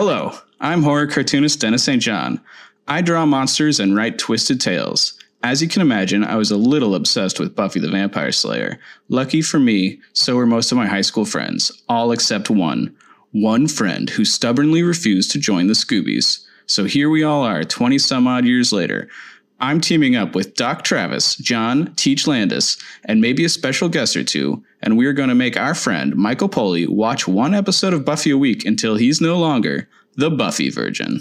[0.00, 2.00] Hello, I'm horror cartoonist Dennis St.
[2.00, 2.40] John.
[2.88, 5.12] I draw monsters and write twisted tales.
[5.42, 8.78] As you can imagine, I was a little obsessed with Buffy the Vampire Slayer.
[9.10, 12.96] Lucky for me, so were most of my high school friends, all except one.
[13.32, 16.46] One friend who stubbornly refused to join the Scoobies.
[16.64, 19.06] So here we all are, 20 some odd years later.
[19.62, 24.24] I'm teaming up with Doc Travis, John, Teach Landis, and maybe a special guest or
[24.24, 28.30] two, and we're going to make our friend Michael Poley watch one episode of Buffy
[28.30, 29.86] a week until he's no longer
[30.16, 31.20] the Buffy Virgin.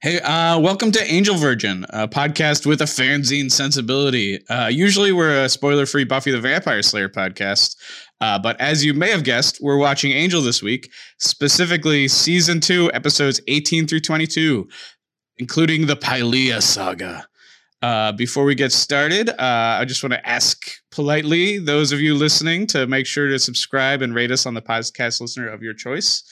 [0.00, 4.46] Hey, uh, welcome to Angel Virgin, a podcast with a fanzine sensibility.
[4.48, 7.74] Uh, usually, we're a spoiler-free Buffy the Vampire Slayer podcast,
[8.24, 12.90] uh, but as you may have guessed, we're watching Angel this week, specifically season two,
[12.94, 14.66] episodes 18 through 22,
[15.36, 17.28] including the Pylea saga.
[17.82, 20.58] Uh, before we get started, uh, I just want to ask
[20.90, 24.62] politely those of you listening to make sure to subscribe and rate us on the
[24.62, 26.22] podcast listener of your choice.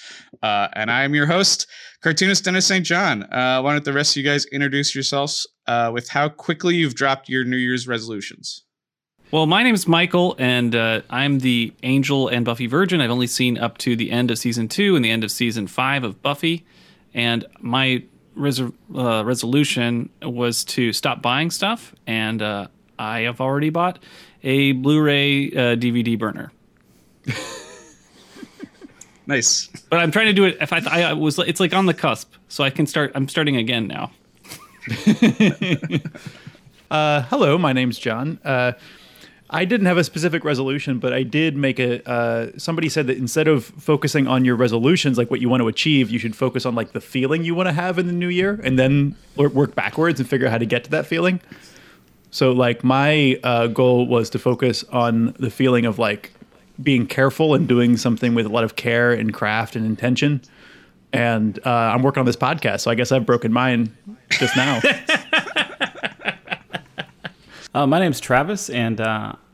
[0.43, 1.67] Uh, and I am your host,
[2.01, 2.87] cartoonist Dennis St.
[2.87, 3.25] John.
[3.25, 6.95] Uh, why don't the rest of you guys introduce yourselves uh, with how quickly you've
[6.95, 8.65] dropped your New Year's resolutions?
[9.33, 13.01] Well, my name is Michael, and uh, I'm the Angel and Buffy Virgin.
[13.01, 15.67] I've only seen up to the end of season two and the end of season
[15.69, 16.67] five of Buffy.
[17.15, 18.03] And my
[18.35, 22.67] res- uh, resolution was to stop buying stuff, and uh,
[22.99, 24.01] I have already bought
[24.43, 26.53] a Blu-ray uh, DVD burner.
[29.25, 29.69] Nice.
[29.89, 30.57] But I'm trying to do it.
[30.61, 33.13] If I, I was, it's like on the cusp, so I can start.
[33.15, 34.11] I'm starting again now.
[36.91, 38.39] Uh, hello, my name's John.
[39.53, 42.09] Uh, I didn't have a specific resolution, but I did make a.
[42.09, 45.69] Uh, somebody said that instead of focusing on your resolutions, like what you want to
[45.69, 48.29] achieve, you should focus on like the feeling you want to have in the new
[48.29, 51.41] year, and then work backwards and figure out how to get to that feeling.
[52.31, 56.33] So, like, my uh, goal was to focus on the feeling of like
[56.83, 60.41] being careful and doing something with a lot of care and craft and intention.
[61.13, 63.95] And uh, I'm working on this podcast, so I guess I've broken mine
[64.31, 64.81] just now.
[67.75, 69.01] Uh, my name's Travis, and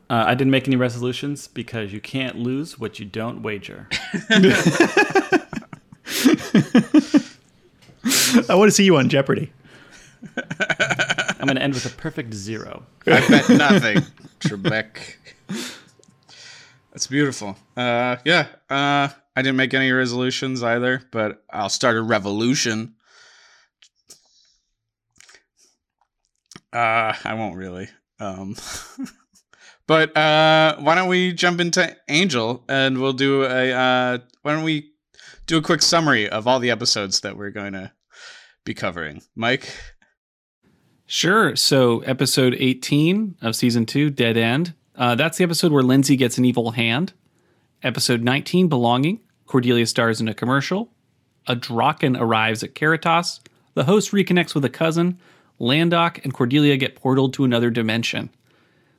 [0.09, 3.87] uh, I didn't make any resolutions because you can't lose what you don't wager.
[8.49, 9.51] I want to see you on Jeopardy.
[10.35, 12.85] I'm going to end with a perfect zero.
[13.05, 14.03] I bet nothing,
[14.39, 15.15] Trebek.
[16.91, 17.55] That's beautiful.
[17.77, 22.95] Uh, yeah, uh, I didn't make any resolutions either, but I'll start a revolution.
[26.73, 27.89] Uh, I won't really.
[28.19, 28.55] Um,
[29.89, 33.73] but uh, why don't we jump into Angel and we'll do a.
[33.73, 34.91] Uh, why don't we
[35.47, 37.91] do a quick summary of all the episodes that we're going to
[38.65, 39.23] be covering?
[39.35, 39.67] Mike.
[41.07, 41.55] Sure.
[41.55, 44.75] So, episode 18 of season two, Dead End.
[44.95, 47.13] Uh, that's the episode where Lindsey gets an evil hand.
[47.81, 49.21] Episode 19, Belonging.
[49.47, 50.93] Cordelia stars in a commercial.
[51.47, 53.39] A Draken arrives at Caritas.
[53.73, 55.17] The host reconnects with a cousin.
[55.59, 58.29] Landok and Cordelia get portaled to another dimension.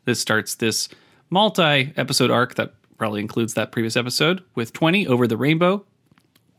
[0.04, 0.88] This starts this
[1.28, 5.84] multi episode arc that probably includes that previous episode with 20 over the rainbow.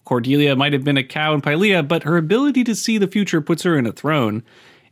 [0.05, 3.41] Cordelia might have been a cow in Pylea, but her ability to see the future
[3.41, 4.43] puts her in a throne.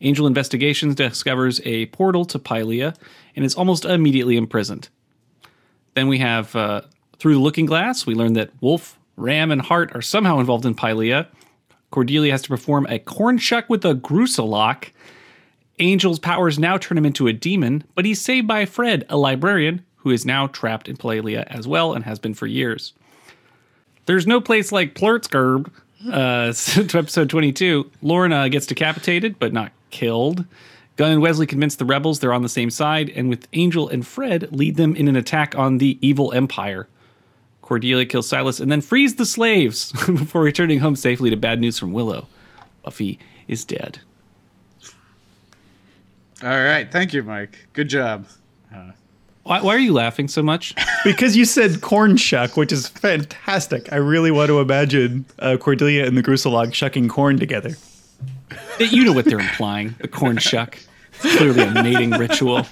[0.02, 2.96] Angel Investigations discovers a portal to Pylea
[3.36, 4.90] and is almost immediately imprisoned.
[5.96, 6.82] Then we have uh,
[7.18, 8.06] Through the Looking Glass.
[8.06, 11.28] We learn that Wolf, Ram, and Hart are somehow involved in Pylea.
[11.92, 14.90] Cordelia has to perform a corn shuck with a Groosalugg.
[15.79, 19.84] Angel's powers now turn him into a demon, but he's saved by Fred, a librarian,
[19.97, 22.94] who is now trapped in Pylea as well and has been for years.
[24.06, 25.72] There's no place like Plrtz Glrb.
[26.12, 26.53] Uh,
[26.88, 30.45] to episode 22, Lorne gets decapitated, but not killed.
[30.95, 34.06] Gunn and Wesley convince the rebels they're on the same side, and with Angel and
[34.06, 36.88] Fred, lead them in an attack on the evil empire.
[37.61, 41.78] Cordelia kills Silas and then frees the slaves before returning home safely to bad news
[41.78, 42.28] from Willow.
[42.84, 44.00] Buffy is dead.
[46.44, 46.90] All right.
[46.92, 47.68] Thank you, Mike.
[47.74, 48.26] Good job.
[49.44, 50.76] Why, why are you laughing so much?
[51.04, 53.91] because you said corn shuck, which is fantastic.
[53.91, 57.72] I really want to imagine uh, Cordelia and the Groosalugg shucking corn together.
[58.80, 59.96] you know what they're implying.
[60.00, 60.78] The corn shuck.
[61.22, 62.66] It's clearly a mating ritual.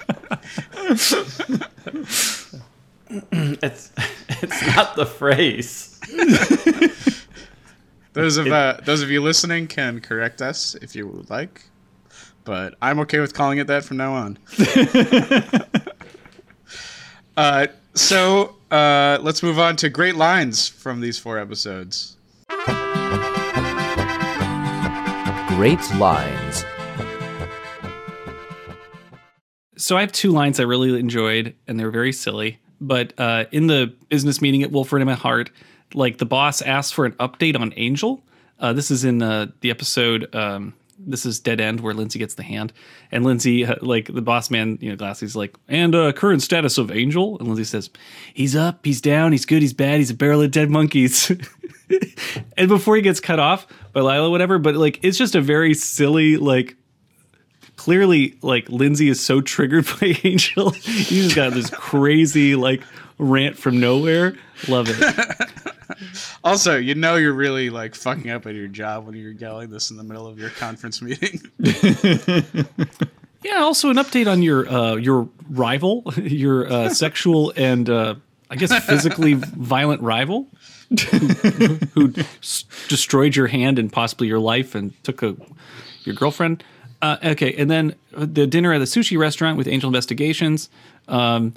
[3.09, 3.91] It's
[4.29, 5.99] it's not the phrase.
[8.13, 11.63] Those of uh, those of you listening can correct us if you would like,
[12.47, 14.39] but I'm okay with calling it that from now on.
[17.37, 22.15] uh, so uh, let's move on to great lines from these four episodes.
[25.49, 26.63] Great lines.
[29.75, 32.59] so I have two lines I really enjoyed, and they're very silly.
[32.79, 35.51] But uh, in the business meeting at Wolfram and Hart,
[35.93, 38.23] like the boss asks for an update on Angel.
[38.59, 40.33] Uh, this is in uh, the episode.
[40.33, 42.73] Um, this is Dead End where Lindsey gets the hand,
[43.11, 46.77] and Lindsey, uh, like the boss man, you know, Glassy's like, and uh, current status
[46.77, 47.89] of Angel, and Lindsey says,
[48.33, 51.31] he's up, he's down, he's good, he's bad, he's a barrel of dead monkeys.
[52.57, 55.73] and before he gets cut off by Lilah, whatever, but like it's just a very
[55.73, 56.75] silly, like
[57.75, 62.83] clearly, like Lindsey is so triggered by Angel, he just got this crazy like
[63.17, 64.35] rant from nowhere.
[64.67, 65.49] Love it.
[66.43, 69.89] Also, you know you're really like fucking up at your job when you're yelling this
[69.89, 71.41] in the middle of your conference meeting.
[73.43, 73.61] Yeah.
[73.61, 78.15] Also, an update on your uh, your rival, your uh, sexual and uh,
[78.49, 80.47] I guess physically violent rival,
[80.89, 81.17] who,
[81.93, 85.35] who s- destroyed your hand and possibly your life and took a
[86.03, 86.63] your girlfriend.
[87.01, 90.69] Uh, okay, and then the dinner at the sushi restaurant with Angel Investigations.
[91.07, 91.53] Um,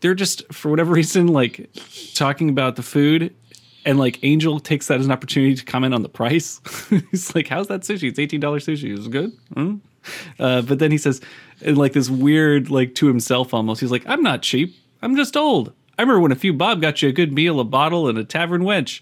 [0.00, 1.70] they're just for whatever reason like
[2.14, 3.34] talking about the food
[3.84, 6.60] and like Angel takes that as an opportunity to comment on the price.
[7.10, 8.08] He's like, "How's that sushi?
[8.08, 8.96] It's eighteen dollars sushi.
[8.96, 9.76] Is it good?" Hmm?
[10.38, 11.20] Uh, but then he says,
[11.60, 13.80] in like this weird, like to himself almost.
[13.80, 14.76] He's like, "I'm not cheap.
[15.00, 15.72] I'm just old.
[15.98, 18.24] I remember when a few bob got you a good meal, a bottle, and a
[18.24, 19.00] tavern wench."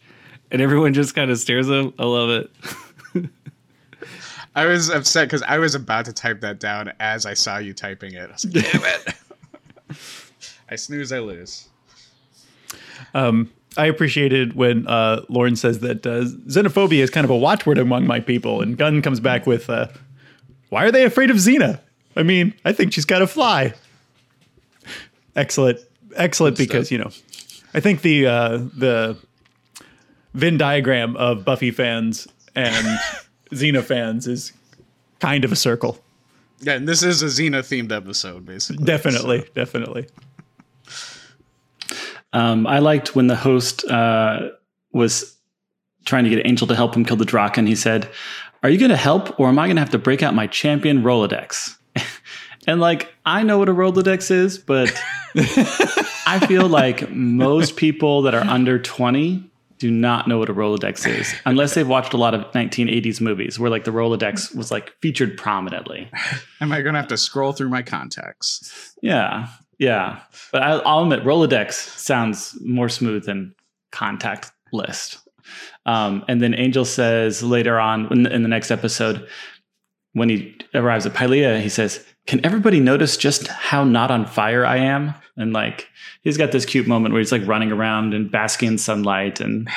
[0.51, 1.95] And everyone just kind of stares at him.
[1.99, 2.51] I love it.
[4.55, 7.75] I was upset because I was about to type that down as I saw you
[7.75, 8.31] typing it.
[8.31, 9.15] I was like, damn it.
[10.69, 11.69] I snooze, I lose.
[13.15, 17.79] Um, I appreciated when uh, Lorne says that uh, xenophobia is kind of a watchword
[17.79, 19.89] among my people, and Gunn comes back with, uh,
[20.71, 21.81] "Why are they afraid of Xena?
[22.17, 23.75] I mean, I think she's got to fly."
[25.35, 25.79] Excellent,
[26.15, 27.11] excellent, because you know,
[27.75, 29.19] I think the uh, the
[30.33, 32.85] Venn diagram of Buffy fans and
[33.53, 34.53] Xena fans is
[35.21, 35.99] kind of a circle.
[36.61, 38.85] Yeah, and this is a Xena themed episode, basically.
[38.85, 40.09] Definitely, definitely.
[42.37, 44.51] Um, I liked when the host uh,
[44.93, 45.39] was
[46.05, 47.67] trying to get Angel to help him kill the Draken.
[47.67, 48.11] he said,
[48.63, 50.47] "Are you going to help, or am I going to have to break out my
[50.47, 51.79] champion Rolodex?"
[52.67, 54.93] and like, I know what a Rolodex is, but
[56.27, 61.07] I feel like most people that are under twenty do not know what a Rolodex
[61.07, 64.95] is unless they've watched a lot of 1980s movies where like the Rolodex was like
[65.03, 66.11] featured prominently.
[66.63, 68.95] Am I going to have to scroll through my contacts?
[69.03, 70.21] Yeah, yeah.
[70.53, 73.55] But I, I'll admit, Rolodex sounds more smooth than
[73.93, 75.19] contact list.
[75.85, 79.29] Um, and then Angel says later on in, in the next episode,
[80.13, 84.65] when he arrives at Pylea, he says, "Can everybody notice just how not on fire
[84.65, 85.89] I am?" And like
[86.23, 89.69] he's got this cute moment where he's like running around and basking in sunlight, and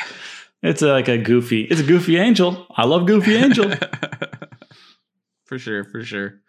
[0.63, 1.63] it's a, like a goofy.
[1.63, 2.67] It's a goofy angel.
[2.75, 3.71] I love Goofy Angel.
[5.45, 6.41] for sure, for sure.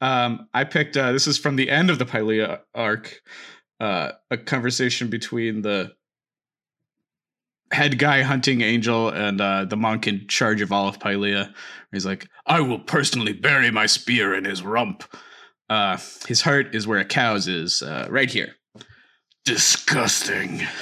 [0.00, 3.22] Um, I picked uh, this is from the end of the Pylea arc,
[3.80, 5.92] uh, a conversation between the
[7.72, 11.52] head guy hunting Angel and uh, the monk in charge of all of Pylea.
[11.92, 15.04] He's like, "I will personally bury my spear in his rump.
[15.70, 18.56] Uh, his heart is where a cow's is, uh, right here.
[19.44, 20.62] Disgusting."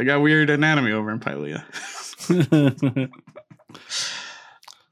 [0.00, 1.62] They got weird anatomy over in Pylea.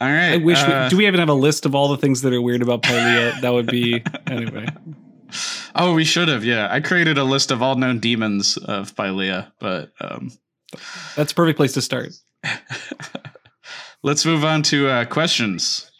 [0.00, 0.34] All right.
[0.34, 0.58] I wish.
[0.58, 2.62] uh, we, do we even have a list of all the things that are weird
[2.62, 3.40] about Pylea?
[3.40, 4.66] that would be anyway.
[5.74, 6.44] Oh, we should have.
[6.44, 10.30] Yeah, I created a list of all known demons of Pylea, but um,
[11.16, 12.12] That's a perfect place to start.
[14.02, 15.90] let's move on to uh, questions.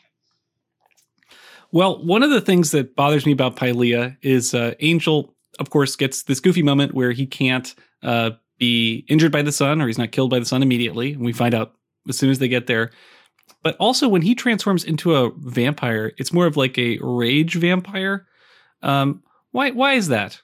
[1.71, 5.97] Well, one of the things that bothers me about Pylea is uh, Angel, of course,
[5.97, 9.99] gets this goofy moment where he can't uh, be injured by the sun or he's
[9.99, 11.13] not killed by the sun immediately.
[11.13, 11.75] And we find out
[12.09, 12.91] as soon as they get there.
[13.63, 18.27] But also, when he transforms into a vampire, it's more of like a rage vampire.
[18.83, 19.71] Um, why?
[19.71, 20.41] Why is that?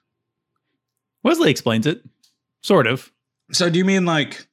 [1.22, 2.02] Wesley explains it,
[2.62, 3.12] sort of.
[3.52, 4.46] So, do you mean like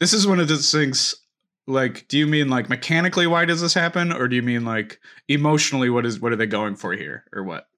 [0.00, 1.14] this is one of those things?
[1.68, 5.00] Like, do you mean like mechanically why does this happen, or do you mean like
[5.28, 7.68] emotionally what is what are they going for here, or what?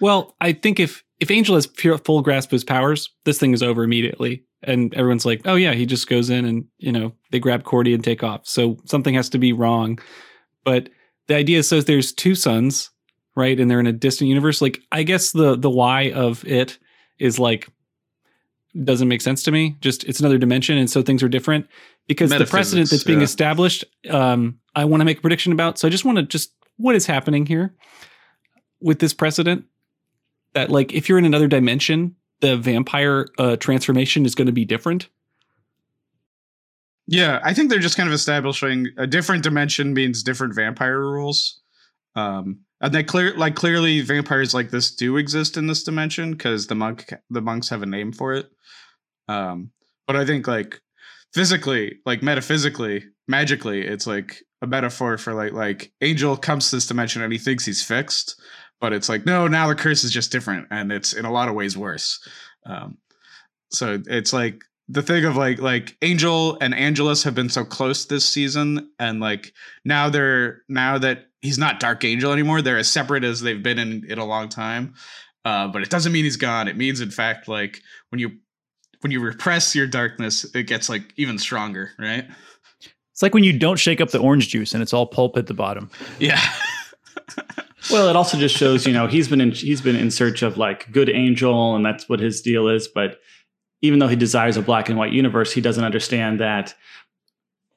[0.00, 3.52] Well, I think if if Angel has pure, full grasp of his powers, this thing
[3.52, 7.12] is over immediately, and everyone's like, "Oh yeah, he just goes in and you know
[7.30, 9.98] they grab Cordy and take off." So something has to be wrong.
[10.64, 10.88] But
[11.28, 12.90] the idea says there's two suns,
[13.34, 14.60] right, and they're in a distant universe.
[14.60, 16.78] Like I guess the the why of it
[17.18, 17.68] is like
[18.84, 19.76] doesn't make sense to me.
[19.80, 21.66] Just it's another dimension, and so things are different
[22.06, 23.24] because the precedent that's being yeah.
[23.24, 23.84] established.
[24.10, 25.78] Um, I want to make a prediction about.
[25.78, 27.74] So I just want to just what is happening here
[28.80, 29.64] with this precedent
[30.54, 34.64] that like if you're in another dimension, the vampire uh, transformation is going to be
[34.64, 35.08] different.
[37.06, 41.60] Yeah, I think they're just kind of establishing a different dimension means different vampire rules.
[42.16, 46.66] Um, and they clear like clearly vampires like this do exist in this dimension because
[46.66, 48.50] the monk the monks have a name for it.
[49.28, 49.70] Um,
[50.06, 50.80] but I think like
[51.32, 56.86] physically, like metaphysically, magically, it's like a metaphor for like like Angel comes to this
[56.86, 58.40] dimension and he thinks he's fixed,
[58.80, 61.48] but it's like no, now the curse is just different and it's in a lot
[61.48, 62.20] of ways worse.
[62.64, 62.98] Um,
[63.70, 68.06] so it's like the thing of like like Angel and Angelus have been so close
[68.06, 69.52] this season, and like
[69.84, 73.78] now they're now that he's not Dark Angel anymore, they're as separate as they've been
[73.78, 74.94] in in a long time.
[75.44, 76.66] Uh, but it doesn't mean he's gone.
[76.66, 77.80] It means, in fact, like
[78.10, 78.32] when you
[79.00, 82.26] when you repress your darkness, it gets like even stronger, right?
[83.12, 85.46] It's like when you don't shake up the orange juice and it's all pulp at
[85.46, 85.90] the bottom.
[86.18, 86.40] Yeah.
[87.90, 90.56] well, it also just shows, you know, he's been in he's been in search of
[90.56, 92.88] like good angel, and that's what his deal is.
[92.88, 93.20] But
[93.82, 96.74] even though he desires a black and white universe, he doesn't understand that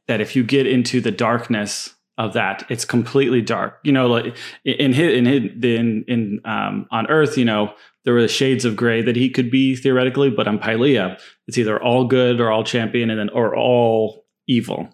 [0.08, 3.80] that if you get into the darkness of that, it's completely dark.
[3.84, 4.36] You know, like
[4.66, 7.74] in his, in his, in in um, on Earth, you know,
[8.06, 11.58] there were the shades of gray that he could be theoretically, but on Pylea, it's
[11.58, 14.90] either all good or all champion, and then or all evil.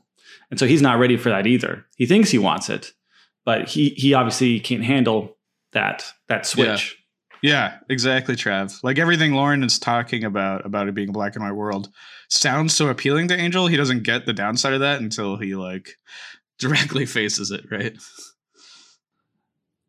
[0.52, 1.86] And so he's not ready for that either.
[1.96, 2.94] He thinks he wants it,
[3.46, 5.38] but he he obviously can't handle
[5.72, 6.98] that that switch.
[7.42, 8.84] Yeah, yeah exactly, Trav.
[8.84, 11.90] Like everything Lorne is talking about about it being a black and white world
[12.28, 13.68] sounds so appealing to Angel.
[13.68, 15.92] He doesn't get the downside of that until he like
[16.60, 17.96] directly faces it, right?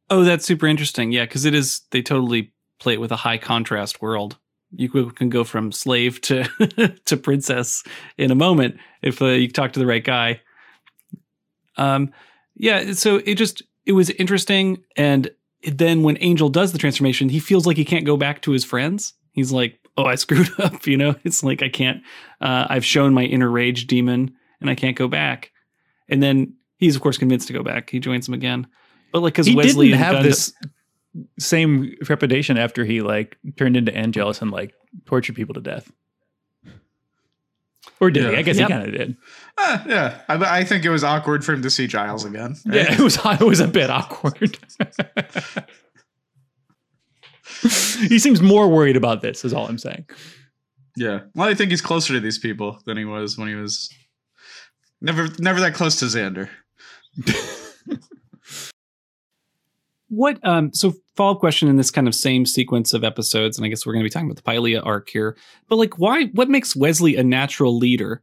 [0.08, 1.10] Oh, that's super interesting.
[1.10, 4.36] Yeah, because it is they totally play it with a high contrast world.
[4.70, 6.44] You can go from slave to
[7.06, 7.82] to princess
[8.18, 10.42] in a moment if uh, you talk to the right guy.
[11.78, 12.12] Um,
[12.56, 15.30] yeah, so it just it was interesting, and
[15.62, 18.64] then when Angel does the transformation, he feels like he can't go back to his
[18.64, 19.14] friends.
[19.32, 21.14] He's like, "Oh, I screwed up," you know.
[21.24, 22.02] It's like I can't.
[22.40, 25.52] Uh, I've shown my inner rage demon, and I can't go back.
[26.08, 27.90] And then he's of course convinced to go back.
[27.90, 28.66] He joins them again,
[29.12, 30.52] but like because Wesley didn't have this
[31.38, 34.74] same trepidation after he like turned into Angelus and like
[35.06, 35.90] tortured people to death.
[38.00, 38.30] Or did yeah.
[38.30, 38.36] he?
[38.36, 38.68] I guess yep.
[38.68, 39.16] he kind of did.
[39.58, 42.56] Uh, yeah, I, I, think it was awkward for him to see Giles again.
[42.66, 42.74] Right?
[42.74, 43.18] Yeah, it was.
[43.24, 44.58] It was a bit awkward.
[48.08, 49.44] he seems more worried about this.
[49.44, 50.04] Is all I'm saying.
[50.96, 53.92] Yeah, well, I think he's closer to these people than he was when he was
[55.00, 56.48] never, never that close to Xander.
[60.08, 60.38] what?
[60.46, 60.72] Um.
[60.74, 63.86] So follow up question in this kind of same sequence of episodes, and I guess
[63.86, 65.36] we're going to be talking about the Pylea arc here.
[65.68, 66.26] But like, why?
[66.26, 68.22] What makes Wesley a natural leader?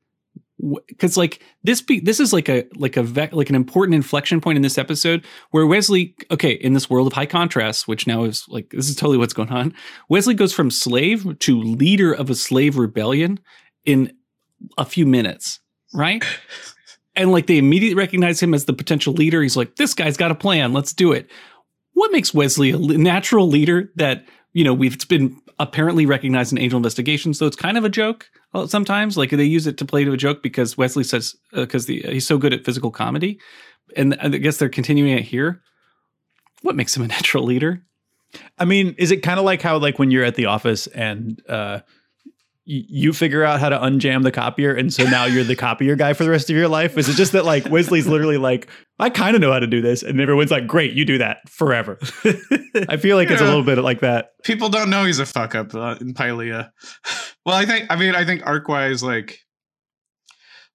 [0.88, 4.40] Because like this be this is like a like a ve- like an important inflection
[4.40, 8.24] point in this episode where Wesley okay in this world of high contrast which now
[8.24, 9.74] is like this is totally what's going on
[10.10, 13.40] Wesley goes from slave to leader of a slave rebellion
[13.84, 14.14] in
[14.78, 15.60] a few minutes
[15.94, 16.24] right?
[17.16, 19.42] And like they immediately recognize him as the potential leader.
[19.42, 20.74] He's like this guy's got a plan.
[20.74, 21.30] Let's do it.
[21.94, 26.78] What makes Wesley a natural leader that you know we've been apparently recognized in Angel
[26.78, 29.18] Investigation, so it's kind of a joke uh, sometimes.
[29.18, 32.28] Like they use it to play to a joke because Wesley says because uh, he's
[32.28, 33.40] so good at physical comedy,
[33.96, 35.62] and I guess they're continuing it here.
[36.62, 37.84] What makes him a natural leader?
[38.58, 41.42] I mean, is it kind of like how like when you're at the office and
[41.48, 41.82] uh,
[42.66, 46.14] you figure out how to unjam the copier and so now you're the copier guy
[46.14, 46.98] for the rest of your life?
[46.98, 49.82] Is it just that like wesley's literally like i kind of know how to do
[49.82, 51.98] this and everyone's like great you do that forever.
[52.90, 53.34] I feel like yeah.
[53.34, 54.30] it's a little bit like that.
[54.44, 56.70] People don't know he's a fuck up uh, in pylea.
[57.46, 59.38] Well i think i mean i think arc wise like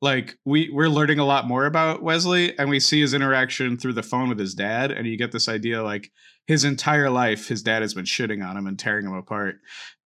[0.02, 3.94] like we we're learning a lot more about wesley and we see his interaction through
[3.94, 6.10] the phone with his dad and you get this idea like
[6.48, 9.56] his entire life his dad has been shitting on him and tearing him apart.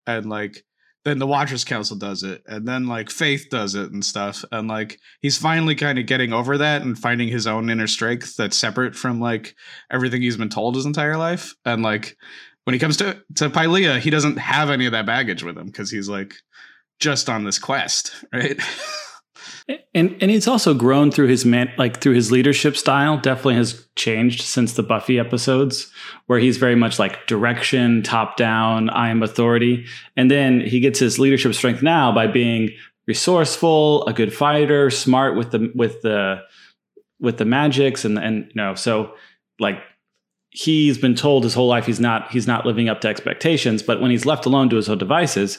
[0.06, 0.64] And like
[1.04, 4.68] then the Watchers Council does it, and then like Faith does it and stuff, and
[4.68, 8.56] like he's finally kind of getting over that and finding his own inner strength that's
[8.56, 9.54] separate from like
[9.90, 12.16] everything he's been told his entire life, and like
[12.64, 15.66] when he comes to to Pylea, he doesn't have any of that baggage with him
[15.66, 16.34] because he's like
[17.00, 18.60] just on this quest, right?
[19.68, 23.18] And and it's also grown through his man like through his leadership style.
[23.18, 25.90] Definitely has changed since the Buffy episodes,
[26.26, 28.90] where he's very much like direction, top down.
[28.90, 32.70] I am authority, and then he gets his leadership strength now by being
[33.06, 36.42] resourceful, a good fighter, smart with the with the
[37.20, 39.14] with the magics, and and you know so
[39.58, 39.82] like
[40.52, 44.02] he's been told his whole life he's not he's not living up to expectations but
[44.02, 45.58] when he's left alone to his own devices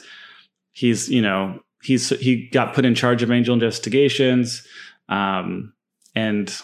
[0.72, 4.66] he's you know he's he got put in charge of angel investigations
[5.08, 5.72] um,
[6.14, 6.60] and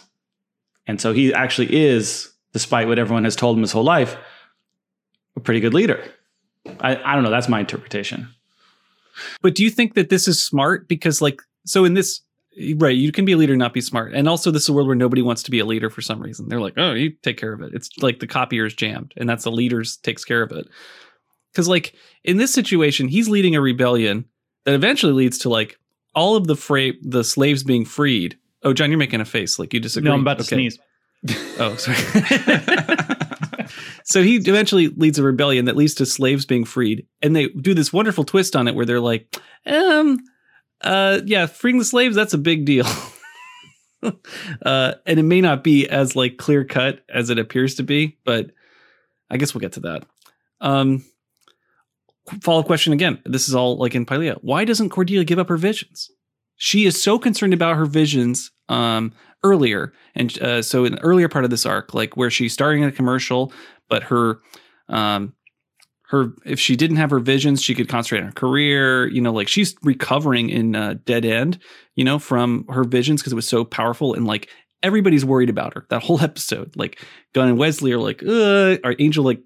[0.87, 4.17] and so he actually is despite what everyone has told him his whole life
[5.37, 6.03] a pretty good leader
[6.81, 8.29] i, I don't know that's my interpretation
[9.43, 12.23] but do you think that this is smart because like so in this
[12.77, 12.97] right.
[12.97, 14.13] You can be a leader, not be smart.
[14.15, 16.21] And also, this is a world where nobody wants to be a leader for some
[16.21, 16.49] reason.
[16.49, 17.73] They're like, oh, you take care of it.
[17.75, 20.67] It's like the copier's jammed, and that's the leader's takes care of it.
[21.53, 24.25] Because like in this situation, he's leading a rebellion
[24.65, 25.79] that eventually leads to like
[26.15, 28.39] all of the fra- the slaves being freed.
[28.63, 30.09] Oh, John, you're making a face like you disagree.
[30.09, 30.57] No, I'm about to Okay.
[30.57, 30.79] sneeze.
[31.59, 31.97] Oh, sorry.
[34.05, 37.75] so he eventually leads a rebellion that leads to slaves being freed, and they do
[37.75, 39.37] this wonderful twist on it where they're like,
[39.67, 40.19] um,
[40.81, 42.87] uh, yeah, freeing the slaves that's a big deal.
[44.65, 48.17] uh, and it may not be as like clear cut as it appears to be,
[48.25, 48.51] but
[49.31, 50.05] I guess we'll get to that.
[50.61, 51.05] Um,
[52.43, 53.21] follow up question again.
[53.25, 54.39] This is all like in Pylea.
[54.43, 56.11] Why doesn't Cordelia give up her visions?
[56.57, 61.29] She is so concerned about her visions um, earlier, and uh, so in the earlier
[61.29, 63.53] part of this arc, like where she's starting a commercial,
[63.89, 64.41] but her
[64.89, 65.35] um,
[66.11, 69.09] her if she didn't have her visions, she could concentrate on her career.
[69.09, 71.59] You know, like she's recovering in uh, Dead End,
[71.95, 74.49] you know, from her visions because it was so powerful and like
[74.83, 76.77] everybody's worried about her that whole episode.
[76.77, 77.01] Like
[77.33, 79.41] Gunn and Wesley are like, uh, our Angel like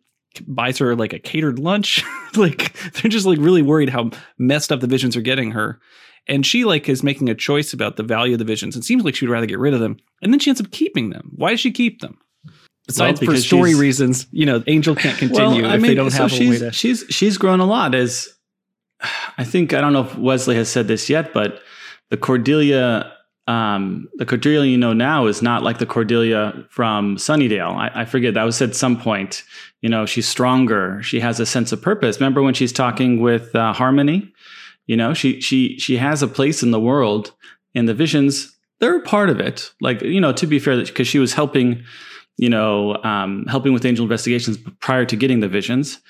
[0.46, 2.02] buys her like a catered lunch.
[2.36, 5.80] like they're just like really worried how messed up the visions are getting her.
[6.26, 8.76] And she like is making a choice about the value of the visions.
[8.76, 9.98] It seems like she would rather get rid of them.
[10.22, 11.30] And then she ends up keeping them.
[11.36, 12.18] Why does she keep them?
[12.86, 16.32] Besides for story she's- reasons, you know, Angel can't continue if they don't so have
[16.32, 16.72] a way she's, to.
[16.72, 18.28] she's she's grown a lot as
[19.38, 21.60] I think I don't know if Wesley has said this yet, but
[22.10, 23.12] the Cordelia
[23.46, 27.76] um, the Cordelia you know now is not like the Cordelia from Sunnydale.
[27.76, 29.42] I, I forget that was at some point.
[29.82, 31.02] You know, she's stronger.
[31.02, 32.20] She has a sense of purpose.
[32.20, 34.32] Remember when she's talking with uh, Harmony?
[34.86, 37.32] You know, she she she has a place in the world,
[37.74, 39.72] and the visions they're a part of it.
[39.80, 41.84] Like you know, to be fair, because she was helping
[42.36, 46.00] you know, um, helping with angel investigations prior to getting the visions.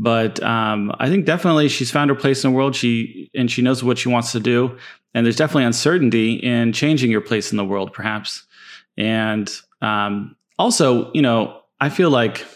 [0.00, 2.74] But um, I think definitely she's found her place in the world.
[2.74, 4.78] She and she knows what she wants to do.
[5.12, 8.46] And there's definitely uncertainty in changing your place in the world, perhaps.
[8.96, 9.52] And
[9.82, 12.46] um, also, you know, I feel like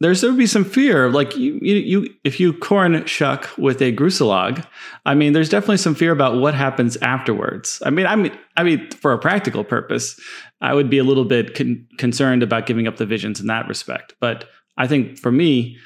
[0.00, 3.82] there's there would be some fear, like you, you, you if you corn shuck with
[3.82, 4.66] a Groosalugg,
[5.04, 7.82] I mean, there's definitely some fear about what happens afterwards.
[7.84, 10.18] I mean, I mean, I mean, for a practical purpose,
[10.62, 13.68] I would be a little bit con- concerned about giving up the visions in that
[13.68, 14.14] respect.
[14.18, 15.78] But I think for me,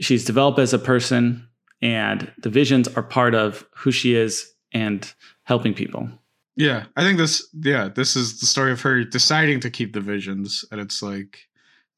[0.00, 1.48] she's developed as a person,
[1.80, 5.12] and the visions are part of who she is and
[5.44, 6.08] helping people.
[6.56, 7.48] Yeah, I think this.
[7.52, 11.48] Yeah, this is the story of her deciding to keep the visions, and it's like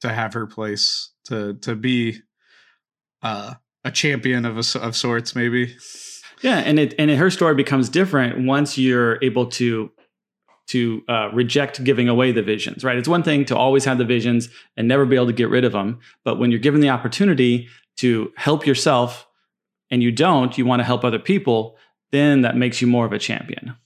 [0.00, 2.18] to have her place to to be
[3.22, 5.74] uh, a champion of a, of sorts, maybe.
[6.42, 9.90] Yeah, and it and it, her story becomes different once you're able to
[10.66, 12.84] to uh, reject giving away the visions.
[12.84, 12.96] Right?
[12.96, 15.64] It's one thing to always have the visions and never be able to get rid
[15.64, 19.26] of them, but when you're given the opportunity to help yourself
[19.90, 21.76] and you don't, you want to help other people,
[22.12, 23.76] then that makes you more of a champion.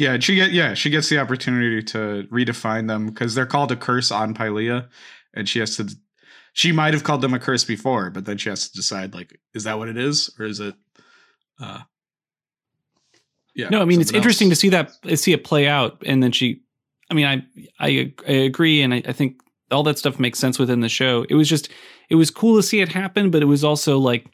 [0.00, 3.76] Yeah, she get yeah she gets the opportunity to redefine them because they're called a
[3.76, 4.88] curse on Pylea,
[5.34, 5.90] and she has to.
[6.54, 9.38] She might have called them a curse before, but then she has to decide like,
[9.52, 10.74] is that what it is, or is it?
[11.60, 11.80] Uh,
[13.54, 13.68] yeah.
[13.68, 16.32] No, I mean it's something interesting to see that see it play out, and then
[16.32, 16.62] she.
[17.10, 17.42] I mean, I
[17.80, 21.24] I, I agree, and I, I think all that stuff makes sense within the show.
[21.28, 21.68] It was just
[22.08, 24.26] it was cool to see it happen, but it was also like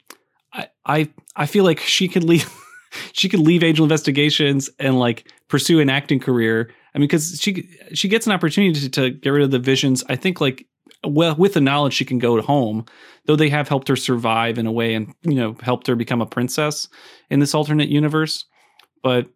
[0.53, 2.49] I I I feel like she could leave
[3.13, 6.71] she could leave Angel Investigations and like pursue an acting career.
[6.93, 10.03] I mean, because she she gets an opportunity to, to get rid of the visions.
[10.09, 10.65] I think like
[11.05, 12.85] well with the knowledge she can go home,
[13.25, 16.21] though they have helped her survive in a way and you know helped her become
[16.21, 16.87] a princess
[17.29, 18.45] in this alternate universe.
[19.03, 19.27] But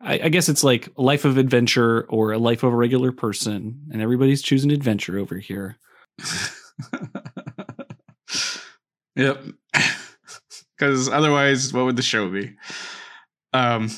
[0.00, 3.12] I, I guess it's like a life of adventure or a life of a regular
[3.12, 5.76] person, and everybody's choosing adventure over here.
[9.16, 9.42] yep.
[10.76, 12.56] Because otherwise, what would the show be?
[13.52, 13.90] Um.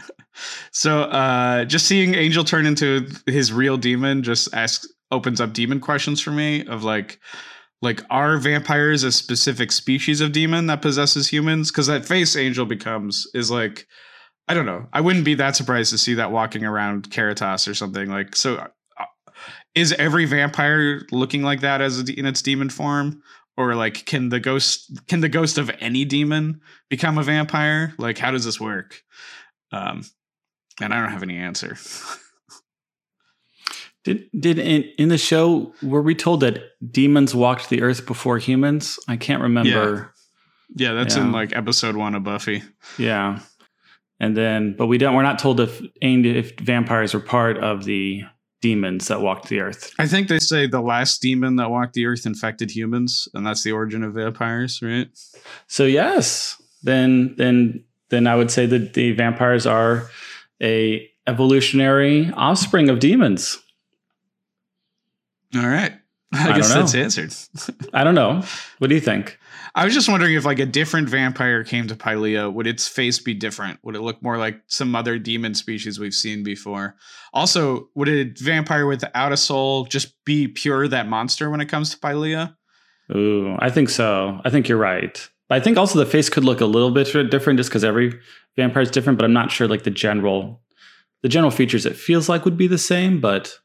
[0.72, 5.78] so, uh, just seeing Angel turn into his real demon just asks opens up demon
[5.78, 7.20] questions for me of like
[7.82, 11.70] like are vampires a specific species of demon that possesses humans?
[11.70, 13.86] Because that face angel becomes is like
[14.48, 14.86] i don't know.
[14.92, 18.56] I wouldn't be that surprised to see that walking around caritas or something like so
[18.56, 19.04] uh,
[19.74, 23.22] is every vampire looking like that as a in its demon form?
[23.56, 27.94] Or like can the ghost can the ghost of any demon become a vampire?
[27.98, 29.02] Like how does this work?
[29.72, 30.04] Um
[30.80, 31.76] and i don't have any answer
[34.04, 36.60] Did did in, in the show were we told that
[36.90, 38.98] demons walked the earth before humans?
[39.08, 40.14] I can't remember.
[40.74, 42.62] yeah that's in like episode one of buffy
[42.98, 43.40] Yeah.
[44.18, 48.22] And then but we don't we're not told if if vampires were part of the
[48.60, 49.92] demons that walked the earth.
[49.98, 53.62] I think they say the last demon that walked the earth infected humans, and that's
[53.62, 55.08] the origin of vampires, right?
[55.66, 60.10] So yes, then then then I would say that the vampires are
[60.62, 63.58] a evolutionary offspring of demons.
[65.56, 65.92] All right.
[66.32, 67.34] I, I guess that's answered.
[67.92, 68.42] I don't know.
[68.78, 69.38] What do you think?
[69.74, 73.18] I was just wondering if like a different vampire came to Pylea, would its face
[73.18, 73.78] be different?
[73.82, 76.96] Would it look more like some other demon species we've seen before?
[77.32, 81.90] Also, would a vampire without a soul just be pure that monster when it comes
[81.90, 82.56] to Pylea?
[83.14, 84.40] Ooh, I think so.
[84.44, 85.28] I think you're right.
[85.48, 88.18] But I think also the face could look a little bit different just because every
[88.56, 89.18] vampire is different.
[89.18, 90.60] But I'm not sure like the general,
[91.22, 93.20] the general features it feels like would be the same.
[93.20, 93.58] But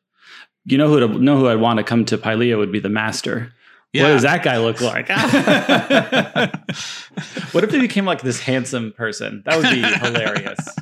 [0.66, 2.90] you know who to, know who I'd want to come to Pylea would be the
[2.90, 3.54] master.
[3.94, 5.08] What does that guy look like?
[7.54, 9.42] what if they became like this handsome person?
[9.46, 10.60] That would be hilarious.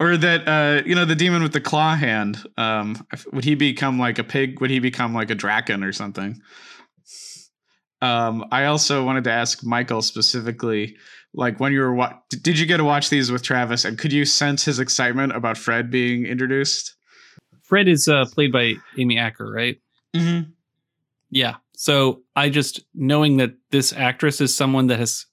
[0.00, 3.98] or that uh you know the demon with the claw hand um would he become
[3.98, 6.40] like a pig would he become like a draken or something
[8.02, 10.96] um i also wanted to ask michael specifically
[11.32, 14.12] like when you were wa- did you get to watch these with travis and could
[14.12, 16.93] you sense his excitement about fred being introduced
[17.74, 19.80] Fred is uh, played by Amy Acker, right?
[20.14, 20.50] mm-hmm.
[21.28, 21.56] Yeah.
[21.72, 25.26] So I just knowing that this actress is someone that has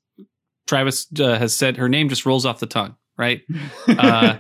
[0.66, 3.44] Travis uh, has said her name just rolls off the tongue, right?
[3.88, 4.36] Uh,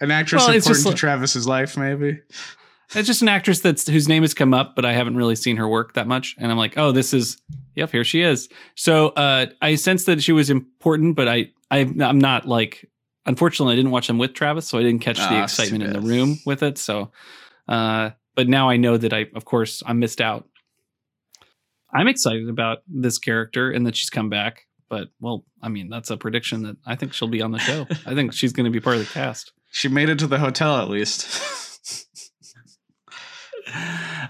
[0.00, 2.20] an actress Well, important just to like- travis's life maybe
[2.94, 5.56] It's just an actress that's whose name has come up, but I haven't really seen
[5.56, 6.34] her work that much.
[6.38, 7.38] And I'm like, oh, this is
[7.74, 8.50] yep, here she is.
[8.74, 12.89] So uh, I sense that she was important, but I, I I'm not like
[13.26, 15.92] unfortunately I didn't watch them with Travis, so I didn't catch the Ah, excitement in
[15.92, 16.78] the room with it.
[16.78, 17.10] So
[17.68, 20.46] uh, but now I know that I of course I missed out.
[21.92, 24.66] I'm excited about this character and that she's come back.
[24.88, 27.86] But well, I mean, that's a prediction that I think she'll be on the show.
[28.06, 29.52] I think she's going to be part of the cast.
[29.70, 31.28] she made it to the hotel at least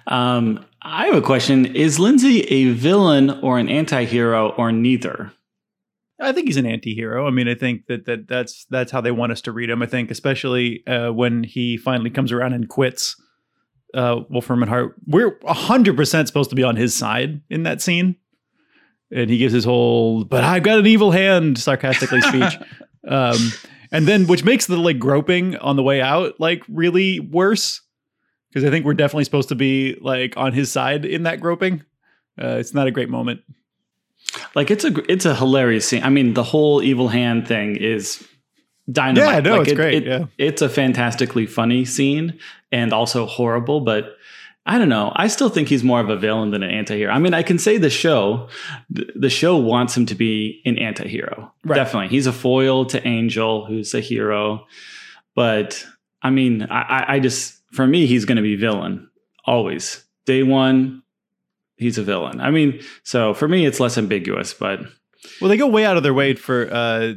[0.07, 5.33] Um, I have a question: Is Lindsey a villain or an anti-hero or neither?
[6.21, 7.27] I think he's an anti-hero.
[7.27, 9.83] I mean, I think that, that that's that's how they want us to read him.
[9.83, 13.17] I think, especially uh, when he finally comes around and quits
[13.95, 14.95] uh, Wolfram and Hart.
[15.07, 18.17] We're hundred percent supposed to be on his side in that scene,
[19.11, 22.59] and he gives his whole "but I've got an evil hand" sarcastically speech,
[23.09, 23.39] um,
[23.91, 27.81] and then which makes the like groping on the way out like really worse
[28.51, 31.83] because I think we're definitely supposed to be like on his side in that groping.
[32.41, 33.41] Uh, it's not a great moment.
[34.55, 36.03] Like it's a it's a hilarious scene.
[36.03, 38.27] I mean, the whole evil hand thing is
[38.91, 39.45] dynamite.
[39.45, 40.25] Yeah, no, Like, it's it- great, it- yeah.
[40.39, 42.39] it's a fantastically funny scene
[42.73, 43.81] and also horrible.
[43.81, 44.17] But
[44.67, 45.11] I don't know.
[45.17, 47.11] I still think he's more of a villain than an anti-hero.
[47.13, 48.49] I mean, I can say the show,
[48.91, 51.51] the show wants him to be an anti-hero.
[51.65, 51.77] Right.
[51.77, 54.67] Definitely, he's a foil to Angel, who's a hero.
[55.35, 55.85] But
[56.23, 59.09] I mean, I, I- I just for me, he's going to be villain
[59.45, 60.05] always.
[60.27, 61.03] Day one,
[61.81, 62.41] he's a villain.
[62.41, 64.81] I mean, so for me, it's less ambiguous, but
[65.41, 67.15] Well, they go way out of their way for uh,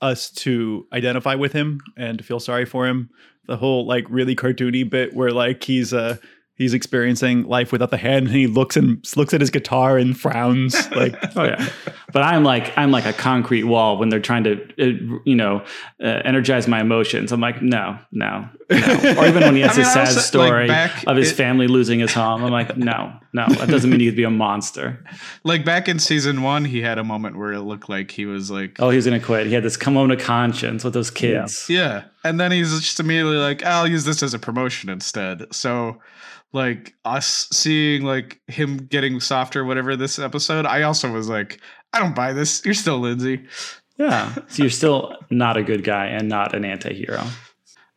[0.00, 3.10] us to identify with him and to feel sorry for him.
[3.46, 6.16] The whole like really cartoony bit where like he's uh
[6.54, 10.16] he's experiencing life without the hand and he looks and looks at his guitar and
[10.18, 11.68] frowns like oh yeah.
[12.12, 15.64] But I'm like I'm like a concrete wall when they're trying to uh, you know
[16.02, 17.32] uh, energize my emotions.
[17.32, 18.76] I'm like no, no, no.
[19.18, 21.34] Or even when he has I mean, his sad also, story back- of his it-
[21.34, 22.44] family losing his home.
[22.44, 23.46] I'm like no, no.
[23.48, 25.02] That doesn't mean he could be a monster.
[25.44, 28.50] like back in season one he had a moment where it looked like he was
[28.50, 29.46] like Oh, he was gonna quit.
[29.46, 31.66] He had this come home to conscience with those kids.
[31.68, 32.04] Yeah.
[32.24, 35.52] And then he's just immediately like, I'll use this as a promotion instead.
[35.54, 35.98] So
[36.52, 41.60] like us seeing like him getting softer, whatever this episode, I also was like,
[41.94, 42.62] I don't buy this.
[42.64, 43.44] You're still Lindsey.
[43.98, 44.34] Yeah.
[44.48, 47.24] So you're still not a good guy and not an anti-hero.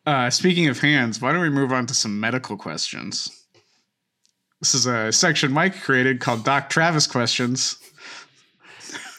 [0.05, 3.44] Uh speaking of hands, why don't we move on to some medical questions?
[4.65, 7.77] This is a section Mike created called Doc Travis questions.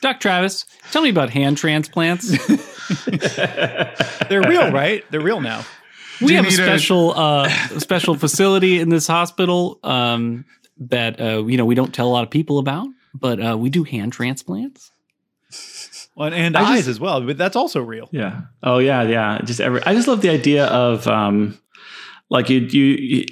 [0.01, 2.31] Doc Travis, tell me about hand transplants.
[4.29, 5.05] they're real, right?
[5.13, 5.65] They're real now.
[6.21, 10.45] we have a need a- special uh, special facility in this hospital um,
[10.79, 13.71] that uh, you know we don't tell a lot of people about, but uh, we
[13.71, 14.91] do hand transplants.
[16.17, 18.09] Well, and I eyes just- as well, but that's also real.
[18.11, 18.41] Yeah.
[18.65, 19.39] Oh yeah, yeah.
[19.45, 19.81] Just every.
[19.85, 21.57] I just love the idea of um,
[22.31, 22.85] like you you.
[22.85, 23.27] you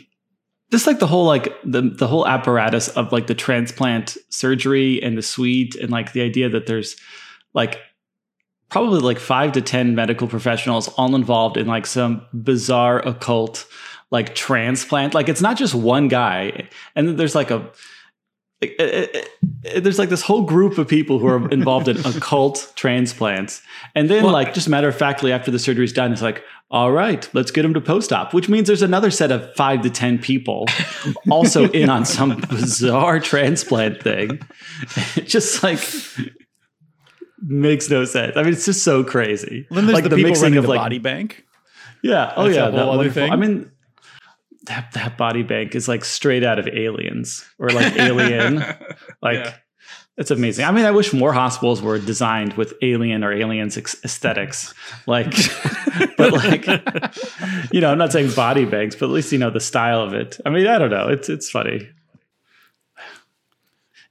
[0.75, 5.17] just like the whole like the the whole apparatus of like the transplant surgery and
[5.17, 6.97] the suite and like the idea that there's
[7.53, 7.79] like
[8.71, 13.69] probably like five to ten medical professionals all involved in like some bizarre occult
[14.11, 15.15] like transplant.
[15.15, 16.69] Like it's not just one guy.
[16.97, 17.71] And then there's like a
[18.61, 19.07] eh, eh,
[19.65, 23.63] eh, there's like this whole group of people who are involved in occult transplants.
[23.95, 26.91] And then Well, like just matter of factly after the surgery's done it's like all
[26.93, 30.19] right let's get him to post-op which means there's another set of five to ten
[30.19, 30.67] people
[31.31, 34.41] also in on some bizarre transplant thing
[35.17, 35.79] It just like
[37.47, 38.37] makes no sense.
[38.37, 39.67] I mean, it's just so crazy.
[39.71, 41.45] Then there's like the, people running the body bank.
[42.03, 42.33] Yeah.
[42.37, 42.65] Oh That's a yeah.
[42.65, 43.33] whole that other wonderful- thing.
[43.33, 43.71] I mean,
[44.67, 48.65] that that body bank is like straight out of Aliens or like Alien.
[49.23, 49.55] Like Yeah.
[50.17, 50.65] It's amazing.
[50.65, 54.73] I mean, I wish more hospitals were designed with Alien or Aliens aesthetics.
[55.07, 55.33] Like,
[56.17, 56.67] but like,
[57.73, 60.15] you know, I'm not saying body bags, but at least you know the style of
[60.15, 60.39] it.
[60.47, 61.09] I mean, I don't know.
[61.09, 61.89] It's it's funny.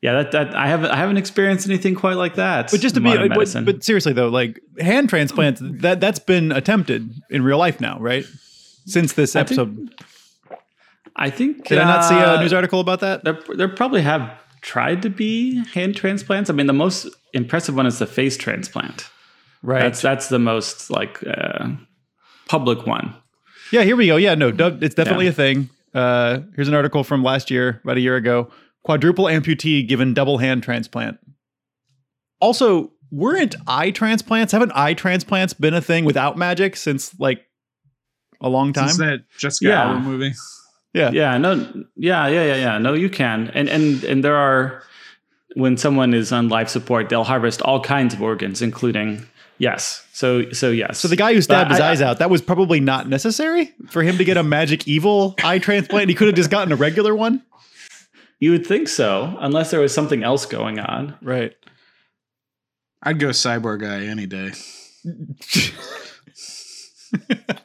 [0.01, 2.69] Yeah, that, that I haven't I haven't experienced anything quite like that.
[2.69, 7.09] But just to be, but, but seriously though, like hand transplants, that that's been attempted
[7.29, 8.25] in real life now, right?
[8.85, 10.03] Since this I think- episode,
[11.15, 13.23] I think did I not see uh, a news article about that?
[13.23, 16.49] There, there probably have tried to be hand transplants.
[16.49, 19.07] I mean, the most impressive one is the face transplant.
[19.61, 19.81] Right.
[19.81, 21.67] That's that's the most like uh,
[22.47, 23.15] public one.
[23.71, 24.15] Yeah, here we go.
[24.17, 25.31] Yeah, no, it's definitely Yeah.
[25.31, 25.69] a thing.
[25.93, 28.49] Uh, here's an article from last year, about a year ago.
[28.83, 31.17] Quadruple amputee given double hand transplant.
[32.41, 34.51] Also, weren't eye transplants?
[34.51, 37.41] Haven't eye transplants been a thing without magic since like
[38.41, 38.89] a long time?
[38.89, 39.83] Since that Jessica Yeah.
[39.89, 40.33] Alba movie.
[40.93, 41.11] Yeah.
[41.11, 41.53] Yeah, no,
[41.95, 42.77] yeah, yeah, yeah, yeah.
[42.77, 44.83] No, you can, and and and there are
[45.55, 49.25] when someone is on life support, they'll harvest all kinds of organs, including
[49.57, 50.05] yes.
[50.13, 50.99] So so yes.
[50.99, 53.71] So the guy who stabbed But his I- eyes out, that was probably not necessary
[53.89, 56.09] for him to get a magic evil eye transplant.
[56.09, 57.43] He could have just gotten a regular one.
[58.39, 61.15] you would think so, unless there was something else going on.
[61.21, 61.53] Right.
[63.01, 64.51] I'd go cyborg guy any day.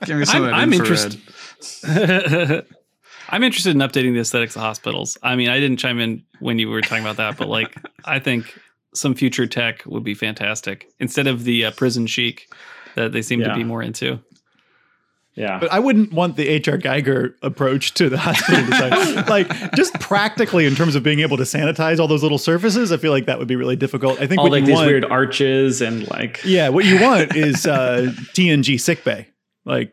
[0.05, 1.21] Give me some I'm, of that I'm interested.
[3.29, 5.19] I'm interested in updating the aesthetics of hospitals.
[5.23, 8.19] I mean, I didn't chime in when you were talking about that, but like, I
[8.19, 8.59] think
[8.95, 12.51] some future tech would be fantastic instead of the uh, prison chic
[12.95, 14.19] that they seem to be more into.
[15.35, 15.61] Yeah.
[15.61, 19.25] But I wouldn't want the HR Giger approach to the hospital design.
[19.29, 22.97] like, just practically in terms of being able to sanitize all those little surfaces, I
[22.97, 24.21] feel like that would be really difficult.
[24.21, 27.01] I think all what like you these want, weird arches and like yeah, what you
[27.01, 29.29] want is uh, TNG sick bay.
[29.65, 29.93] Like,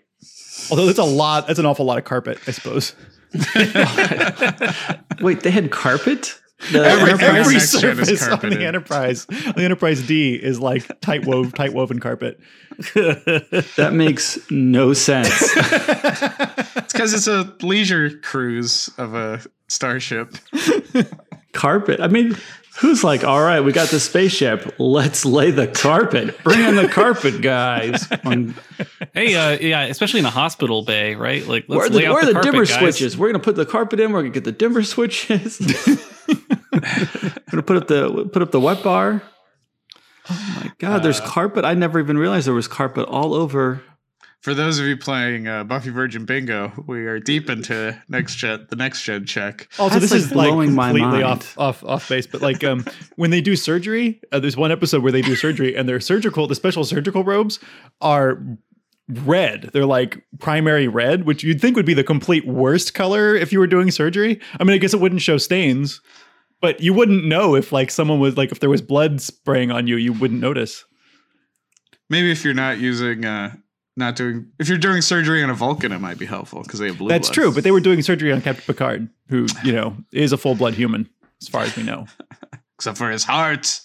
[0.71, 2.95] although that's a lot, that's an awful lot of carpet, I suppose.
[5.21, 6.39] wait they had carpet
[6.71, 10.89] the Every- Every next is surface on the Enterprise, on the Enterprise D is like
[11.01, 12.39] tight wove, tight woven carpet.
[12.95, 20.35] that makes no sense It's because it's a leisure cruise of a starship.
[21.53, 22.35] carpet i mean
[22.77, 24.75] who's like all right we got the spaceship.
[24.79, 26.41] Let's lay the carpet.
[26.43, 28.07] Bring in the carpet guys.
[29.13, 31.45] Hey, uh, yeah, especially in a hospital bay, right?
[31.47, 32.77] Like, let's where are lay the, out where are the, the carpet, dimmer guys.
[32.77, 33.17] switches?
[33.17, 35.59] We're gonna put the carpet in we're gonna get the dimmer switches.
[36.27, 39.23] We're gonna put up the put up the wet bar.
[40.29, 41.65] Oh my god there's carpet.
[41.65, 43.81] I never even realized there was carpet all over
[44.45, 48.67] For those of you playing uh, Buffy Virgin Bingo, we are deep into next gen,
[48.69, 49.67] the next gen check.
[49.79, 51.23] Also, That's, this like, is like blowing my completely mind.
[51.23, 55.01] off off off base, but like um, when they do surgery, uh, there's one episode
[55.01, 57.57] where they do surgery, and their surgical, the special surgical robes
[58.01, 58.39] are
[59.09, 59.71] red.
[59.73, 63.57] They're like primary red, which you'd think would be the complete worst color if you
[63.57, 64.39] were doing surgery.
[64.59, 66.01] I mean, I guess it wouldn't show stains,
[66.61, 69.87] but you wouldn't know if like someone was like if there was blood spraying on
[69.87, 70.85] you, you wouldn't notice.
[72.11, 73.55] Maybe if you're not using, uh,
[73.97, 76.87] not doing, if you're doing surgery on a Vulcan, it might be helpful because they
[76.87, 77.09] have blue.
[77.09, 77.33] That's blood.
[77.33, 80.55] true, but they were doing surgery on Captain Picard, who you know is a full
[80.55, 81.09] blood human
[81.41, 82.05] as far as we know.
[82.77, 83.79] except for his heart.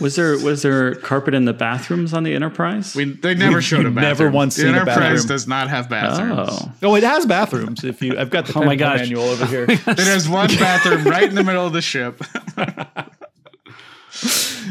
[0.00, 3.62] was there was there carpet in the bathrooms on the enterprise We they never We've-
[3.62, 4.02] showed a bathroom.
[4.02, 5.26] never once the seen a Enterprise bathroom.
[5.26, 6.48] does not have bathrooms.
[6.62, 7.82] oh Oh, it has bathrooms.
[7.82, 9.00] If you, I've got the Oh my technical gosh.
[9.00, 9.64] manual over here.
[9.68, 12.22] It has one bathroom right in the middle of the ship.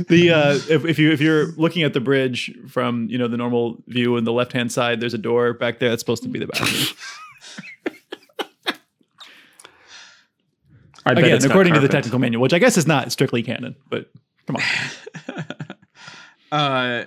[0.07, 3.37] the uh, if, if you if you're looking at the bridge from you know the
[3.37, 6.29] normal view on the left hand side, there's a door back there that's supposed to
[6.29, 6.97] be the bathroom.
[11.05, 14.09] I Again, according to the technical manual, which I guess is not strictly canon, but
[14.47, 14.63] come on.
[16.51, 17.05] Uh,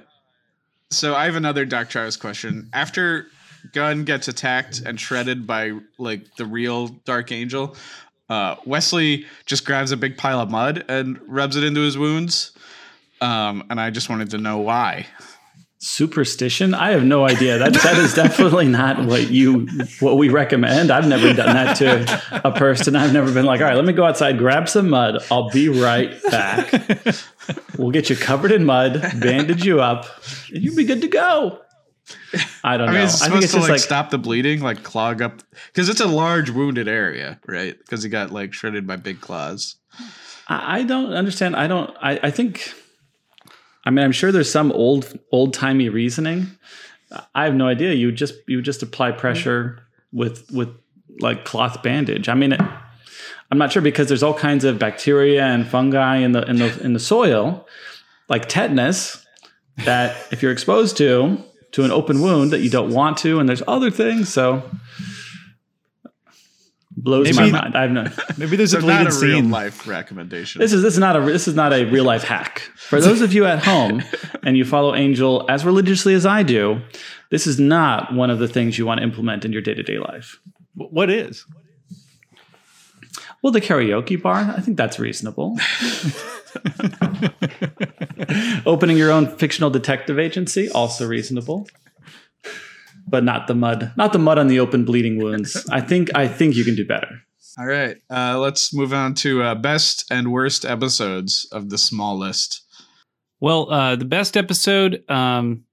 [0.91, 2.69] so I have another Doc Travis question.
[2.73, 3.29] After
[3.73, 7.77] Gunn gets attacked and shredded by like the real Dark Angel,
[8.29, 12.53] uh, Wesley just grabs a big pile of mud and rubs it into his wounds.
[13.21, 15.07] Um, and I just wanted to know why.
[15.79, 16.75] superstition?
[16.75, 17.59] I have no idea.
[17.59, 19.69] That that is definitely not what you
[20.01, 20.91] what we recommend.
[20.91, 22.97] I've never done that to a person.
[22.97, 25.23] I've never been like all right let me go outside grab some mud.
[25.31, 26.73] I'll be right back.
[27.79, 30.07] We'll get you covered in mud bandage you up
[30.53, 31.61] and you'll be good to go
[32.65, 34.11] i don't I know mean, it's i think supposed it's to just like, like stop
[34.11, 37.77] the bleeding, like clog up, because it's a large wounded area, right?
[37.79, 39.77] Because he got like shredded by big claws.
[40.49, 41.57] I I don't understand.
[41.57, 41.91] I don't.
[42.01, 42.73] I, I think.
[43.85, 46.47] I mean, I'm sure there's some old old timey reasoning.
[47.35, 47.93] I have no idea.
[47.95, 50.69] You just you just apply pressure with with
[51.21, 52.29] like cloth bandage.
[52.29, 52.61] I mean, it,
[53.51, 56.81] I'm not sure because there's all kinds of bacteria and fungi in the in the
[56.83, 57.67] in the soil,
[58.29, 59.25] like tetanus.
[59.85, 61.39] that if you're exposed to
[61.77, 64.31] to an open wound that you don't want to, and there's other things.
[64.33, 64.63] So
[66.97, 67.77] blows Maybe- my mind.
[67.77, 68.05] I have no.
[68.39, 69.51] Maybe there's So a not deleted a real scene.
[69.51, 70.61] life recommendation.
[70.61, 73.21] This is this is not a this is not a real life hack for those
[73.21, 74.03] of you at home
[74.43, 76.81] and you follow Angel as religiously as I do.
[77.31, 79.83] This is not one of the things you want to implement in your day to
[79.83, 80.39] day life.
[80.75, 81.45] What is?
[83.43, 85.57] Well, the karaoke bar, I think that's reasonable.
[88.67, 91.69] Opening your own fictional detective agency, also reasonable.
[93.09, 95.65] But not the mud, not the mud on the open bleeding wounds.
[95.71, 97.09] I think I think you can do better.
[97.59, 97.97] All right.
[98.11, 102.63] Uh, let's move on to uh, best and worst episodes of the small list.
[103.41, 105.65] Well, uh, the best episode, um,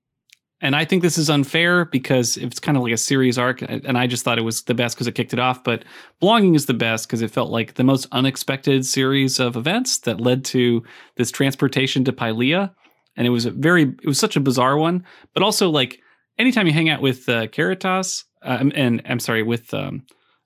[0.63, 3.97] and I think this is unfair because it's kind of like a series arc, and
[3.97, 5.61] I just thought it was the best because it kicked it off.
[5.61, 5.83] But
[6.21, 10.21] Belonging is the best because it felt like the most unexpected series of events that
[10.21, 10.81] led to
[11.17, 12.73] this transportation to Pylea,
[13.17, 15.03] and it was a very, it was such a bizarre one.
[15.33, 15.99] But also, like
[16.39, 20.03] anytime you hang out with uh, Caritas, uh, and I'm sorry, with um,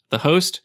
[0.09, 0.61] the host,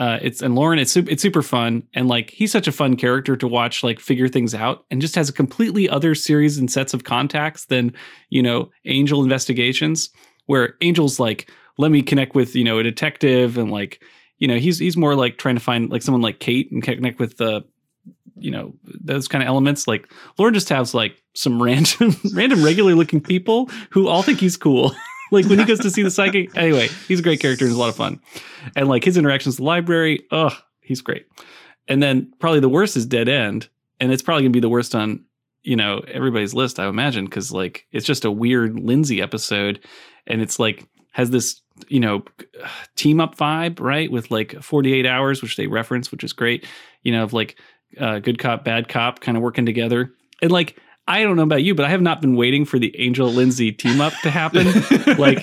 [0.00, 0.78] uh, it's and Lorne.
[0.78, 4.00] It's super, it's super fun, and like he's such a fun character to watch, like
[4.00, 7.92] figure things out, and just has a completely other series and sets of contacts than
[8.30, 10.08] you know Angel investigations,
[10.46, 14.02] where Angel's like, let me connect with you know a detective, and like
[14.38, 17.18] you know he's he's more like trying to find like someone like Kate and connect
[17.18, 17.62] with the
[18.36, 19.86] you know those kind of elements.
[19.86, 24.56] Like Lorne just has like some random random regular looking people who all think he's
[24.56, 24.94] cool.
[25.30, 26.56] like when he goes to see the psychic.
[26.56, 28.20] Anyway, he's a great character and he's a lot of fun.
[28.76, 31.26] And like his interactions with the library, ugh, he's great.
[31.88, 33.68] And then probably the worst is Dead End.
[33.98, 35.24] And it's probably gonna be the worst on,
[35.62, 39.80] you know, everybody's list, I imagine, because like it's just a weird Lindsey episode.
[40.26, 42.24] And it's like has this, you know,
[42.96, 44.10] team up vibe, right?
[44.10, 46.66] With like 48 hours, which they reference, which is great,
[47.02, 47.56] you know, of like
[47.98, 50.12] uh, good cop, bad cop kind of working together.
[50.42, 50.76] And like
[51.10, 53.72] I don't know about you, but I have not been waiting for the Angel Lindsey
[53.72, 54.68] team up to happen.
[55.18, 55.42] like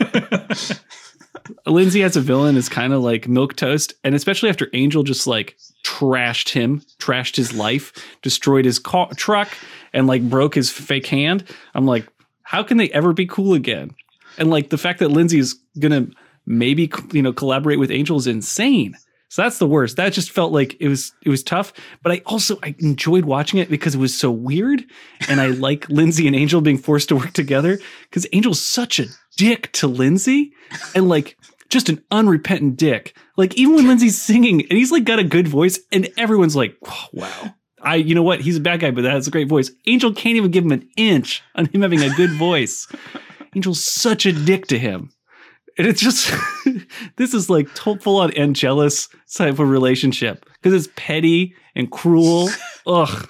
[1.66, 5.28] Lindsey as a villain is kind of like milk toast, and especially after Angel just
[5.28, 9.50] like trashed him, trashed his life, destroyed his car, truck,
[9.92, 11.44] and like broke his fake hand.
[11.76, 12.08] I'm like,
[12.44, 13.94] how can they ever be cool again?
[14.38, 16.08] And like the fact that Lindsey's gonna
[16.46, 18.96] maybe you know collaborate with Angel is insane.
[19.30, 19.98] So that's the worst.
[19.98, 23.60] That just felt like it was it was tough, but I also I enjoyed watching
[23.60, 24.86] it because it was so weird,
[25.28, 29.06] and I like Lindsey and Angel being forced to work together because Angel's such a
[29.36, 30.54] dick to Lindsey,
[30.96, 31.38] and like
[31.70, 33.18] just an unrepentant dick.
[33.36, 36.78] Like even when Lindsey's singing and he's like got a good voice, and everyone's like,
[36.86, 37.54] oh, wow.
[37.82, 38.42] I, you know what?
[38.42, 39.72] He's a bad guy, but that's a great voice.
[39.86, 42.88] Angel can't even give him an inch on him having a good voice.
[43.54, 45.12] Angel's such a dick to him.
[45.78, 46.34] And it's just,
[47.18, 52.50] this is like full on Angelus type of relationship because it's petty and cruel.
[52.88, 53.30] Ugh.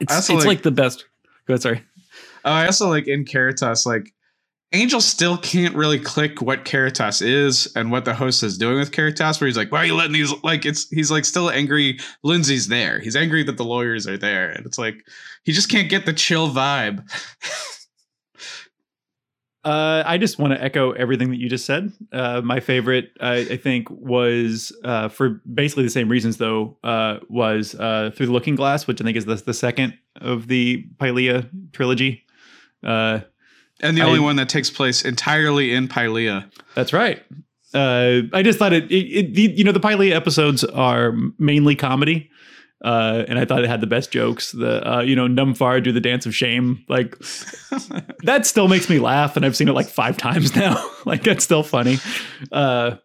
[0.00, 1.06] It's, it's like, like- the best.
[1.46, 1.82] Go ahead, sorry.
[2.44, 4.12] Oh, I also like in Caritas, like
[4.72, 8.90] Angel still can't really click what Caritas is and what the host is doing with
[8.92, 11.98] Caritas, where he's like, Why are you letting these like it's he's like still angry
[12.24, 12.98] Lindsey's there.
[12.98, 14.50] He's angry that the lawyers are there.
[14.50, 14.96] And it's like
[15.44, 17.08] he just can't get the chill vibe.
[19.64, 21.90] Uh, I just want to echo everything that you just said.
[22.12, 27.18] Uh, my favorite, I, I think, was uh, for basically the same reasons, though, uh,
[27.30, 30.84] was uh, Through the Looking Glass, which I think is the, the second of the
[30.98, 32.24] Pylea trilogy.
[32.82, 33.20] Uh,
[33.80, 36.50] And the I- only one that takes place entirely in Pylea.
[36.74, 37.22] that's right.
[37.72, 42.30] Uh, I just thought it, it, it you know, the Pylea episodes are mainly comedy.
[42.84, 44.52] Uh, and I thought it had the best jokes.
[44.52, 47.18] The uh, you know Numfar do the dance of shame, like
[48.24, 50.86] that still makes me laugh, and I've seen it like five times now.
[51.06, 51.96] like that's still funny.
[52.52, 52.96] Uh,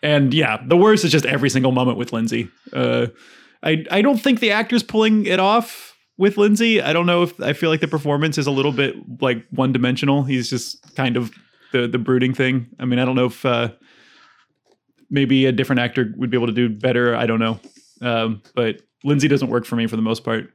[0.00, 2.48] and yeah, the worst is just every single moment with Lindsey.
[2.72, 3.08] Uh,
[3.64, 6.80] I I don't think the actor's pulling it off with Lindsey.
[6.80, 9.72] I don't know if I feel like the performance is a little bit like one
[9.72, 10.22] dimensional.
[10.22, 11.32] He's just kind of
[11.72, 12.68] the the brooding thing.
[12.78, 13.70] I mean, I don't know if uh,
[15.10, 17.16] maybe a different actor would be able to do better.
[17.16, 17.58] I don't know,
[18.02, 20.50] um, but Lindsey doesn't work for me for the most part.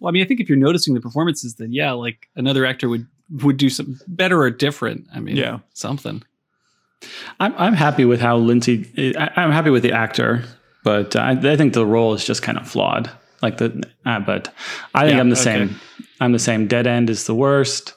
[0.00, 2.88] Well, I mean, I think if you're noticing the performances, then yeah, like another actor
[2.88, 3.06] would
[3.42, 5.06] would do some better or different.
[5.14, 5.58] I mean, Yeah.
[5.74, 6.22] something.
[7.40, 9.14] I'm I'm happy with how Lindsey.
[9.18, 10.44] I, I'm happy with the actor,
[10.84, 13.10] but I, I think the role is just kind of flawed.
[13.42, 14.52] Like the, uh, but
[14.94, 15.42] I think Yeah, I'm the okay.
[15.68, 15.80] same.
[16.20, 16.66] I'm the same.
[16.66, 17.94] Dead End is the worst,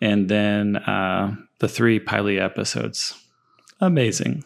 [0.00, 3.14] and then uh, the three Pylea episodes,
[3.80, 4.42] amazing.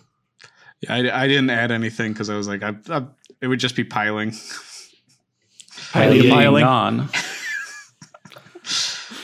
[0.89, 3.07] I, I didn't add anything because I was like, I, I,
[3.41, 4.31] it would just be piling.
[4.31, 6.65] Pylea Pylea piling.
[6.65, 7.09] on.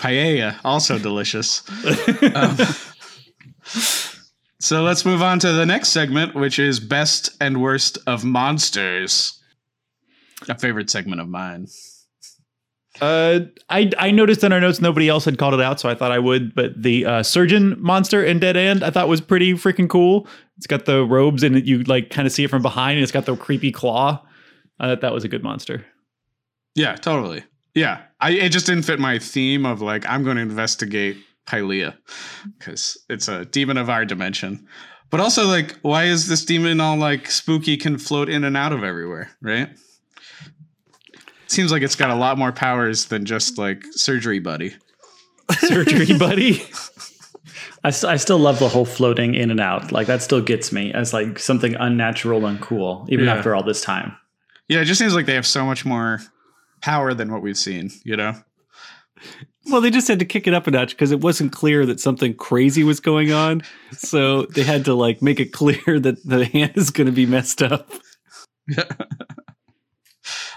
[0.01, 1.63] Paella, also delicious.
[2.35, 2.57] Um,
[4.59, 9.41] so let's move on to the next segment, which is best and worst of monsters.
[10.49, 11.69] A favorite segment of mine.
[13.03, 15.95] Uh, I I noticed in our notes nobody else had called it out, so I
[15.97, 16.55] thought I would.
[16.55, 20.29] But the uh, surgeon monster in Dead End I thought was pretty freaking cool.
[20.57, 23.11] It's got the robes and you like kind of see it from behind, and it's
[23.11, 24.25] got the creepy claw.
[24.79, 25.85] I thought that was a good monster.
[26.77, 27.43] Yeah, totally.
[27.75, 31.17] Yeah, I it just didn't fit my theme of like I'm going to investigate
[31.49, 31.97] Pylea
[32.57, 34.65] because it's a demon of our dimension.
[35.11, 37.77] But also, like, why is this demon all like spooky?
[37.77, 39.71] Can float in and out of everywhere, right?
[41.53, 44.75] Seems like it's got a lot more powers than just like surgery buddy.
[45.59, 46.63] Surgery buddy.
[47.85, 49.93] I, st- I still love the whole floating in and out.
[49.93, 53.35] Like that still gets me as like something unnatural and cool, even Yeah.
[53.35, 54.17] after all this time.
[54.69, 56.21] Yeah, it just seems like they have so much more
[56.81, 57.91] power than what we've seen.
[58.03, 58.33] You know?
[59.67, 62.01] Well, they just had to kick it up a notch because it wasn't clear that
[62.01, 63.63] something crazy was going on.
[63.93, 67.27] So they had to like make it clear that the hand is going to be
[67.27, 67.91] messed up.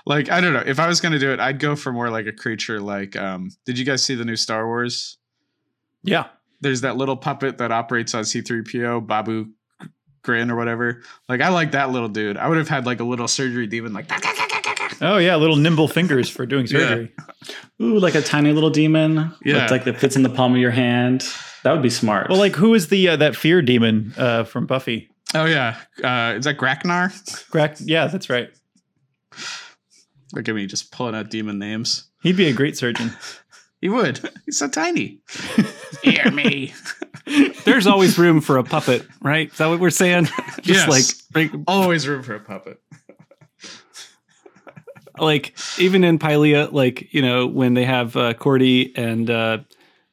[0.05, 0.63] like I don't know.
[0.65, 2.79] If I was gonna do it, I'd go for more like a creature.
[2.79, 5.17] Like, um, did you guys see the new Star Wars?
[6.03, 6.27] yeah.
[6.61, 9.49] There's that little puppet that operates on C3PO, Babu
[10.23, 11.03] Grin or whatever.
[11.27, 12.37] Like, I like that little dude.
[12.37, 14.09] I would have had like a little surgery demon, like
[15.01, 17.11] Oh yeah, little nimble fingers for doing surgery.
[17.81, 19.33] Ooh, like a tiny little demon.
[19.43, 19.63] Yeah.
[19.63, 21.27] With, like that fits in the palm of your hand.
[21.63, 22.29] That would be smart.
[22.29, 25.09] Well, like who is the uh, that fear demon uh, from Buffy?
[25.33, 27.11] oh yeah, uh, is that Graknar?
[27.49, 27.81] Grack.
[27.83, 28.49] Yeah, that's right.
[30.35, 32.09] Look at me just pulling out demon names.
[32.21, 33.11] He'd be a great surgeon.
[33.81, 34.19] He would.
[34.45, 35.19] He's so tiny.
[36.01, 36.73] Hear me.
[37.65, 39.51] There's always room for a puppet, right?
[39.51, 40.27] Is that what we're saying?
[40.63, 40.87] Yes.
[40.87, 42.79] Just like bring, Always room for a puppet.
[45.19, 49.59] like even in Pylea, like you know when they have uh, Cordy and uh,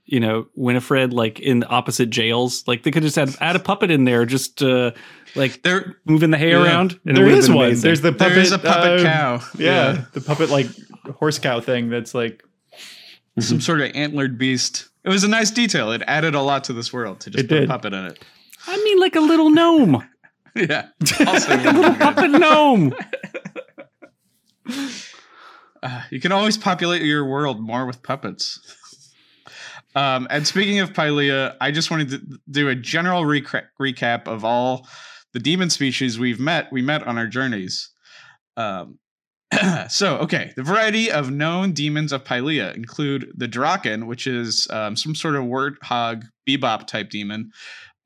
[0.04, 3.90] you know Winifred like in opposite jails, like they could just add, add a puppet
[3.90, 4.90] in there, just uh,
[5.34, 6.62] like There, moving the hay Yeah.
[6.62, 6.98] around.
[7.06, 7.66] and it there would've is been one.
[7.66, 7.82] amazing.
[7.82, 8.34] There's the puppet.
[8.34, 9.40] there is a puppet uh, cow.
[9.58, 10.66] Yeah, the puppet like
[11.16, 11.88] horse cow thing.
[11.90, 12.42] That's like
[13.40, 14.88] some sort of antlered beast.
[15.04, 15.90] It was a nice detail.
[15.92, 18.24] It added a lot to this world to just It put a puppet in it.
[18.66, 20.06] I mean, like a little gnome,
[20.54, 20.88] Yeah.
[21.26, 22.94] Also, a little puppet gnome.
[25.82, 28.60] Uh, you can always populate your world more with puppets.
[29.96, 34.44] Um, and speaking of Pylea, I just wanted to do a general recra- recap of
[34.44, 34.86] all
[35.32, 36.72] the demon species we've met.
[36.72, 37.90] We met on our journeys.
[38.56, 38.98] Um,
[39.88, 44.96] so, okay, the variety of known demons of Pylea include the Drokken, which is um,
[44.96, 47.50] some sort of warthog bebop type demon,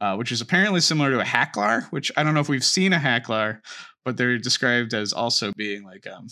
[0.00, 1.84] uh, which is apparently similar to a Hacklar.
[1.90, 3.60] Which I don't know if we've seen a Hacklar,
[4.04, 6.28] but they're described as also being like um,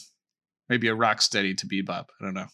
[0.68, 2.06] maybe a rock steady to bebop.
[2.20, 2.46] I don't know.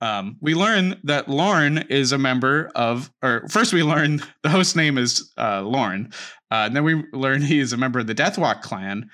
[0.00, 4.76] Um, we learn that Lorne is a member of, or first we learn the host
[4.76, 6.12] name is uh, Lorne,
[6.50, 9.10] uh, and then we learn he is a member of the Deathwok clan.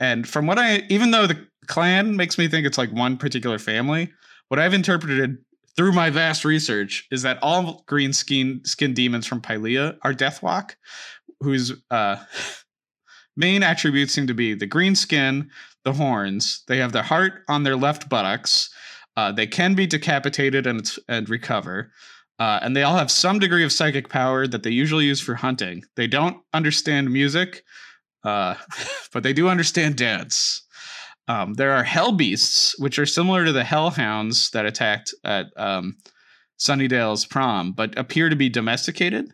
[0.00, 3.58] And from what I, even though the clan makes me think it's like one particular
[3.58, 4.12] family,
[4.48, 5.38] what I've interpreted
[5.76, 10.74] through my vast research is that all green skin skin demons from Pylea are Deathwok,
[11.40, 12.16] whose uh,
[13.36, 15.50] main attributes seem to be the green skin,
[15.84, 16.62] the horns.
[16.68, 18.70] They have the heart on their left buttocks.
[19.16, 21.92] Uh, they can be decapitated and and recover.
[22.38, 25.36] Uh, and they all have some degree of psychic power that they usually use for
[25.36, 25.84] hunting.
[25.96, 27.62] They don't understand music,
[28.24, 28.56] uh,
[29.12, 30.62] but they do understand dance.
[31.28, 35.96] Um, there are hell beasts, which are similar to the hellhounds that attacked at um,
[36.58, 39.32] Sunnydale's prom, but appear to be domesticated.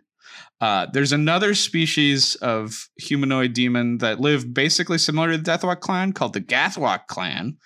[0.61, 6.13] Uh, there's another species of humanoid demon that live basically similar to the Deathwok clan
[6.13, 7.57] called the Gathwalk clan.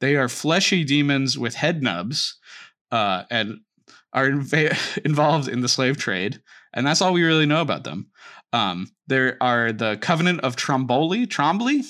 [0.00, 2.38] They are fleshy demons with head nubs
[2.90, 3.60] uh, and
[4.12, 6.40] are inv- involved in the slave trade.
[6.72, 8.10] And that's all we really know about them.
[8.52, 11.84] Um, there are the Covenant of Tromboli, Trombli.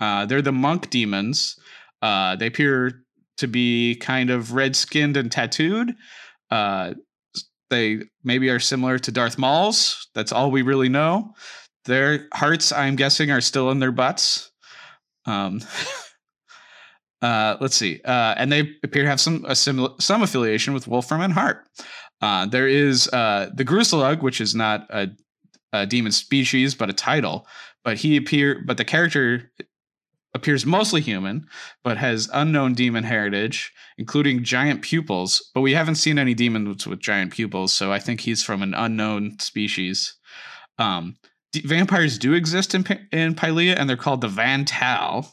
[0.00, 1.56] Uh, they're the monk demons.
[2.02, 3.04] Uh, they appear
[3.38, 5.94] to be kind of red skinned and tattooed.
[6.50, 6.94] Uh,
[7.70, 10.08] they maybe are similar to Darth Maul's.
[10.14, 11.34] That's all we really know.
[11.84, 14.50] Their hearts, I'm guessing, are still in their butts.
[15.24, 15.60] Um,
[17.22, 18.00] uh, let's see.
[18.04, 21.64] Uh, and they appear to have some similar some affiliation with Wolfram and Hart.
[22.20, 25.08] Uh, there is uh, the Groosalugg, which is not a,
[25.72, 27.46] a demon species but a title.
[27.84, 29.52] But he appear, but the character
[30.34, 31.46] appears mostly human,
[31.84, 35.50] but has unknown demon heritage, including giant pupils.
[35.54, 38.74] But we haven't seen any demons with giant pupils, so I think he's from an
[38.74, 40.14] unknown species.
[40.78, 41.16] Um,
[41.52, 45.26] d- vampires do exist in in Pylea, and they're called the Van Tau.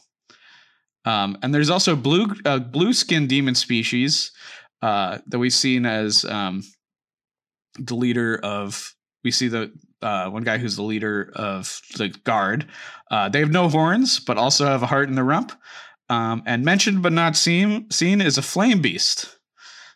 [1.04, 4.32] Um, and there's also blue uh, blue skin demon species
[4.82, 6.62] uh, that we've seen as um,
[7.78, 8.94] the leader of.
[9.22, 12.66] We see the uh, one guy who's the leader of the guard.
[13.10, 15.52] Uh, they have no horns, but also have a heart in the rump.
[16.10, 19.38] Um, and mentioned but not seen seen is a flame beast.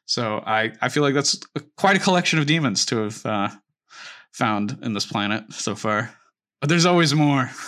[0.07, 1.39] So I I feel like that's
[1.77, 3.49] quite a collection of demons to have uh,
[4.33, 6.15] found in this planet so far.
[6.61, 7.51] But there's always more.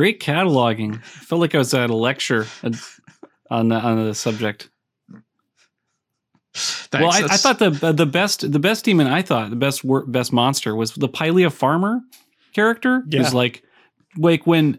[0.00, 0.96] Great cataloging.
[0.96, 2.46] I felt like I was at a lecture
[3.50, 4.70] on the on the subject.
[6.54, 9.84] Thanks, well, I, I thought the the best the best demon I thought the best
[9.84, 12.00] wor- best monster was the Pylea farmer
[12.54, 13.04] character.
[13.10, 13.18] Yeah.
[13.18, 13.62] Who's like
[14.16, 14.78] like when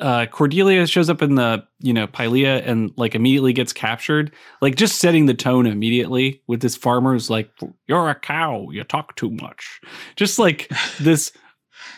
[0.00, 4.32] uh, Cordelia shows up in the you know Pylea and like immediately gets captured.
[4.60, 7.50] Like just setting the tone immediately with this farmer who's like,
[7.86, 8.68] "You're a cow.
[8.70, 9.80] You talk too much."
[10.16, 11.32] Just like this,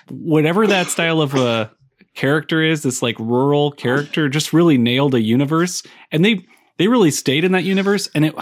[0.08, 1.72] whatever that style of a
[2.14, 6.46] character is, this like rural character, just really nailed a universe, and they
[6.78, 8.34] they really stayed in that universe, and it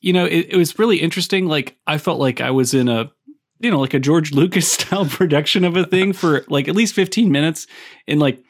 [0.00, 1.46] you know, it, it was really interesting.
[1.46, 3.10] Like I felt like I was in a,
[3.58, 6.94] you know, like a George Lucas style production of a thing for like at least
[6.94, 7.66] 15 minutes.
[8.06, 8.42] And like,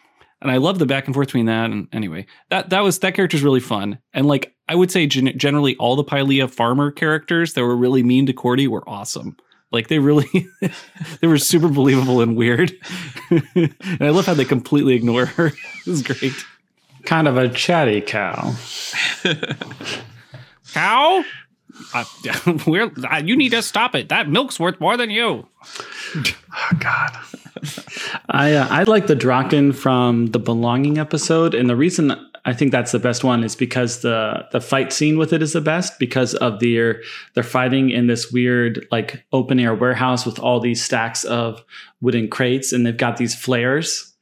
[0.43, 1.71] and I love the back and forth between that.
[1.71, 3.99] And anyway, that, that was, that character's really fun.
[4.13, 8.03] And like, I would say gen- generally all the Pylea farmer characters that were really
[8.03, 9.37] mean to Cordy were awesome.
[9.77, 10.49] Like they really,
[11.21, 12.73] they were super believable and weird.
[13.31, 15.53] and I love how they completely ignore her.
[15.85, 16.33] This is great.
[17.05, 18.55] Kind of a chatty cow.
[20.73, 21.25] Cow?
[21.95, 22.05] Uh,
[22.67, 24.09] we're, uh, you need to stop it.
[24.09, 25.47] That milk's worth more than you.
[26.17, 27.19] Oh God.
[28.31, 32.71] I uh, I like the Drokken from the Belonging episode, and the reason I think
[32.71, 35.99] that's the best one is because the the fight scene with it is the best
[35.99, 37.03] because of their
[37.35, 41.65] they're fighting in this weird like open air warehouse with all these stacks of
[42.01, 44.15] wooden crates, and they've got these flares,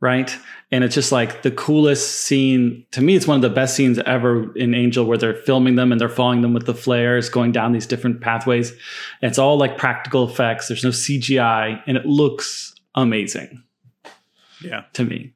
[0.00, 0.36] right?
[0.72, 3.14] And it's just like the coolest scene to me.
[3.14, 6.08] It's one of the best scenes ever in Angel, where they're filming them and they're
[6.08, 8.72] following them with the flares, going down these different pathways.
[9.20, 10.66] It's all like practical effects.
[10.66, 13.62] There's no CGI, and it looks amazing
[14.60, 14.84] Yeah.
[14.94, 15.34] to me.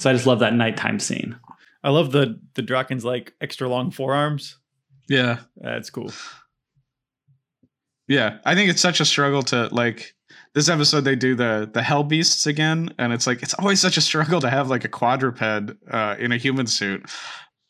[0.00, 1.38] So I just love that nighttime scene.
[1.84, 4.58] I love the the Drokken's like extra long forearms.
[5.08, 5.40] yeah.
[5.56, 6.10] That's cool.
[8.08, 10.14] Yeah, I think it's such a struggle to like
[10.54, 13.96] this episode they do the the hell beasts again and it's like it's always such
[13.96, 17.08] a struggle to have like a quadruped uh, in a human suit.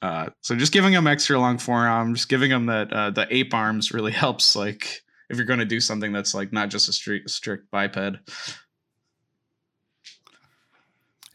[0.01, 3.93] Uh, so just giving them extra long forearms, giving them that uh, the ape arms
[3.93, 7.28] really helps like if you're going to do something that's like not just a strict
[7.28, 8.16] strict biped.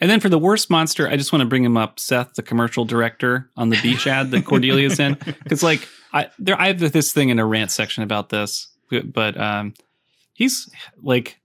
[0.01, 2.43] And then for the worst monster, I just want to bring him up, Seth, the
[2.43, 6.79] commercial director on the beach ad that Cordelia's in, because like I there I have
[6.79, 9.73] this thing in a rant section about this, but um,
[10.33, 10.69] he's
[11.01, 11.39] like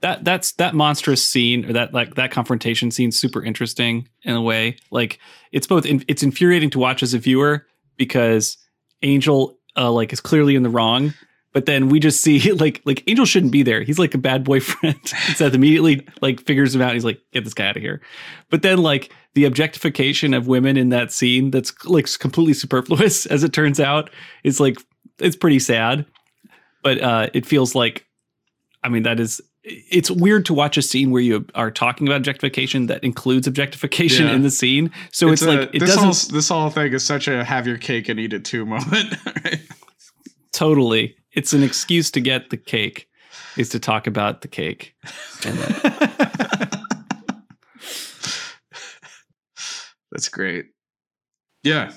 [0.00, 4.42] that that's that monstrous scene or that like that confrontation scene super interesting in a
[4.42, 4.76] way.
[4.90, 5.18] Like
[5.52, 7.66] it's both in, it's infuriating to watch as a viewer
[7.96, 8.58] because
[9.02, 11.14] Angel uh, like is clearly in the wrong,
[11.52, 13.82] but then we just see like like Angel shouldn't be there.
[13.82, 14.98] He's like a bad boyfriend.
[15.06, 16.94] Seth immediately like figures him out.
[16.94, 18.00] He's like, get this guy out of here.
[18.50, 23.44] But then like the objectification of women in that scene that's like completely superfluous, as
[23.44, 24.10] it turns out,
[24.44, 24.78] is like
[25.18, 26.06] it's pretty sad.
[26.82, 28.06] But uh it feels like
[28.82, 32.16] I mean that is it's weird to watch a scene where you are talking about
[32.16, 34.32] objectification that includes objectification Yeah.
[34.34, 34.90] in the scene.
[35.12, 37.66] So it's, a- like it this doesn't whole this whole thing is such a have
[37.66, 39.14] your cake and eat it too moment.
[39.44, 39.60] right?
[40.52, 43.08] totally it's an excuse to get the cake
[43.56, 44.94] is to talk about the cake
[50.12, 50.66] That's great.
[51.62, 51.92] Yeah,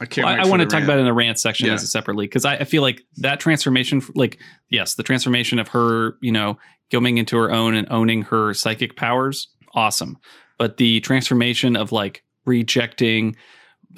[0.00, 0.26] I can't.
[0.26, 0.84] I, wait I want to talk rant.
[0.84, 1.74] about it in a rant section Yeah.
[1.74, 4.38] as a separately because I, I feel like that transformation like
[4.70, 6.58] yes the transformation of her you know
[6.90, 10.16] going into her own and owning her psychic powers awesome
[10.58, 13.36] but the transformation of like rejecting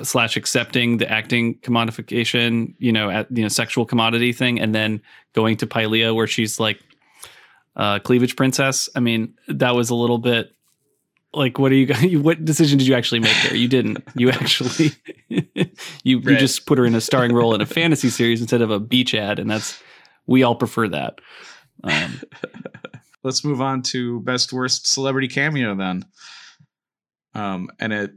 [0.03, 5.01] slash accepting the acting commodification you know at you know sexual commodity thing and then
[5.35, 6.81] going to Pylea where she's like
[7.77, 8.89] uh cleavage princess.
[8.95, 10.55] I mean that was a little bit
[11.35, 13.55] like what are you what decision did you actually make there?
[13.55, 14.03] You didn't.
[14.15, 14.93] You actually
[15.29, 15.45] you
[16.03, 18.81] you just put her in a starring role in a fantasy series instead of a
[18.81, 19.83] beach ad and that's
[20.27, 21.21] we all prefer that.
[21.85, 22.21] Um,
[23.25, 26.05] let's move on to best worst celebrity cameo then.
[27.35, 28.13] Um, and it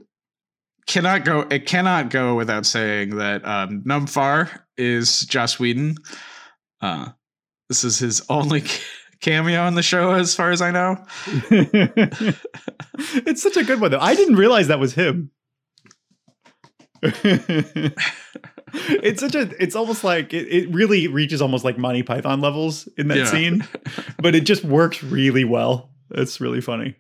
[0.88, 1.42] cannot go.
[1.42, 5.96] It cannot go without saying that um, Numfar is Joss Whedon.
[6.82, 7.10] Uh,
[7.70, 8.64] this is his only
[9.22, 10.98] cameo in the show, as far as I know.
[13.26, 14.00] it's such a good one though.
[14.00, 15.32] I didn't realize that was him.
[17.04, 18.00] it's
[19.20, 23.08] such a it's almost like it, it really reaches almost like Monty Python levels in
[23.10, 23.26] that Yeah.
[23.26, 23.68] scene,
[24.20, 25.92] but it just works really well.
[26.12, 26.96] It's really funny.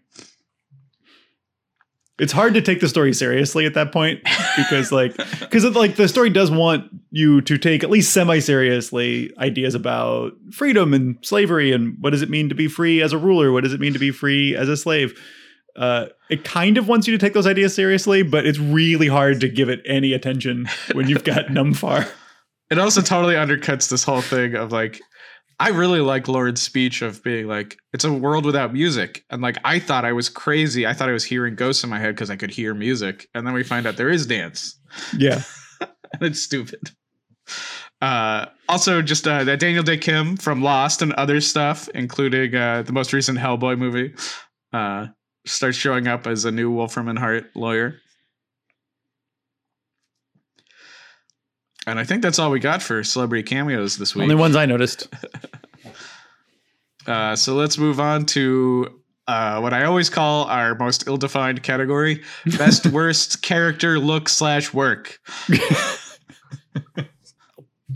[2.17, 4.21] It's hard to take the story seriously at that point
[4.55, 9.75] because like because like the story does want you to take at least semi-seriously ideas
[9.75, 13.51] about freedom and slavery and what does it mean to be free as a ruler
[13.51, 15.13] what does it mean to be free as a slave
[15.75, 19.41] uh, it kind of wants you to take those ideas seriously, but it's really hard
[19.41, 22.09] to give it any attention when you've got Numfar.
[22.71, 24.99] It also totally undercuts this whole thing of like,
[25.59, 29.23] I really like Lorne's speech of being like, it's a world without music.
[29.29, 30.85] And like, I thought I was crazy.
[30.85, 33.27] I thought I was hearing ghosts in my head because I could hear music.
[33.33, 34.77] And then we find out there is dance.
[35.17, 35.41] Yeah.
[35.81, 36.91] and it's stupid.
[38.01, 42.81] Uh, also, just uh, that Daniel Dae Kim from Lost and other stuff, including uh,
[42.81, 44.13] the most recent Hellboy movie,
[44.73, 45.07] uh,
[45.45, 47.95] starts showing up as a new Wolfram and Hart lawyer.
[51.87, 54.23] And I think that's all we got for celebrity cameos this week.
[54.23, 55.07] Only ones I noticed.
[57.07, 62.23] Uh, so let's move on to uh, what I always call our most ill-defined category:
[62.57, 65.19] best worst character look slash work.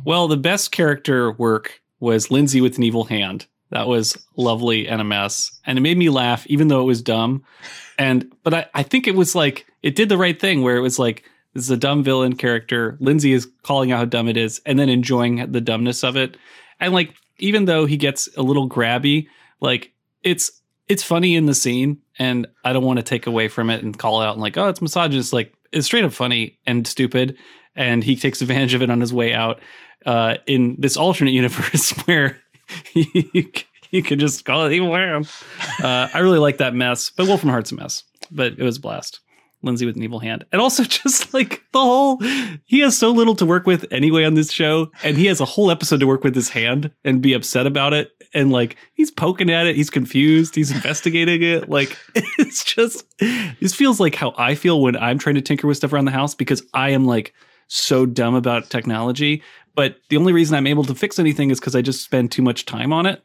[0.05, 3.45] Well, the best character work was Lindsey with an evil hand.
[3.71, 5.59] That was lovely and a mess.
[5.65, 7.43] And it made me laugh, even though it was dumb.
[7.97, 10.81] And but I, I think it was like it did the right thing where it
[10.81, 12.97] was like this is a dumb villain character.
[12.99, 16.37] Lindsey is calling out how dumb it is and then enjoying the dumbness of it.
[16.79, 19.27] And like even though he gets a little grabby,
[19.59, 19.91] like
[20.23, 20.51] it's
[20.87, 23.97] it's funny in the scene and I don't want to take away from it and
[23.97, 25.33] call it out and like, oh, it's misogynist.
[25.33, 27.37] Like it's straight up funny and stupid.
[27.75, 29.59] And he takes advantage of it on his way out
[30.05, 32.39] uh, in this alternate universe where
[32.93, 33.51] you,
[33.91, 35.29] you could just call it evil hand.
[35.81, 38.03] Uh, I really like that mess, but Wolfram Hart's a mess.
[38.31, 39.21] But it was a blast.
[39.61, 40.45] Lindsey with an evil hand.
[40.51, 42.17] And also just like the whole
[42.65, 44.91] he has so little to work with anyway on this show.
[45.03, 47.93] And he has a whole episode to work with his hand and be upset about
[47.93, 48.11] it.
[48.33, 51.69] And like he's poking at it, he's confused, he's investigating it.
[51.69, 51.97] Like
[52.37, 53.05] it's just
[53.59, 56.11] this feels like how I feel when I'm trying to tinker with stuff around the
[56.11, 57.33] house because I am like
[57.67, 59.43] so dumb about technology.
[59.75, 62.41] But the only reason I'm able to fix anything is because I just spend too
[62.41, 63.23] much time on it.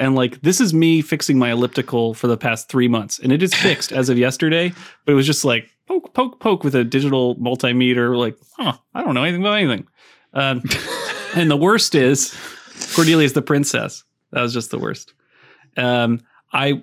[0.00, 3.42] And like this is me fixing my elliptical for the past three months, and it
[3.42, 4.72] is fixed as of yesterday.
[5.04, 8.16] But it was just like poke, poke, poke with a digital multimeter.
[8.16, 9.86] Like, huh, I don't know anything about anything.
[10.32, 10.62] Um,
[11.34, 12.30] and the worst is
[12.94, 14.02] Cordelia's the princess.
[14.32, 15.12] That was just the worst.
[15.76, 16.20] Um,
[16.52, 16.82] I,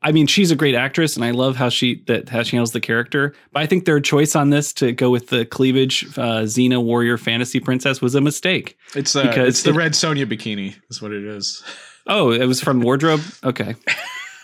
[0.00, 2.72] I mean, she's a great actress, and I love how she that how she handles
[2.72, 3.34] the character.
[3.52, 7.18] But I think their choice on this to go with the cleavage uh, Xena warrior
[7.18, 8.78] fantasy princess was a mistake.
[8.94, 10.76] It's uh, Because it's the it- Red Sonja bikini.
[10.88, 11.62] Is what it is.
[12.06, 13.22] Oh, it was from wardrobe.
[13.42, 13.76] Okay.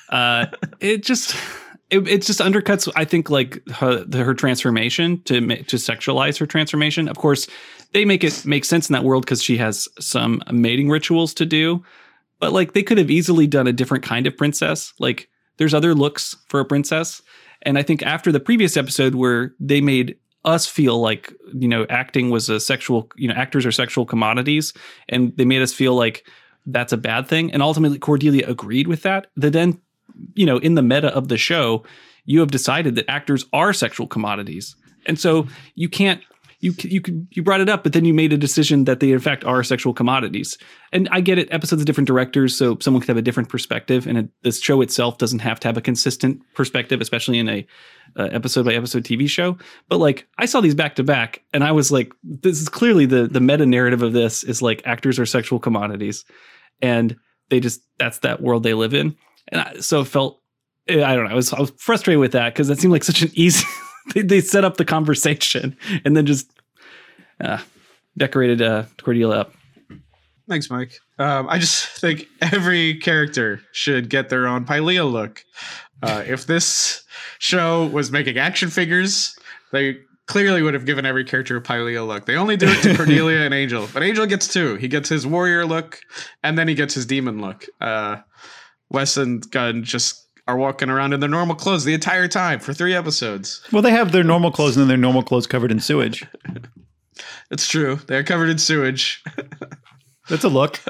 [0.09, 0.47] Uh,
[0.81, 1.37] it just
[1.91, 2.91] it, it just undercuts.
[2.97, 7.09] I think like her, her transformation to to sexualize her transformation.
[7.09, 7.47] Of course,
[7.93, 11.47] they make it make sense in that world because she has some mating rituals to
[11.47, 11.85] do.
[12.39, 14.93] But like they could have easily done a different kind of princess.
[14.99, 17.23] Like there's other looks for a princess.
[17.63, 21.85] And I think after the previous episode where they made us feel like, you know,
[21.91, 24.73] acting was a sexual, you know, actors are sexual commodities
[25.11, 26.27] and they made us feel like
[26.73, 27.53] that's a bad thing.
[27.53, 29.29] And ultimately Cordelia agreed with that.
[29.37, 29.81] That then,
[30.35, 31.85] you know, in the meta of the show,
[32.25, 34.77] you have decided that actors are sexual commodities.
[35.07, 36.21] And so you can't
[36.61, 39.19] you you you brought it up, but then you made a decision that they in
[39.19, 40.59] fact are sexual commodities.
[40.93, 44.07] And I get it, episodes of different directors, so someone could have a different perspective,
[44.07, 47.67] and it, this show itself doesn't have to have a consistent perspective, especially in a
[48.17, 49.57] uh, episode by episode TV show.
[49.89, 53.07] But like, I saw these back to back, and I was like, this is clearly
[53.07, 56.25] the the meta narrative of this is like actors are sexual commodities,
[56.83, 57.17] and
[57.49, 59.17] they just that's that world they live in,
[59.49, 60.41] and I, so it felt.
[60.89, 61.33] eh, I don't know.
[61.33, 63.67] I was I was frustrated with that because that seemed like such an easy.
[64.15, 66.51] they, they set up the conversation and then just
[67.41, 67.59] uh,
[68.17, 69.55] decorated uh, Cordelia up.
[70.49, 70.99] Thanks, Mike.
[71.19, 75.45] Um, I just think every character should get their own Pylea look.
[76.03, 77.05] Uh, if this
[77.39, 79.37] show was making action figures,
[79.71, 79.99] they
[80.31, 82.25] clearly would have given every character a Pylea look.
[82.25, 84.77] They only do it to Cordelia and Angel, but Angel gets two.
[84.77, 86.01] He gets his warrior look,
[86.45, 87.67] and then he gets his demon look.
[87.81, 88.19] Uh,
[88.91, 92.73] Wes and Gunn just are walking around in their normal clothes the entire time for
[92.73, 93.61] three episodes.
[93.73, 96.25] Well, they have their normal clothes and then their normal clothes covered in sewage.
[97.51, 97.97] It's true.
[98.07, 99.23] They're covered in sewage.
[100.31, 100.81] That's a look.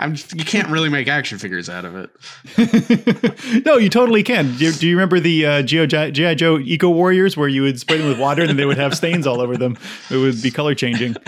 [0.00, 3.64] I'm, you can't really make action figures out of it.
[3.66, 4.56] no, you totally can.
[4.56, 6.34] Do you, do you remember the uh, G.I.
[6.34, 9.26] Joe Eco Warriors where you would spray them with water and they would have stains
[9.26, 9.76] all over them?
[10.10, 11.16] It would be color changing.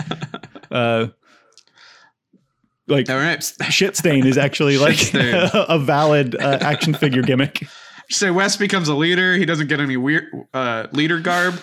[0.71, 1.09] Uh,
[2.87, 3.43] like All right.
[3.69, 5.49] shit stain is actually like stain.
[5.53, 7.67] a valid uh, action figure gimmick.
[8.09, 9.35] say Wes becomes a leader.
[9.35, 11.59] He doesn't get any weird uh, leader garb.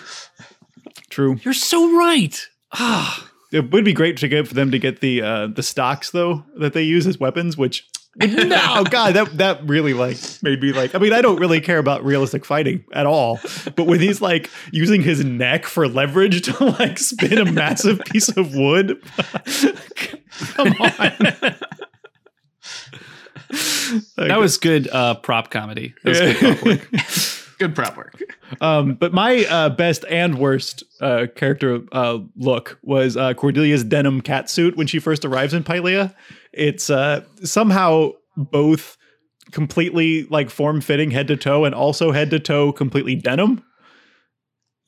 [1.09, 1.39] True.
[1.43, 2.41] You're so right.
[2.71, 6.11] Ah, It would be great to get for them to get the uh, the stocks
[6.11, 7.87] though that they use as weapons, which
[8.17, 11.77] no god that that really like made me like I mean I don't really care
[11.77, 13.39] about realistic fighting at all
[13.77, 18.27] but when he's like using his neck for leverage to like spin a massive piece
[18.27, 19.01] of wood
[20.55, 21.55] come on
[24.17, 25.93] that was good uh, prop comedy.
[26.03, 26.89] That was good prop work.
[27.61, 28.21] Good prep work.
[28.59, 34.21] Um, but my uh, best and worst uh, character uh, look was uh, Cordelia's denim
[34.21, 36.13] catsuit when she first arrives in Pylea.
[36.51, 38.97] It's uh, somehow both
[39.51, 43.63] completely like form fitting head to toe and also head to toe completely denim.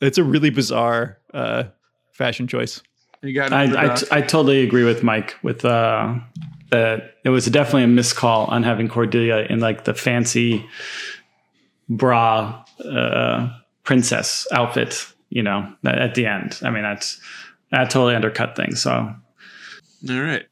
[0.01, 1.63] It's a really bizarre uh,
[2.11, 2.81] fashion choice.
[3.21, 3.97] You got I, I, underdog.
[3.97, 6.15] t- I totally agree with Mike with uh,
[6.71, 10.65] that it was definitely a miscall on having Cordelia in like the fancy
[11.97, 13.49] bra uh,
[13.83, 16.59] princess outfit, you know, at at the end.
[16.63, 17.19] I mean, that's
[17.71, 18.81] that totally undercut things.
[18.81, 20.45] So All right.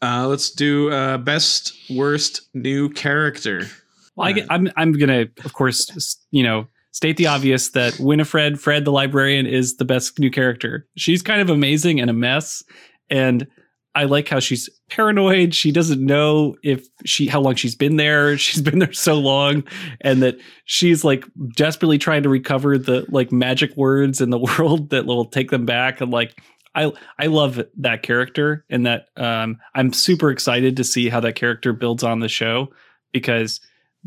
[0.00, 3.68] Uh, let's do uh, best worst new character.
[4.16, 8.84] Well, I, am I'm gonna, of course, you know, state the obvious that Winifred, Fred
[8.84, 10.86] the librarian, is the best new character.
[10.96, 12.64] She's kind of amazing and a mess,
[13.10, 13.46] and
[13.94, 15.54] I like how she's paranoid.
[15.54, 18.38] She doesn't know if she how long she's been there.
[18.42, 19.64] She's been there so long,
[20.00, 21.24] and that she's like
[21.56, 25.66] desperately trying to recover the like magic words in the world that will take them
[25.66, 26.00] back.
[26.00, 26.34] And like,
[26.74, 31.34] I I love that character, and that um, I'm super excited to see how that
[31.34, 32.72] character builds on the show
[33.12, 33.60] because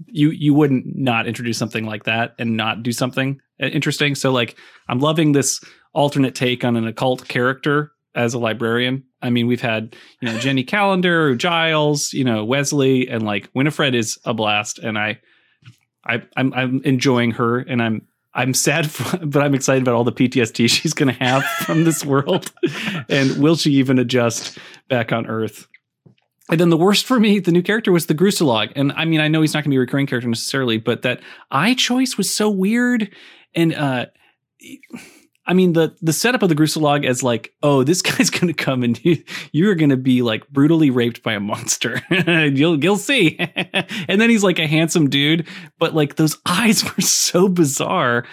[0.07, 4.15] you you wouldn't not introduce something like that and not do something uh, interesting.
[4.15, 4.57] So like
[4.89, 5.61] I'm loving this
[5.93, 9.03] alternate take on an occult character as a librarian.
[9.25, 13.95] I mean, we've had you know Jenny Calendar, Giles, you know Wesley, and like Winifred
[13.95, 15.19] is a blast, and I
[16.05, 18.07] I I'm, I'm enjoying her, and I'm.
[18.37, 21.85] I'm sad, for, but I'm excited about all the PTSD she's going to have from
[21.85, 22.51] this world.
[23.07, 24.57] and will she even adjust
[24.89, 25.69] back on Earth?
[26.49, 28.73] And then the worst for me, the new character was the Groosalugg.
[28.75, 31.03] And I mean, I know he's not going to be a recurring character necessarily, but
[31.03, 33.09] that eye choice was so weird.
[33.55, 34.07] And uh
[35.47, 38.53] I mean, the the setup of the Groosalugg as like, oh, this guy's going to
[38.53, 42.01] come and you, you're going to be like brutally raped by a monster.
[42.09, 43.37] you'll you'll see.
[44.07, 45.47] and then he's like a handsome dude,
[45.79, 48.25] but like those eyes were so bizarre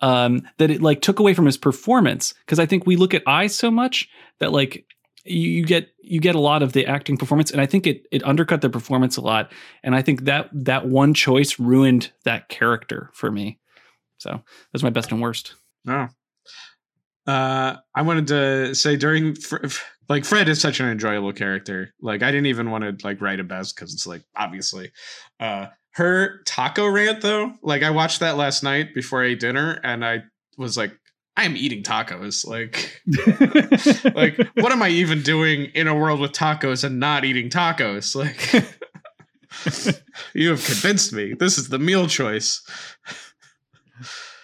[0.00, 2.34] um, that it like took away from his performance.
[2.44, 4.08] Because I think we look at eyes so much
[4.40, 4.86] that like
[5.24, 8.06] you, you get you get a lot of the acting performance, and I think it
[8.10, 9.52] it undercut the performance a lot.
[9.84, 13.60] And I think that that one choice ruined that character for me.
[14.18, 14.42] So
[14.72, 15.54] that's my best and worst.
[15.88, 16.08] Oh.
[17.30, 19.36] Uh, I wanted to say during
[20.08, 21.94] like Fred is such an enjoyable character.
[22.00, 24.90] Like I didn't even want to like write a best because it's like obviously,
[25.38, 27.52] uh, her taco rant though.
[27.62, 30.24] Like I watched that last night before I ate dinner, and I
[30.58, 30.90] was like,
[31.36, 32.44] I am eating tacos.
[32.44, 33.00] Like,
[34.16, 38.16] like what am I even doing in a world with tacos and not eating tacos?
[38.16, 38.52] Like,
[40.34, 41.34] you have convinced me.
[41.34, 42.60] This is the meal choice.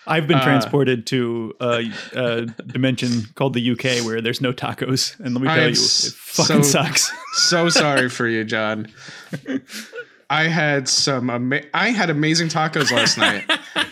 [0.07, 5.19] I've been Uh, transported to a, a dimension called the UK where there's no tacos,
[5.21, 7.11] and let me tell you, it fucking so- sucks.
[7.49, 8.87] so sorry for you, John.
[10.29, 11.31] I had some.
[11.31, 13.45] Ama- I had amazing tacos last night,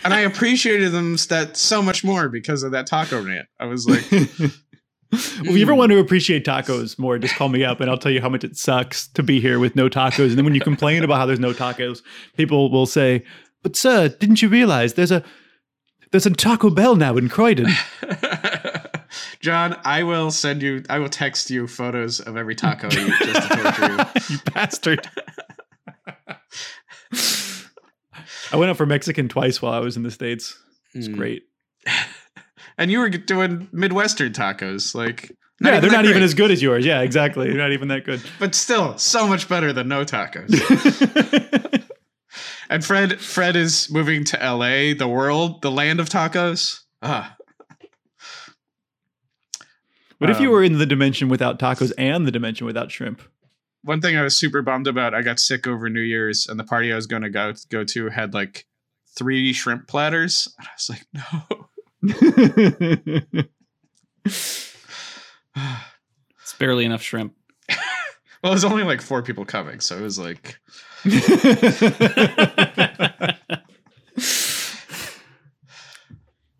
[0.03, 3.47] and I appreciated them that so much more because of that taco rant.
[3.59, 4.21] I was like, Well,
[5.13, 8.11] if you ever want to appreciate tacos more, just call me up and I'll tell
[8.11, 10.29] you how much it sucks to be here with no tacos.
[10.29, 12.01] And then when you complain about how there's no tacos,
[12.35, 13.23] people will say,
[13.63, 15.23] "But sir, didn't you realize there's a
[16.11, 17.67] there's a Taco Bell now in Croydon?"
[19.41, 20.83] John, I will send you.
[20.89, 23.97] I will text you photos of every taco eat just to torture you.
[24.35, 25.07] you bastard.
[28.51, 30.57] I went out for Mexican twice while I was in the states.
[30.93, 31.15] It's Mm.
[31.17, 31.43] great.
[32.77, 35.31] And you were doing Midwestern tacos, like
[35.61, 36.85] yeah, they're not even as good as yours.
[36.85, 37.47] Yeah, exactly.
[37.47, 38.21] They're not even that good.
[38.39, 40.49] but still so much better than no tacos.
[42.69, 46.81] And Fred, Fred is moving to L.A., the world, the land of tacos.
[47.01, 47.35] Ah,
[50.19, 53.21] What if you Um, were in the dimension without tacos and the dimension without shrimp?
[53.83, 55.13] one thing I was super bummed about.
[55.13, 57.83] I got sick over New Year's, and the party I was going to go go
[57.83, 58.65] to had like
[59.15, 60.47] three shrimp platters.
[60.57, 62.65] And I was like, no.
[66.41, 67.33] It's barely enough shrimp.
[68.43, 70.59] Well, it was only like four people coming, so it was like,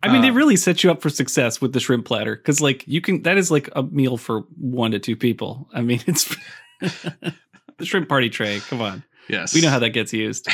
[0.02, 2.60] I mean, they Uh, really set you up for success with the shrimp platter because,
[2.60, 5.68] like, you can that is like a meal for one to two people.
[5.74, 6.32] I mean, it's
[6.80, 8.60] the shrimp party tray.
[8.68, 10.46] Come on, yes, we know how that gets used.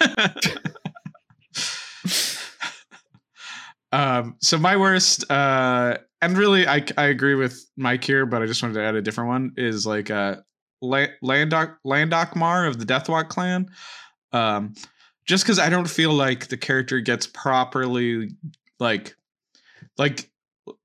[3.92, 8.46] um, so my worst, uh, and really, I I agree with Mike here, but I
[8.46, 9.52] just wanted to add a different one.
[9.58, 10.36] Is like uh,
[10.80, 13.68] La- Landok Landokmar of the Deathwok clan.
[14.32, 14.74] Um,
[15.26, 18.30] just because I don't feel like the character gets properly
[18.80, 19.16] like
[19.98, 20.30] like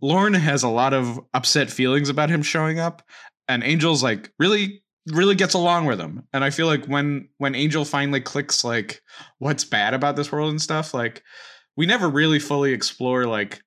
[0.01, 3.01] Lorne has a lot of upset feelings about him showing up,
[3.47, 6.27] and Angel's like really really gets along with him.
[6.33, 9.01] And I feel like when when Angel finally clicks like
[9.39, 11.23] what's bad about this world and stuff, like
[11.75, 13.61] we never really fully explore like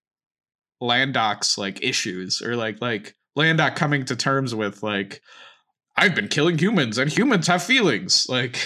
[0.83, 5.23] Landok's like issues or like like Landoc coming to terms with like
[5.97, 8.27] I've been killing humans and humans have feelings.
[8.29, 8.59] Like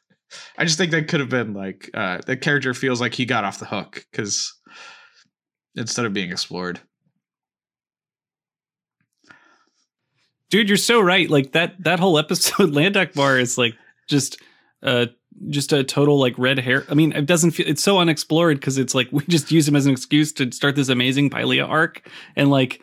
[0.58, 3.44] I just think that could have been like uh the character feels like he got
[3.44, 4.54] off the hook because
[5.74, 6.80] instead of being explored.
[10.50, 13.74] dude you're so right like that that whole episode Landokmar is like
[14.08, 14.40] just
[14.82, 15.06] uh
[15.48, 18.78] just a total like red hair i mean it doesn't feel it's so unexplored because
[18.78, 22.08] it's like we just use him as an excuse to start this amazing Pylea arc
[22.36, 22.80] and like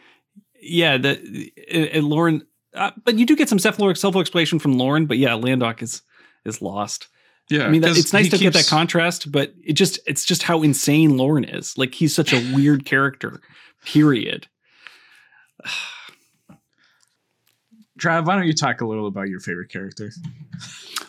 [0.61, 2.43] yeah the and Lorne
[2.75, 6.01] uh, but you do get some self self explanation from Lorne but yeah Landok is
[6.45, 7.07] is lost
[7.49, 7.65] Yeah.
[7.65, 10.25] i mean that, 'cause it's nice he to get that contrast but it just it's
[10.25, 13.39] just how insane Lorne is like he's such a weird character
[13.85, 14.47] period
[17.99, 20.11] Trav, why don't you talk a little about your favorite character?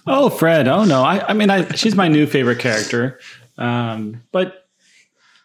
[0.07, 0.69] Oh, Fred.
[0.69, 1.03] Oh no.
[1.03, 3.19] I, I mean, I, she's my new favorite character.
[3.57, 4.67] Um, but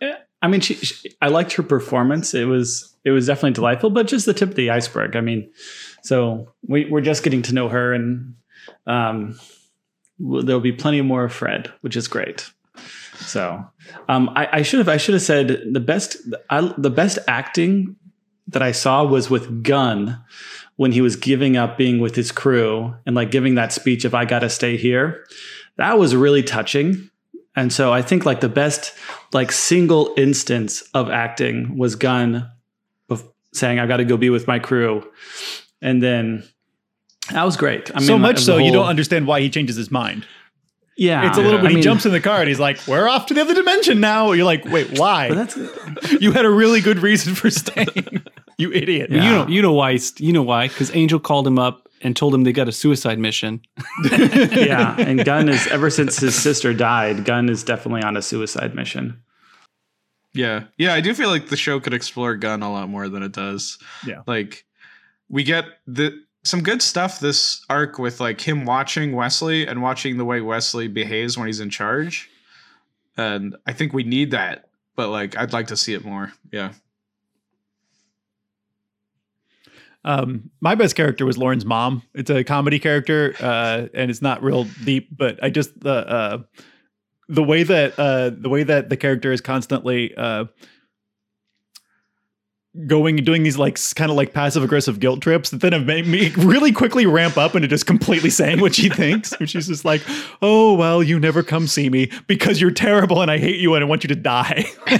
[0.01, 2.34] eh, I mean, she, she, I liked her performance.
[2.34, 5.15] It was, it was definitely delightful, but just the tip of the iceberg.
[5.15, 5.49] I mean,
[6.02, 8.36] so we, we're just getting to know her, and
[8.88, 9.39] um,
[10.20, 12.50] there'll be plenty more of Fred, which is great.
[13.16, 13.66] So
[14.08, 16.18] um, I, I should have, I should have said the best,
[16.50, 17.95] I, the best acting
[18.47, 20.20] that I saw was with Gunn
[20.78, 24.16] when he was giving up being with his crew and like giving that speech of
[24.16, 25.26] I got to stay here.
[25.76, 27.10] That was really touching.
[27.56, 28.93] And so I think like the best
[29.34, 32.50] like single instance of acting was Gunn
[33.54, 35.10] saying I got to go be with my crew.
[35.82, 36.44] And then
[37.32, 37.90] that was great.
[37.96, 40.26] I mean so much the so you don't understand why he changes his mind.
[40.98, 41.28] Yeah.
[41.30, 41.68] It's a little Yeah.
[41.68, 41.72] bit.
[41.72, 44.02] I He jumps in the car and he's like, "We're off to the other dimension
[44.02, 45.34] now." You're like, "Wait, but why?
[45.34, 45.58] that's
[46.20, 48.24] you had a really good reason for staying,
[48.58, 51.88] you idiot." you know you know why you know why because angel called him up
[52.02, 53.62] and told him they got a suicide mission
[54.12, 54.96] yeah.
[55.00, 59.22] And Gunn is ever since his sister died, Gunn is definitely on a suicide mission.
[60.34, 60.66] Yeah.
[60.78, 63.32] Yeah, I do feel like the show could explore Gunn a lot more than it
[63.32, 63.78] does.
[64.06, 64.22] Yeah.
[64.28, 64.66] Like
[65.30, 70.18] we get the some good stuff this arc with like him watching Wesley and watching
[70.18, 72.30] the way Wesley behaves when he's in charge.
[73.18, 76.32] And I think we need that, but like I'd like to see it more.
[76.52, 76.74] Yeah.
[80.06, 82.04] Um, my best character was Lorne's mom.
[82.14, 86.38] It's a comedy character, uh, and it's not real deep, but I just the uh,
[87.28, 90.46] the way that uh, the way that the character is constantly uh,
[92.88, 95.86] going and doing these like kind of like passive aggressive guilt trips that then have
[95.86, 99.34] made me really quickly ramp up into just completely saying what she thinks.
[99.34, 100.02] And she's just like,
[100.42, 103.84] "Oh well, you never come see me because you're terrible and I hate you and
[103.84, 104.66] I want you to die."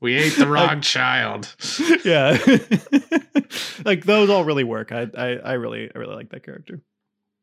[0.00, 1.52] We ate the wrong child.
[2.04, 2.38] yeah,
[3.84, 4.92] like those all really work.
[4.92, 6.80] I, I I really I really like that character.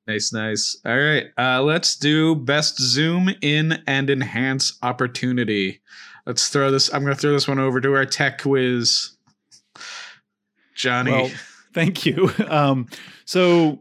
[0.08, 0.80] Nice, nice.
[0.86, 1.26] All right.
[1.38, 5.82] Uh let's do best zoom in and enhance opportunity.
[6.26, 6.94] Let's throw this.
[6.94, 9.12] I'm gonna throw this one over to our tech quiz.
[10.76, 11.12] Johnny.
[11.12, 11.32] Well,
[11.74, 12.32] thank you.
[12.48, 12.88] Um,
[13.26, 13.80] so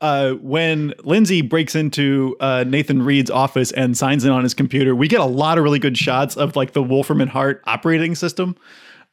[0.00, 4.94] uh, when Lindsey breaks into uh, Nathan Reed's office and signs in on his computer,
[4.94, 8.14] we get a lot of really good shots of like the Wolfram and Hart operating
[8.14, 8.56] system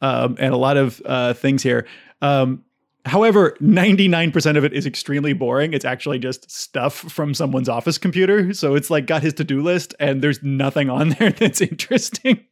[0.02, 1.88] um, and a lot of uh, things here.
[2.22, 2.64] Um,
[3.06, 5.74] however, 99% of it is extremely boring.
[5.74, 8.54] It's actually just stuff from someone's office computer.
[8.54, 12.46] So it's like got his to do list and there's nothing on there that's interesting.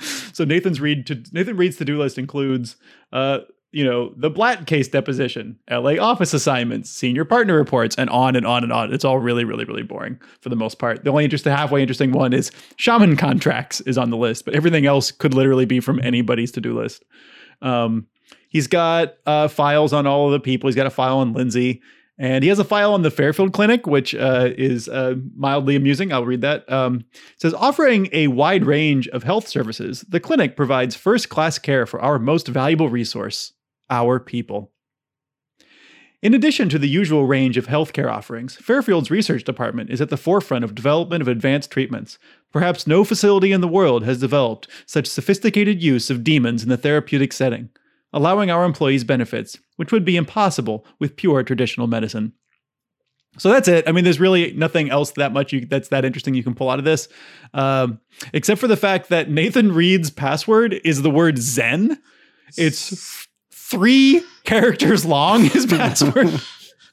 [0.32, 2.76] So Nathan's read to Nathan Reed's to do list includes
[3.12, 3.40] uh,
[3.72, 8.44] you know, the Blatt case deposition, LA office assignments, senior partner reports, and on and
[8.44, 8.92] on and on.
[8.92, 11.04] It's all really, really, really boring for the most part.
[11.04, 14.86] The only interesting, halfway interesting one is shaman contracts is on the list, but everything
[14.86, 17.04] else could literally be from anybody's to do list.
[17.62, 18.06] Um,
[18.48, 20.66] he's got uh, files on all of the people.
[20.66, 21.80] He's got a file on Lindsey,
[22.20, 26.12] and he has a file on the Fairfield Clinic, which uh, is uh, mildly amusing.
[26.12, 26.70] I'll read that.
[26.70, 27.06] Um,
[27.38, 31.98] says offering a wide range of health services, the clinic provides first class care for
[31.98, 33.54] our most valuable resource,
[33.88, 34.70] our people.
[36.22, 40.18] In addition to the usual range of healthcare offerings, Fairfield's research department is at the
[40.18, 42.18] forefront of development of advanced treatments.
[42.52, 46.76] Perhaps no facility in the world has developed such sophisticated use of demons in the
[46.76, 47.70] therapeutic setting,
[48.12, 52.32] allowing our employees benefits, which would be impossible with pure traditional medicine.
[53.38, 53.88] So that's it.
[53.88, 56.68] I mean, there's really nothing else that much you, that's that interesting you can pull
[56.68, 57.08] out of this,
[57.54, 58.00] um,
[58.32, 62.00] except for the fact that Nathan Reed's password is the word Zen.
[62.56, 65.44] It's three characters long.
[65.44, 66.40] His password.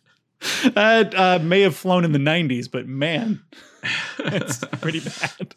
[0.76, 3.42] that uh, may have flown in the '90s, but man,
[4.20, 5.56] it's pretty bad.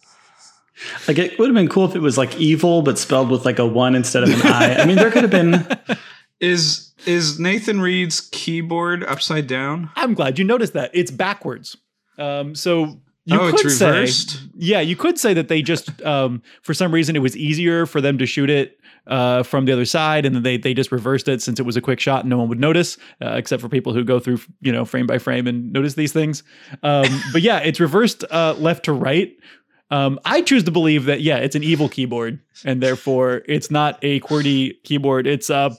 [1.07, 3.59] Like it would have been cool if it was like evil, but spelled with like
[3.59, 4.76] a one instead of an I.
[4.76, 5.66] I mean, there could have been.
[6.41, 9.91] is Is Nathan Reed's keyboard upside down?
[9.97, 10.91] I'm glad you noticed that.
[10.95, 11.76] It's backwards.
[12.18, 14.09] Um, so you oh, could it's say,
[14.57, 18.01] yeah, you could say that they just, um, for some reason, it was easier for
[18.01, 21.28] them to shoot it uh, from the other side, and then they they just reversed
[21.28, 23.68] it since it was a quick shot and no one would notice, uh, except for
[23.68, 26.43] people who go through, you know, frame by frame and notice these things.
[26.83, 29.37] Um, but yeah, it's reversed uh, left to right.
[29.91, 33.99] Um, I choose to believe that yeah, it's an evil keyboard, and therefore it's not
[34.03, 35.26] a QWERTY keyboard.
[35.26, 35.76] It's a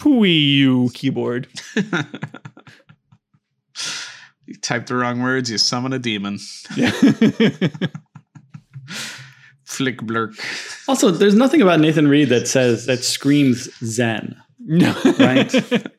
[0.00, 1.48] Puyu keyboard.
[4.48, 6.38] You type the wrong words, you summon a demon.
[6.74, 6.90] Yeah.
[9.64, 10.40] Flick blurk.
[10.88, 14.42] Also, there's nothing about Nathan Reed that says that screams Zen.
[14.58, 14.94] no.
[15.18, 15.54] Right.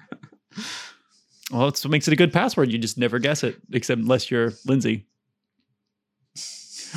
[1.51, 2.71] Well, that's what makes it a good password.
[2.71, 5.07] You just never guess it, except unless you're Lindsey.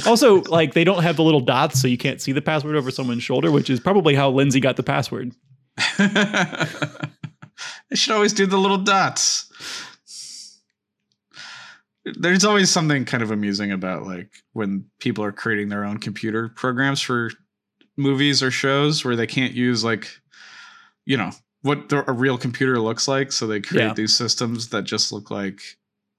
[0.07, 2.91] Also, like they don't have the little dots, so you can't see the password over
[2.91, 5.33] someone's shoulder, which is probably how Lindsey got the password.
[5.99, 6.67] I
[7.95, 9.49] should always do the little dots.
[12.05, 16.49] There's always something kind of amusing about like when people are creating their own computer
[16.49, 17.31] programs for
[17.97, 20.09] movies or shows where they can't use like
[21.05, 21.31] you know
[21.61, 23.95] what the, a real computer looks like so they create Yeah.
[23.95, 25.61] these systems that just look like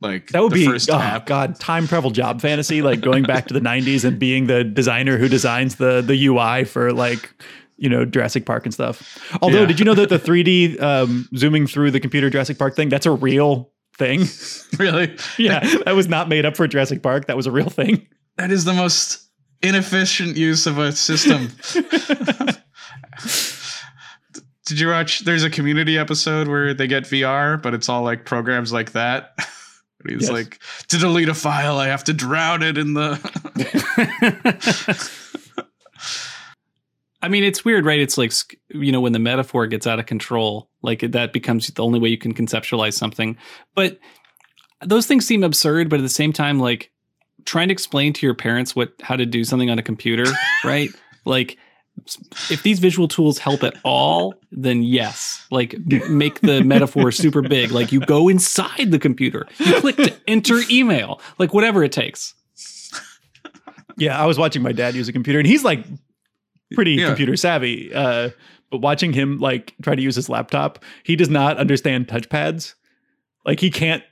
[0.03, 1.25] like That would be first oh app.
[1.25, 5.17] god, time travel job fantasy, like going back to the '90s and being the designer
[5.17, 7.33] who designs the the UI for like
[7.77, 9.19] you know Jurassic Park and stuff.
[9.41, 9.65] Although, Yeah.
[9.65, 13.05] did you know that the 3D um, zooming through the computer Jurassic Park thing that's
[13.07, 14.25] a real thing?
[14.79, 17.25] really yeah, that was not made up for Jurassic Park.
[17.27, 18.07] That was a real thing.
[18.37, 19.27] that is the most
[19.61, 21.47] inefficient use of a system
[24.65, 28.25] did you watch there's a community episode where they get vr but it's all like
[28.25, 29.33] programs like that
[30.03, 30.31] And he's Yes.
[30.31, 33.19] like to delete a file i have to drown it in the
[37.21, 38.01] I mean, it's weird, right?
[38.01, 38.33] It's like,
[38.69, 42.09] you know, when the metaphor gets out of control, like that becomes the only way
[42.09, 43.37] you can conceptualize something.
[43.75, 43.97] But
[44.81, 46.91] those things seem absurd, but at the same time, like
[47.45, 50.25] trying to explain to your parents what how to do something on a computer,
[50.65, 50.89] right?
[51.23, 51.57] Like
[52.49, 55.45] if these visual tools help at all, then yes.
[55.51, 55.75] Like
[56.09, 57.71] make the metaphor super big.
[57.71, 62.33] Like you go inside the computer, you click to enter email, like whatever it takes.
[63.97, 65.85] Yeah, I was watching my dad use a computer, and he's like
[66.73, 67.07] pretty Yeah.
[67.07, 67.93] computer savvy.
[67.93, 68.29] Uh,
[68.71, 72.73] but watching him like try to use his laptop, he does not understand touchpads.
[73.45, 74.03] Like he can't.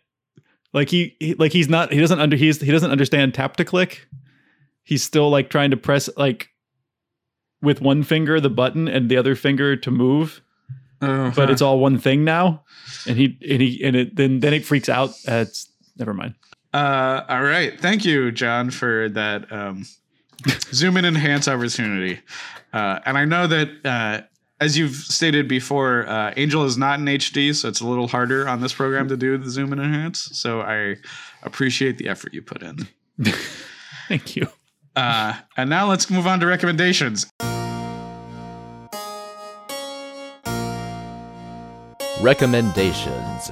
[0.74, 3.66] Like he, he like he's not he doesn't under he's he doesn't understand tap to
[3.66, 4.08] click.
[4.84, 6.50] He's still like trying to press like
[7.62, 10.42] with one finger the button and the other finger to move,
[11.00, 12.64] but it's all one thing now.
[13.08, 15.10] And he and he and it then then it freaks out.
[15.28, 16.36] Uh, it's never mind.
[16.74, 19.86] uh all right thank you john for that um
[20.74, 22.18] zoom in enhance opportunity
[22.72, 24.22] uh and i know that uh
[24.62, 28.48] as you've stated before, uh, Angel is not in HD, so it's a little harder
[28.48, 30.30] on this program to do the zoom and enhance.
[30.34, 30.98] So I
[31.42, 32.88] appreciate the effort you put in.
[34.08, 34.48] Thank you.
[34.96, 37.30] Uh, and now let's move on to recommendations.
[42.22, 43.52] Recommendations.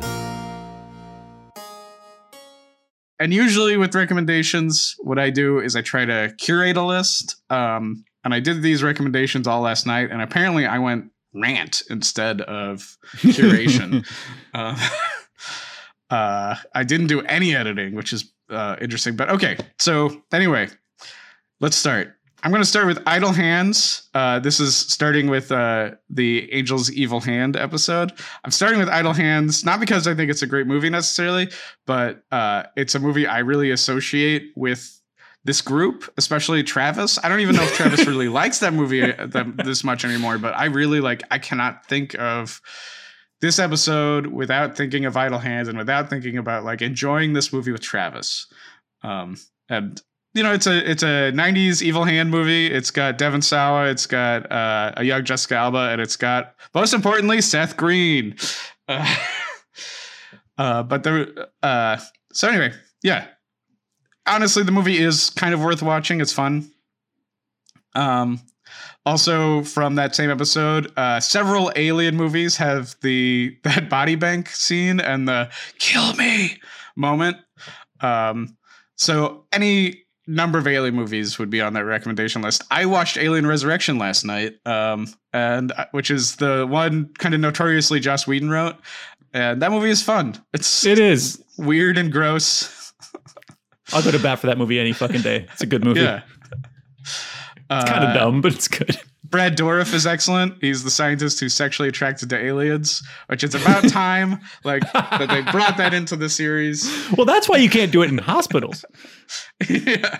[3.19, 7.35] And usually with recommendations, what I do is I try to curate a list.
[7.49, 12.41] Um, and I did these recommendations all last night, and apparently I went rant instead
[12.41, 14.05] of curation.
[14.53, 14.89] uh,
[16.09, 19.15] uh, I didn't do any editing, which is uh, interesting.
[19.15, 20.69] But okay, so anyway,
[21.59, 22.15] let's start.
[22.41, 24.09] I'm going to start with Idle Hands.
[24.13, 28.13] Uh, this is starting with uh, the Angel's Evil Hand episode.
[28.45, 31.49] I'm starting with Idle Hands, not because I think it's a great movie necessarily,
[31.85, 35.01] but uh, it's a movie I really associate with
[35.43, 37.19] this group, especially Travis.
[37.21, 40.37] I don't even know if Travis really likes that movie uh, that, this much anymore,
[40.37, 42.61] but I really like, I cannot think of
[43.41, 47.71] this episode without thinking of Idle Hands and without thinking about like enjoying this movie
[47.73, 48.47] with Travis.
[49.03, 49.35] Um,
[49.69, 50.01] and
[50.39, 52.67] you know, it's a it's a '90s Evil Hand movie.
[52.67, 56.93] It's got Devon Sawa, it's got uh, a young Jessica Alba, and it's got most
[56.93, 58.37] importantly Seth Green.
[58.87, 59.17] Uh,
[60.57, 61.97] uh, but the uh,
[62.31, 62.71] so anyway,
[63.03, 63.27] yeah.
[64.25, 66.21] Honestly, the movie is kind of worth watching.
[66.21, 66.71] It's fun.
[67.93, 68.39] Um,
[69.05, 75.01] also from that same episode, uh, several alien movies have the that body bank scene
[75.01, 76.61] and the "kill me"
[76.95, 77.35] moment.
[77.99, 78.55] Um,
[78.95, 82.63] so any number of alien movies would be on that recommendation list.
[82.71, 87.41] I watched Alien Resurrection last night, um, and uh, which is the one kind of
[87.41, 88.75] notoriously Joss Whedon wrote,
[89.33, 90.35] and that movie is fun.
[90.53, 91.43] It's It is.
[91.57, 92.93] weird and gross.
[93.93, 95.47] I'll go to bat for that movie any fucking day.
[95.51, 96.01] It's a good movie.
[96.01, 96.21] Yeah.
[97.01, 98.97] It's kind of Uh, dumb, but it's good.
[99.29, 100.55] Brad Dourif is excellent.
[100.61, 105.41] He's the scientist who's sexually attracted to aliens, which is about time like that they
[105.51, 106.89] brought that into the series.
[107.15, 108.85] Well, that's why you can't do it in hospitals.
[109.69, 110.17] yeah.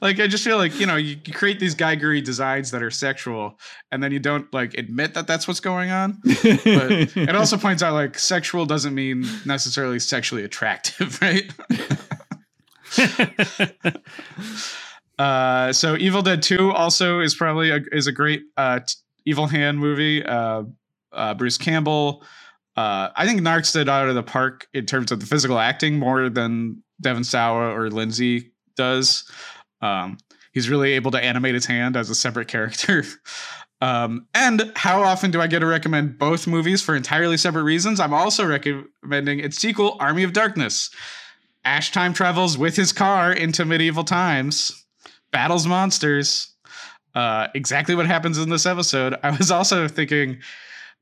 [0.00, 2.90] like I just feel like you know you, you create these Geigery designs that are
[2.90, 3.58] sexual,
[3.90, 6.20] and then you don't like admit that that's what's going on.
[6.22, 11.50] But it also points out like sexual doesn't mean necessarily sexually attractive, right?
[15.18, 18.94] Uh, so Evil Dead Two also is probably a, is a great uh, t-
[19.24, 20.24] Evil Hand movie.
[20.24, 20.64] Uh,
[21.12, 22.22] uh, Bruce Campbell.
[22.76, 25.98] Uh, I think Narcs did out of the park in terms of the physical acting
[25.98, 29.30] more than Devon Sawa or Lindsey does.
[29.80, 30.18] Um,
[30.52, 33.04] he's really able to animate his hand as a separate character.
[33.80, 38.00] Um, and how often do I get to recommend both movies for entirely separate reasons?
[38.00, 40.88] I'm also recommending its sequel, Army of Darkness.
[41.66, 44.83] Ash time travels with his car into medieval times,
[45.34, 46.54] battles monsters.
[47.14, 49.16] Uh, exactly what happens in this episode.
[49.22, 50.38] I was also thinking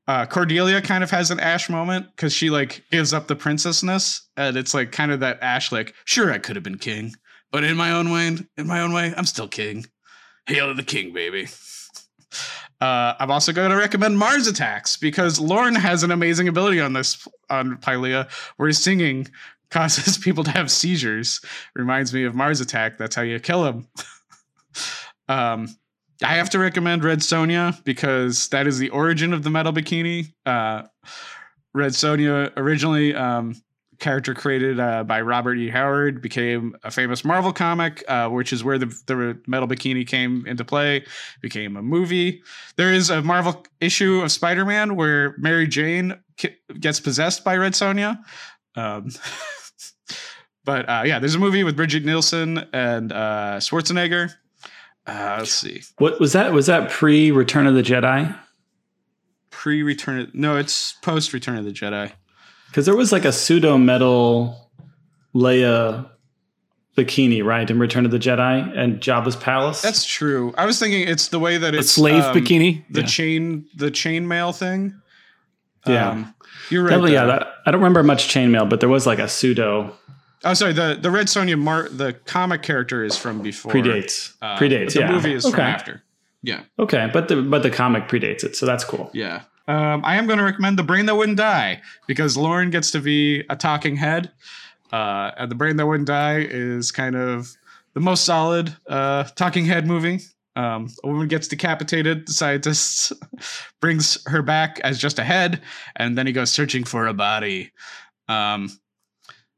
[0.08, 4.26] uh, Cordelia kind of has an Ash moment because she like gives up the princessness,
[4.36, 7.14] and it's like kind of that Ash like, sure, I could have been king,
[7.50, 8.26] but in my own way,
[8.56, 9.84] in my own way, I'm still king.
[10.46, 11.48] Hail to the king, baby.
[12.80, 16.94] Uh, I'm also going to recommend Mars Attacks because Lorne has an amazing ability on
[16.94, 19.28] this on Pylea, where singing
[19.70, 21.40] causes people to have seizures.
[21.76, 22.98] Reminds me of Mars Attack.
[22.98, 23.86] That's how you kill him.
[25.28, 25.68] um,
[26.22, 30.32] I have to recommend Red Sonja because that is the origin of the metal bikini.
[30.46, 30.82] Uh,
[31.74, 33.54] Red Sonja originally um,
[33.98, 35.70] character created uh, by Robert E.
[35.70, 40.44] Howard became a famous Marvel comic, uh, which is where the, the metal bikini came
[40.46, 41.04] into play.
[41.40, 42.42] Became a movie.
[42.76, 46.20] There is a Marvel issue of Spider Man where Mary Jane
[46.78, 48.18] gets possessed by Red Sonja.
[48.74, 49.10] Um,
[50.64, 54.34] but uh, yeah, there's a movie with Brigitte Nielsen and uh, Schwarzenegger.
[55.06, 55.82] Uh, let's see.
[55.98, 56.52] What was that?
[56.52, 58.36] Was that pre Return of the Jedi?
[59.50, 60.30] Pre Return.
[60.32, 62.12] No, it's post Return of the Jedi.
[62.68, 64.70] Because there was like a pseudo metal
[65.34, 66.08] Leia
[66.96, 69.82] bikini, right, in Return of the Jedi and Jabba's palace.
[69.82, 70.54] That's true.
[70.56, 72.84] I was thinking it's the way that A it's slave um, bikini.
[72.90, 73.06] the Yeah.
[73.06, 74.94] chain, the chainmail thing.
[75.86, 76.10] Yeah.
[76.10, 76.34] Um,
[76.70, 76.90] you're right.
[76.90, 77.26] Definitely, yeah.
[77.26, 79.94] That, I don't remember much chainmail, but there was like a pseudo
[80.44, 80.72] oh, sorry.
[80.72, 83.72] The the Red Sonja Mar- the comic character is from before.
[83.72, 84.34] predates.
[84.42, 84.94] Uh, predates.
[84.94, 85.12] the yeah.
[85.12, 85.56] movie is okay.
[85.56, 86.02] from after.
[86.44, 89.10] Yeah, Okay, but the but the comic predates it, so that's cool.
[89.14, 89.42] yeah.
[89.68, 93.00] Um, I am going to recommend the Brain That Wouldn't Die because Lorne gets to
[93.00, 94.32] be a talking head,
[94.92, 97.54] uh, and the Brain That Wouldn't Die is kind of
[97.94, 100.18] the most solid uh, talking head movie.
[100.56, 102.26] Um, a woman gets decapitated.
[102.26, 103.12] The scientist
[103.80, 105.62] brings her back as just a head,
[105.94, 107.70] and then he goes searching for a body.
[108.28, 108.68] Um,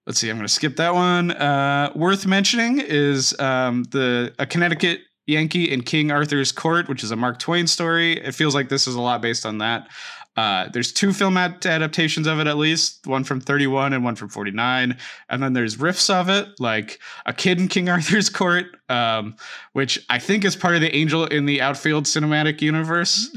[0.06, 0.30] let's see.
[0.30, 1.30] I'm going to skip that one.
[1.30, 7.10] Uh, worth mentioning is um, the a Connecticut Yankee in King Arthur's Court, which is
[7.10, 8.14] a Mark Twain story.
[8.14, 9.88] It feels like this is a lot based on that.
[10.36, 14.16] Uh, there's two film ad- adaptations of it at least, one from 31 and one
[14.16, 14.96] from 49.
[15.28, 19.36] And then there's riffs of it, like a kid in King Arthur's Court, um,
[19.72, 23.30] which I think is part of the Angel in the Outfield cinematic universe.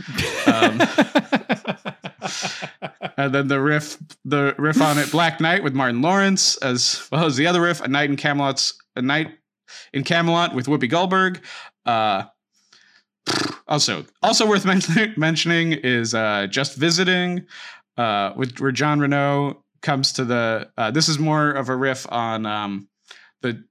[0.47, 0.81] Um,
[3.17, 7.25] and then the riff, the riff on it, Black Knight with Martin Lawrence, as well
[7.25, 9.31] as the other riff, A Knight in Camelot's A Knight
[9.93, 11.41] in Camelot with Whoopi Goldberg.
[11.85, 12.23] Uh,
[13.67, 17.45] also, also worth men- mentioning is uh, Just Visiting,
[17.97, 20.69] uh, with where John Reno comes to the.
[20.77, 22.87] Uh, this is more of a riff on um,
[23.41, 23.63] the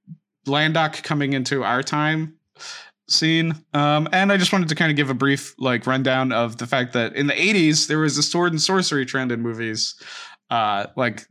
[0.47, 2.37] Landok coming into our time
[3.09, 3.53] scene.
[3.73, 6.67] Um, and I just wanted to kind of give a brief like rundown of the
[6.67, 9.95] fact that in the 80s there was a sword and sorcery trend in movies.
[10.49, 11.25] Uh, like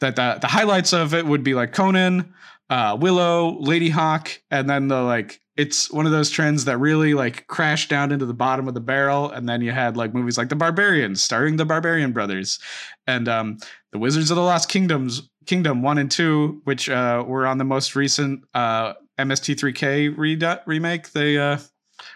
[0.00, 2.32] that the, the highlights of it would be like Conan,
[2.70, 7.46] uh, Willow, Ladyhawke, and then the like it's one of those trends that really like
[7.48, 9.28] crashed down into the bottom of the barrel.
[9.30, 12.60] And then you had like movies like The Barbarians, starring the Barbarian brothers,
[13.08, 13.58] and um,
[13.90, 17.64] The Wizards of the Lost Kingdoms, Kingdom one and two, which uh, were on the
[17.64, 21.10] most recent uh, MST3K re- remake.
[21.10, 21.58] They uh,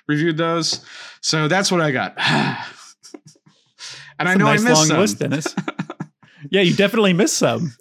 [0.07, 0.85] reviewed those,
[1.21, 2.15] so that's what I got.
[2.19, 2.57] and
[4.19, 4.99] I That's a know nice I missed long some.
[5.01, 5.55] list, Dennis.
[6.51, 7.73] yeah, you definitely missed some.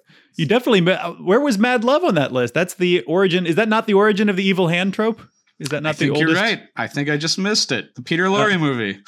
[0.42, 0.92] You definitely.
[0.92, 2.56] uh, Where was Mad Love on that list?
[2.56, 3.46] That's the origin.
[3.46, 5.22] Is that not the origin of the evil hand trope?
[5.60, 6.34] Is that not I the think oldest?
[6.34, 6.64] you're right.
[6.76, 7.94] I think I just missed it.
[7.94, 9.00] The Peter Lorre movie.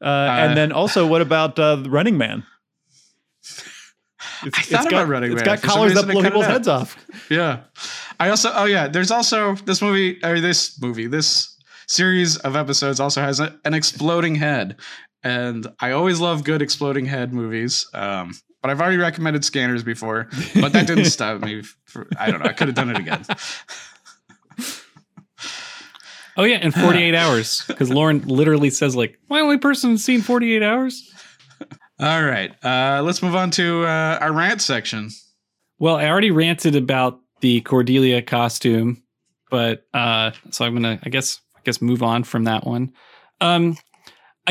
[0.00, 2.44] Uh, and then also, what about uh, the Running Man?
[4.42, 5.52] It's, I thought about Running It's Man.
[5.54, 6.96] It's got collars that blow people's heads off.
[7.30, 7.64] Yeah.
[8.18, 11.54] I also oh yeah, there's also this movie or this movie, this
[11.88, 14.76] series of episodes also has a, an exploding head.
[15.22, 17.86] And I always love good exploding head movies.
[17.92, 20.28] Um, but I've already recommended Scanners before,
[20.60, 21.62] but that didn't stop me.
[21.84, 22.50] For, I don't know.
[22.50, 23.24] I could have done it again.
[26.36, 30.62] Oh yeah, in 48 hours because Lorne literally says like, "My only person seen 48
[30.62, 31.12] hours."
[32.00, 35.10] All right, uh, let's move on to uh, our rant section.
[35.78, 39.02] Well, I already ranted about the Cordelia costume,
[39.50, 42.92] but uh, so I'm gonna, I guess, I guess, move on from that one.
[43.42, 43.76] Um,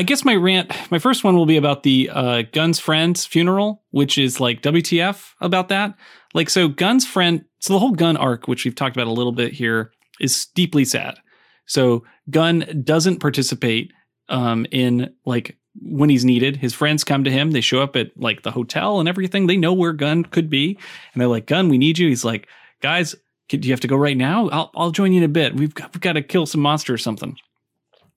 [0.00, 3.82] I guess my rant, my first one will be about the uh, Gunn's friend's funeral,
[3.90, 5.94] which is like WTF about that.
[6.32, 9.32] Like, so Gunn's friend, so the whole Gunn arc, which we've talked about a little
[9.32, 11.18] bit here, is deeply sad.
[11.66, 13.92] So Gunn doesn't participate
[14.30, 16.56] um, in like when he's needed.
[16.56, 17.50] His friends come to him.
[17.50, 19.48] They show up at like the hotel and everything.
[19.48, 20.78] They know where Gunn could be,
[21.12, 22.48] and they're like, "Gunn, we need you." He's like,
[22.80, 23.14] "Guys,
[23.50, 24.48] do you have to go right now?
[24.48, 25.56] I'll I'll join you in a bit.
[25.56, 27.36] We've got, we've got to kill some monster or something."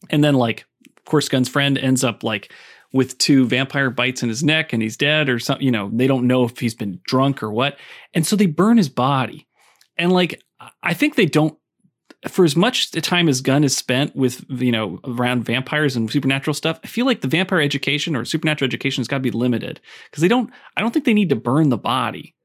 [0.09, 0.65] And then like,
[1.05, 2.51] of course, Gunn's friend ends up like
[2.93, 5.65] with two vampire bites in his neck and he's dead or something.
[5.65, 7.77] You know, they don't know if he's been drunk or what,
[8.13, 9.47] and so they burn his body.
[9.97, 10.41] And like,
[10.81, 11.57] I think they don't
[12.27, 16.53] for as much time as Gunn is spent with you know around vampires and supernatural
[16.53, 19.81] stuff, I feel like the vampire education or supernatural education has got to be limited
[20.09, 20.49] because they don't.
[20.77, 22.35] I don't think they need to burn the body.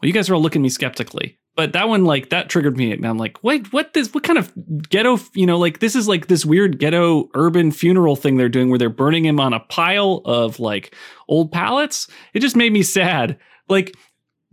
[0.00, 2.78] Well, you guys are all looking at me skeptically, but that one like that triggered
[2.78, 4.14] me, and I'm like, wait, what this?
[4.14, 4.50] What kind of
[4.88, 5.18] ghetto?
[5.34, 8.78] You know, like this is like this weird ghetto urban funeral thing they're doing where
[8.78, 10.96] they're burning him on a pile of like
[11.28, 12.08] old pallets.
[12.32, 13.38] It just made me sad.
[13.68, 13.94] Like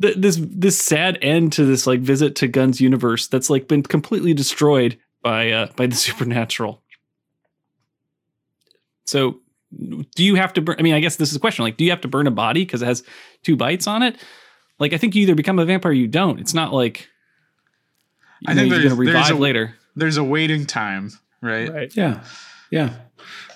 [0.02, 3.84] th- this this sad end to this like visit to Gunn's universe that's like been
[3.84, 6.84] completely destroyed by uh by the supernatural.
[9.06, 9.40] So
[10.14, 11.86] do you have to burn I mean I guess this is a question like do
[11.86, 13.02] you have to burn a body because it has
[13.44, 14.18] two bites on it?
[14.80, 16.40] Like I think you either become a vampire or you don't.
[16.40, 17.08] It's not like
[18.46, 19.76] I think you're gonna there's revive a- later.
[19.96, 21.72] There's a waiting time, right?
[21.74, 21.96] Right.
[21.96, 22.24] Yeah,
[22.70, 22.94] yeah.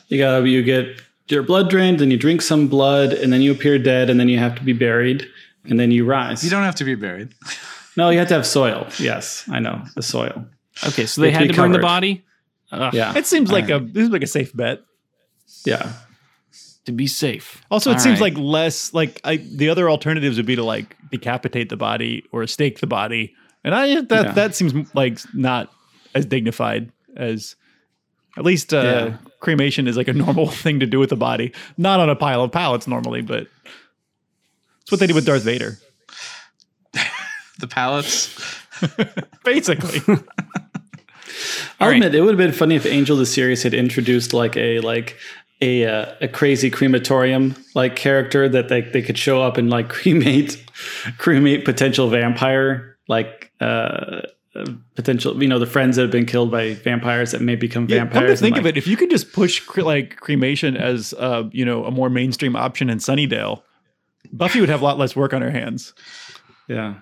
[0.07, 3.51] You gotta you get your blood drained, then you drink some blood, and then you
[3.51, 5.27] appear dead, and then you have to be buried,
[5.65, 6.43] and then you rise.
[6.43, 7.33] You don't have to be buried.
[7.97, 8.87] No, you have to have soil.
[8.99, 10.45] Yes, I know the soil.
[10.87, 12.23] Okay, so they Have to had be to burn the body
[12.71, 14.79] Ugh, Yeah, It seems like a this is like a safe bet.
[15.65, 15.91] yeah.
[16.85, 17.61] to be safe.
[17.69, 18.33] Also, it All seems right.
[18.33, 22.45] like less like I, the other alternatives would be to like decapitate the body or
[22.47, 23.33] stake the body,
[23.63, 24.31] and I that Yeah.
[24.33, 25.71] that seems like not
[26.15, 27.55] as dignified as
[28.37, 28.81] at least uh,
[29.11, 29.17] Yeah.
[29.41, 32.41] cremation is like a normal thing to do with the body, not on a pile
[32.43, 33.47] of pallets normally, but
[34.81, 35.77] it's what they did with Darth Vader,
[37.59, 38.35] The pallets.
[39.43, 40.01] basically.
[41.79, 41.95] I'll right.
[41.95, 45.17] admit it would have been funny if Angel the series had introduced like a like
[45.61, 49.89] a uh, a crazy crematorium like character that they they could show up and like
[49.97, 50.63] cremate
[51.17, 54.21] cremate potential vampire like uh
[54.53, 54.65] uh,
[54.95, 57.99] potential you know the friends that have been killed by vampires that may become Yeah,
[57.99, 60.75] vampires come to and, think of it, if you could just push cre- like cremation
[60.75, 63.61] as uh, you know a more mainstream option in Sunnydale,
[64.33, 65.93] Buffy would have a lot less work on her hands.
[66.67, 66.95] yeah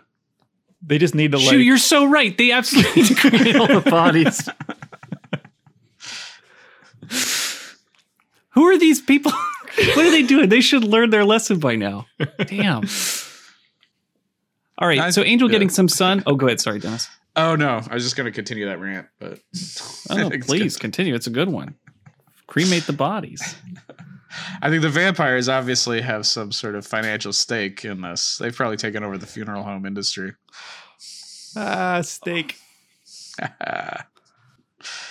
[0.85, 1.49] They just need to like.
[1.49, 2.37] Shoot, you're so right.
[2.37, 4.47] They absolutely need to cremate all the bodies.
[8.59, 9.31] Who are these people?
[9.95, 10.49] what are they doing?
[10.49, 12.07] They should learn their lesson by now.
[12.45, 12.83] Damn.
[14.77, 14.99] All right.
[14.99, 15.53] I- so Angel yeah.
[15.53, 16.23] getting some sun.
[16.25, 16.59] Oh, go ahead.
[16.59, 17.07] Sorry, Dennis.
[17.37, 19.39] Oh no, I was just gonna continue that rant, but
[20.09, 20.81] Oh, please good.
[20.81, 21.15] continue.
[21.15, 21.75] It's a good one.
[22.47, 23.55] Cremate the bodies.
[24.61, 28.39] I think the vampires obviously have some sort of financial stake in this.
[28.39, 30.33] They've probably taken over the funeral home industry.
[31.55, 32.57] ah steak.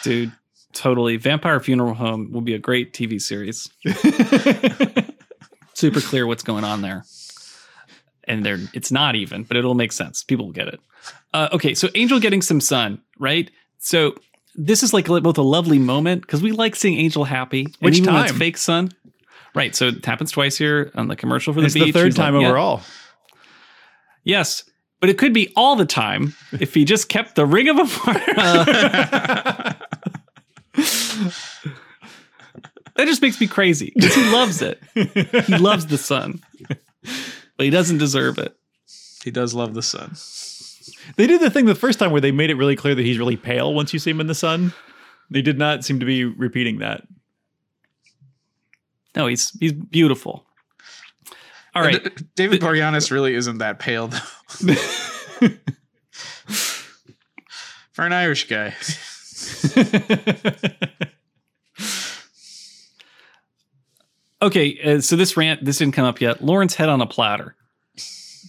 [0.03, 0.33] Dude,
[0.79, 1.17] totally.
[1.17, 3.69] Vampire Funeral Home will be a great TV series.
[5.75, 7.05] Super clear what's going on there.
[8.25, 10.23] And they're it's not even, but it'll make sense.
[10.23, 10.81] People will get it.
[11.33, 13.51] Uh, okay, so Angel getting some sun, right?
[13.79, 14.15] So
[14.55, 17.65] this is like both a lovely moment because we like seeing Angel happy.
[17.65, 18.91] and Which even when it's fake sun.
[19.55, 19.75] Right.
[19.75, 21.87] So it happens twice here on the commercial for the it's beach.
[21.87, 22.83] the third He's like, time "Yeah, overall.
[24.25, 24.65] Yes.
[25.01, 29.77] But it could be all the time if he just kept the ring of apart.
[32.97, 34.81] that just makes me crazy because he loves it.
[34.95, 36.43] He loves the sun,
[37.57, 38.57] but he doesn't deserve it.
[39.25, 40.15] He does love the sun.
[41.17, 43.19] They did the thing the first time where they made it really clear that he's
[43.19, 44.73] really pale once you see him in the sun.
[45.31, 47.03] They did not seem to be repeating that.
[49.17, 50.47] No, he's he's beautiful.
[51.75, 52.03] All right.
[52.03, 54.19] D- David Boreanaz really isn't that pale though.
[57.93, 58.75] For an Irish guy.
[64.41, 66.45] Okay, uh, so this rant, this didn't come up yet.
[66.45, 67.57] Lorne's head on a platter.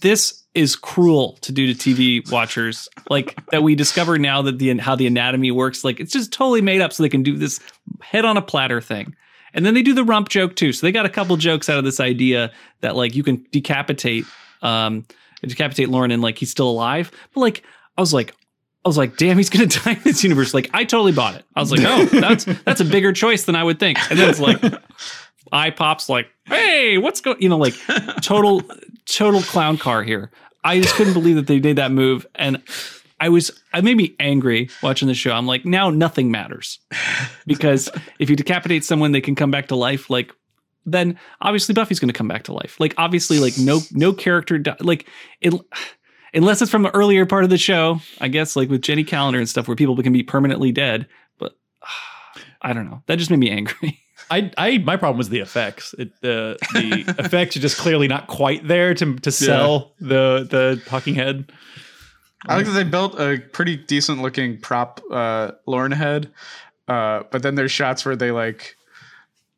[0.00, 2.88] This is cruel to do to TV watchers.
[3.08, 5.84] Like that we discover now that the how the anatomy works.
[5.84, 7.60] Like it's just totally made up so they can do this
[8.00, 9.14] head on a platter thing.
[9.52, 10.72] And then they do the rump joke too.
[10.72, 14.24] So they got a couple jokes out of this idea that like you can decapitate
[14.62, 15.04] um
[15.42, 17.10] decapitate Lorne and like he's still alive.
[17.34, 17.64] But like
[17.98, 18.34] I was like,
[18.84, 20.54] I was like, damn, he's gonna die in this universe.
[20.54, 21.44] Like, I totally bought it.
[21.54, 23.98] I was like, oh, that's that's a bigger choice than I would think.
[24.10, 24.62] And then it's like,
[25.52, 27.40] eye pops like, hey, what's going?
[27.40, 27.74] You know, like
[28.22, 28.62] total
[29.06, 30.30] total clown car here.
[30.62, 32.62] I just couldn't believe that they made that move, and
[33.20, 35.32] I was I made me angry watching the show.
[35.32, 36.80] I'm like, now nothing matters
[37.46, 40.08] because if you decapitate someone, they can come back to life.
[40.10, 40.32] Like,
[40.86, 42.80] then obviously Buffy's to come back to life.
[42.80, 45.06] Like, obviously, like no no character di- like
[45.40, 45.54] it.
[46.32, 49.38] Unless it's from an earlier part of the show, I guess, like with Jenny Calendar
[49.38, 51.06] and stuff, where people can be permanently dead.
[51.38, 51.56] But
[52.62, 53.02] I don't know.
[53.06, 54.00] That just made me angry.
[54.30, 55.92] I, I, my problem was the effects.
[55.98, 60.80] It, the the effects are just clearly not quite there to to sell the the
[60.86, 61.50] talking head.
[62.46, 66.30] I like that they built a pretty decent looking prop uh Lorne head.
[66.86, 68.76] Uh but then there's shots where they like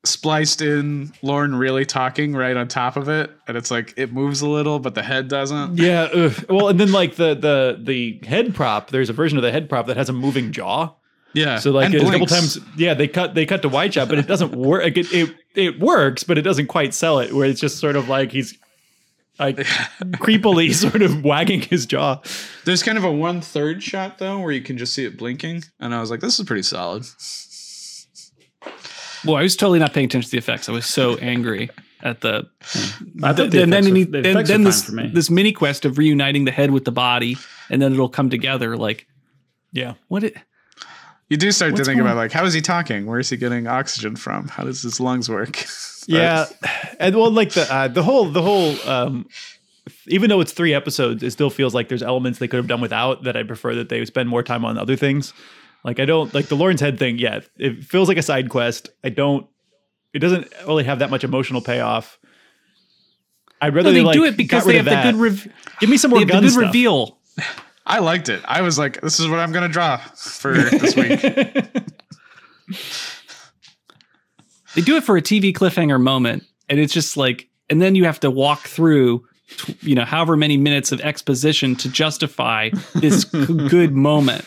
[0.05, 4.41] spliced in Lorne really talking right on top of it and it's like it moves
[4.41, 5.79] a little but the head doesn't.
[5.83, 6.09] Yeah.
[6.13, 6.45] ugh.
[6.49, 8.91] Well, and then like the the the head prop.
[8.91, 10.95] There's a version of the head prop that has a moving jaw.
[11.35, 11.59] Yeah.
[11.61, 14.27] So like a couple times, yeah, they cut they cut to wide shot, but it
[14.27, 14.97] doesn't work.
[14.97, 17.33] It, it it works, but it doesn't quite sell it.
[17.33, 18.59] Where it's just sort of like he's
[19.39, 19.57] like
[20.19, 22.21] creepily sort of wagging his jaw.
[22.65, 25.65] There's kind of a one third shot though where you can just see it blinking
[25.81, 27.05] and I was like this is pretty solid.
[29.25, 30.69] Well, I was totally not paying attention to the effects.
[30.69, 31.71] I was so angry
[32.03, 32.49] at the.
[33.23, 35.11] I thought the and then, effects were- he- the then, then this fine for me.
[35.13, 37.37] this mini quest of reuniting the head with the body,
[37.71, 38.77] and then it'll come together.
[38.77, 39.07] Like
[39.73, 39.95] Yeah.
[40.09, 40.25] what?
[40.25, 40.37] It,
[41.29, 43.07] You do start to think going- about like how is he talking?
[43.07, 44.49] Where is he getting oxygen from?
[44.49, 45.65] How does his lungs work?
[46.09, 46.47] Yeah,
[46.99, 49.25] and well, like the uh, the whole the whole um,
[50.09, 52.81] even though it's three episodes, it still feels like there's elements they could have done
[52.81, 55.33] without that I prefer that they spend more time on other things.
[55.85, 57.19] Like I don't like the Lorne's head thing.
[57.19, 58.89] Yeah, it feels like a side quest.
[59.03, 59.47] I don't.
[60.15, 62.19] It doesn't really have that much emotional payoff.
[63.61, 65.13] I'd rather no, they like, do it because they have the that.
[65.13, 65.49] good rev-
[65.81, 66.65] Give me some more the Gunn good stuff.
[66.65, 67.19] reveal.
[67.87, 68.43] I liked it.
[68.45, 71.21] I was like, this is what I'm gonna draw for this week.
[74.75, 78.05] They do it for a TV cliffhanger moment, and it's just like, and then you
[78.05, 79.27] have to walk through,
[79.81, 83.25] you know, however many minutes of exposition to justify this
[83.69, 84.45] good moment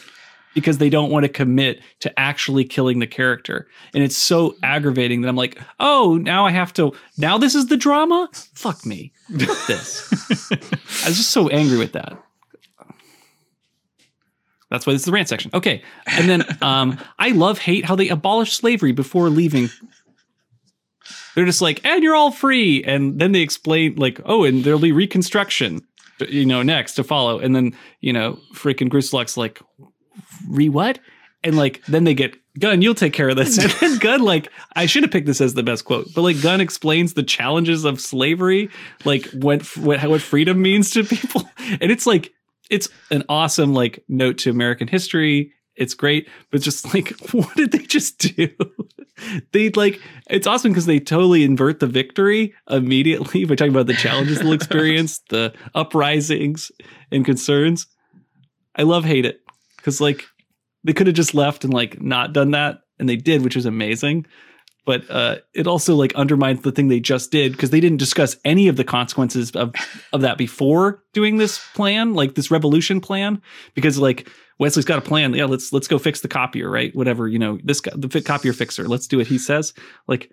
[0.55, 3.67] because they don't want to commit to actually killing the character.
[3.93, 7.67] And it's so aggravating that I'm like, oh, now I have to, now this is
[7.67, 8.29] the drama?
[8.55, 9.11] Fuck me.
[9.29, 10.11] This.
[11.03, 12.17] I was just so angry with that.
[14.71, 15.51] That's why this is the rant section.
[15.53, 15.83] Okay.
[16.07, 19.69] And then um, I love hate how they abolish slavery before leaving.
[21.35, 22.83] They're just like, and you're all free.
[22.83, 25.81] And then they explain, like, oh, and there'll be reconstruction,
[26.29, 27.39] you know, next to follow.
[27.39, 29.61] And then, you know, freaking Groosalugg's like,
[30.47, 30.99] re what?
[31.43, 33.57] And like, then they get Gunn, you'll take care of this.
[33.63, 36.41] And then Gunn, like, I should have picked this as the best quote, but like,
[36.41, 38.69] Gunn explains the challenges of slavery,
[39.03, 42.33] like what what what freedom means to people, and it's like,
[42.69, 45.51] it's an awesome like note to American history.
[45.75, 48.49] It's great, but just like, what did they just do?
[49.51, 49.99] they like,
[50.29, 54.53] it's awesome because they totally invert the victory immediately by talking about the challenges they'll
[54.53, 56.71] experience, the uprisings
[57.11, 57.87] and concerns.
[58.77, 59.44] I love hate it
[59.85, 60.25] because like
[60.83, 63.67] they could have just left and like not done that, and they did, which is
[63.67, 64.25] amazing.
[64.83, 68.35] But uh, it also like undermines the thing they just did because they didn't discuss
[68.43, 69.73] any of the consequences of
[70.11, 73.41] of that before doing this plan, like this revolution plan.
[73.75, 75.33] Because like Wesley's got a plan.
[75.35, 76.95] Yeah, let's let's go fix the copier, right?
[76.95, 78.87] Whatever you know, this the copier fixer.
[78.87, 79.73] Let's do what he says.
[80.07, 80.31] Like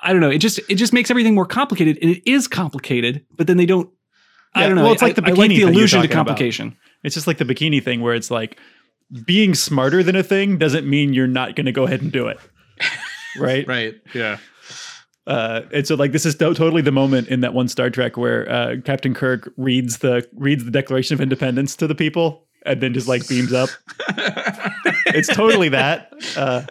[0.00, 0.30] I don't know.
[0.30, 3.24] It just it just makes everything more complicated, and it is complicated.
[3.36, 3.88] But then they don't.
[4.56, 4.84] I don't know.
[4.84, 6.26] well, it's I- like the I, like bikini the thing you're illusion to talking about.
[6.28, 6.76] complication.
[7.04, 8.58] It's just like the bikini thing where it's like
[9.24, 12.26] being smarter than a thing doesn't mean you're not going to go ahead and do
[12.28, 12.38] it.
[13.38, 13.68] Right?
[13.68, 13.94] Right.
[14.14, 14.38] Yeah.
[15.26, 18.16] Uh, and so like this is to- totally the moment in that one Star Trek
[18.16, 22.80] where uh, Captain Kirk reads the reads the Declaration of Independence to the people and
[22.80, 23.68] then just like beams up.
[25.08, 26.12] it's totally that.
[26.36, 26.62] Uh,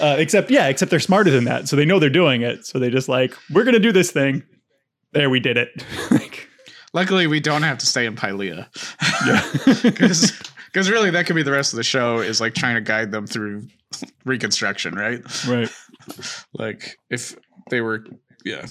[0.00, 2.64] uh, except yeah, except they're smarter than that, so they know they're doing it.
[2.64, 4.42] So they just like we're gonna do this thing.
[5.12, 5.84] There, we did it.
[6.10, 6.48] like,
[6.92, 8.66] Luckily, we don't have to stay in Pylea.
[9.26, 10.40] yeah.
[10.72, 13.10] Because really, that could be the rest of the show is like trying to guide
[13.10, 13.66] them through
[14.24, 15.20] reconstruction, right?
[15.48, 15.68] right.
[16.54, 17.34] Like if
[17.70, 18.04] they were,
[18.44, 18.66] yeah,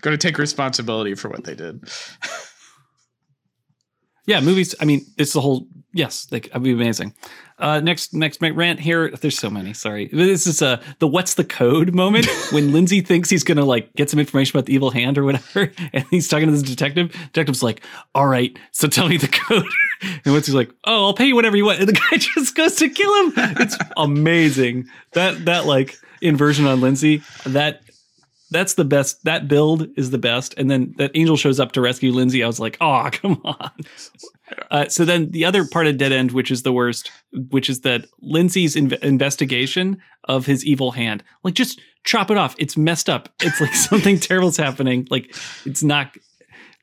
[0.00, 1.88] going to take responsibility for what they did.
[4.26, 4.74] Yeah, movies.
[4.80, 5.68] I mean, it's the whole.
[5.92, 7.14] Yes, like that'd be amazing.
[7.58, 9.10] Uh, next, next rant here.
[9.10, 9.72] There's so many.
[9.72, 13.92] Sorry, this is uh, the what's the code moment when Lindsey thinks he's gonna like
[13.94, 17.12] get some information about the evil hand or whatever, and he's talking to this detective.
[17.32, 17.80] Detective's like,
[18.14, 19.64] "All right, so tell me the code."
[20.26, 22.54] And what's he's like, "Oh, I'll pay you whatever you want." And the guy just
[22.54, 23.32] goes to kill him.
[23.58, 24.90] It's amazing.
[25.12, 27.22] That that like inversion on Lindsey.
[27.46, 27.80] That
[28.50, 29.24] That's the best.
[29.24, 30.54] That build is the best.
[30.56, 32.44] And then that angel shows up to rescue Lindsey.
[32.44, 33.70] I was like, oh, come on.
[34.70, 37.10] Uh, so then the other part of Dead End, which is the worst,
[37.50, 42.54] which is that Lindsey's inv- investigation of his evil hand, like just chop it off.
[42.56, 43.28] It's messed up.
[43.42, 45.08] It's like something terrible's happening.
[45.10, 46.16] Like it's not.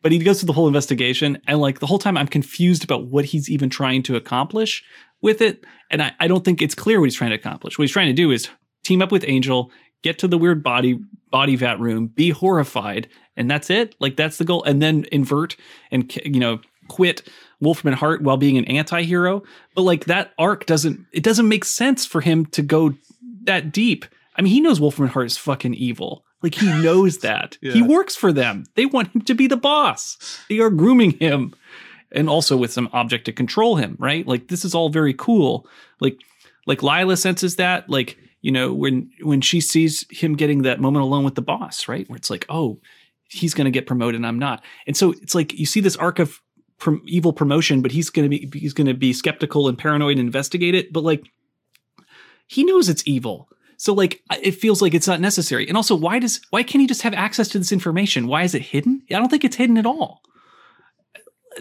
[0.02, 3.07] But he goes through the whole investigation, and like the whole time, I'm confused about
[3.07, 4.84] what he's even trying to accomplish
[5.22, 5.64] with it.
[5.90, 7.77] And I, I don't think it's clear what he's trying to accomplish.
[7.77, 8.49] What he's trying to do is
[8.84, 9.72] team up with Angel,
[10.04, 11.00] get to the weird body
[11.32, 13.96] body vat room, be horrified, and that's it.
[14.00, 15.56] Like that's the goal, and then invert
[15.92, 17.28] and you know quit
[17.60, 19.42] Wolfram Hart while being an anti-hero.
[19.76, 22.94] But like that arc doesn't it doesn't make sense for him to go
[23.46, 24.06] that deep.
[24.36, 26.24] I mean, he knows Wolfram Hart is fucking evil.
[26.42, 27.58] Like he knows that.
[27.62, 27.74] Yeah.
[27.74, 28.66] He works for them.
[28.76, 30.40] They want him to be the boss.
[30.50, 31.54] They are grooming him.
[32.16, 34.28] And also with some object to control him, right?
[34.28, 35.68] Like this is all very cool.
[36.00, 36.20] Like
[36.68, 37.90] like Lilah senses that.
[37.90, 41.88] Like you know when when she sees him getting that moment alone with the boss
[41.88, 42.07] right?
[42.07, 42.80] Where it's like oh
[43.30, 44.64] he's going to get promoted and i'm not.
[44.86, 46.40] And so it's like you see this arc of
[46.78, 50.20] prom- evil promotion but he's going to be he's going to be skeptical and paranoid
[50.20, 50.94] and investigate it.
[50.94, 51.24] But like
[52.48, 53.49] he knows it's evil.
[53.78, 55.68] So like it feels like it's not necessary.
[55.68, 58.28] And also why does why can't he just have access to this information?
[58.28, 59.02] Why is it hidden?
[59.10, 60.22] I don't think it's hidden at all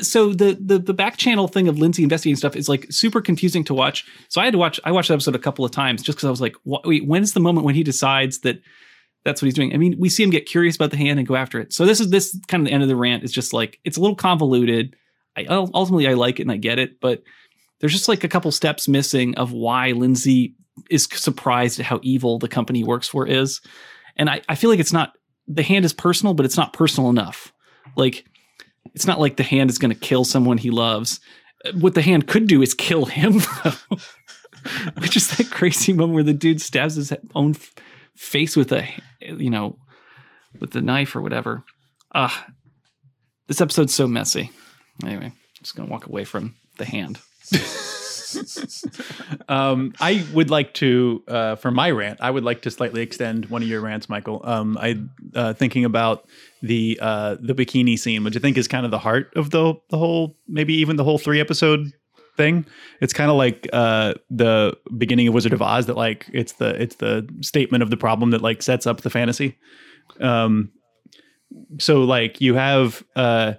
[0.01, 3.65] so the the the back channel thing of Lindsey investigating stuff is like super confusing
[3.65, 4.07] to watch.
[4.29, 4.81] So I had to watch.
[4.85, 7.23] I watched the episode a couple of times just because I was like, wait, when
[7.23, 8.61] is the moment when he decides that
[9.25, 9.75] that's what he's doing?
[9.75, 11.73] I mean, we see him get curious about the hand and go after it.
[11.73, 13.25] So this is this kind of the end of the rant.
[13.25, 14.97] Is just like it's a little convoluted.
[15.37, 17.23] I ultimately I like it and I get it, but
[17.81, 20.55] there's just like a couple steps missing of why Lindsey
[20.91, 23.61] is surprised at how evil the company he works for is,
[24.17, 25.17] and I I feel like it's not
[25.49, 27.53] the hand is personal, but it's not personal enough.
[27.97, 28.25] Like
[28.95, 31.21] it's not like the hand is going to kill someone he loves.
[31.75, 33.97] What the hand could do is kill him, though.
[34.99, 37.57] Which is that crazy moment where the dude stabs his own
[38.17, 38.87] face with a,
[39.21, 39.79] you know,
[40.61, 41.65] with the knife or whatever.
[42.15, 42.47] Ah,
[43.49, 44.51] this episode's so messy.
[45.03, 47.19] Anyway, I'm just gonna walk away from the hand.
[49.49, 53.47] Um, I would like to, uh, for my rant, I would like to slightly extend
[53.47, 54.41] one of your rants, Michael.
[54.45, 55.03] Um, I
[55.35, 56.27] uh, thinking about
[56.63, 59.75] the uh, the bikini scene, which I think is kind of the heart of the
[59.91, 61.93] the whole, maybe even the whole three episode
[62.37, 62.65] thing.
[63.01, 65.87] It's kind of like uh, the beginning of Wizard of Oz.
[65.87, 69.11] That like it's the it's the statement of the problem that like sets up the
[69.11, 69.59] fantasy.
[70.21, 70.71] Um,
[71.79, 73.55] so like you have uh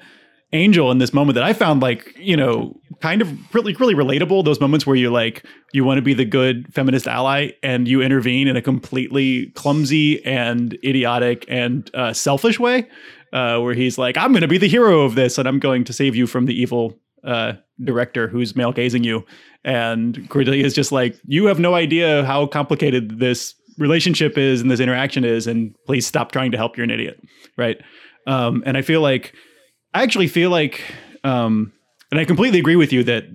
[0.54, 4.46] angel in this moment that i found like you know kind of really really relatable.
[4.46, 8.02] Those moments where you like you want to be the good feminist ally and you
[8.02, 12.88] intervene in a completely clumsy and idiotic and uh, selfish way
[13.34, 15.84] uh, where he's like i'm going to be the hero of this and i'm going
[15.84, 17.54] to save you from the evil uh,
[17.84, 19.26] director who's male gazing you.
[19.66, 24.70] And cordelia is just like you have no idea how complicated this relationship is and
[24.70, 26.78] this interaction is and please stop trying to help.
[26.78, 27.20] You're an idiot.
[27.58, 27.82] Right?
[28.26, 29.34] Um, and i feel like
[29.94, 30.82] I actually feel like,
[31.24, 31.72] um,
[32.11, 33.26] and I completely agree with you that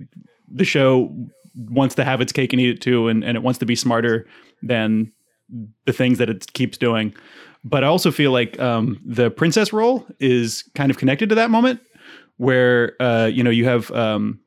[0.51, 1.15] the show
[1.55, 3.75] wants to have its cake and eat it too, and, and it wants to be
[3.75, 4.27] smarter
[4.61, 5.11] than
[5.85, 7.15] the things that it keeps doing.
[7.63, 11.49] But I also feel like um, the princess role is kind of connected to that
[11.49, 11.81] moment
[12.37, 14.39] where uh, you know you have um,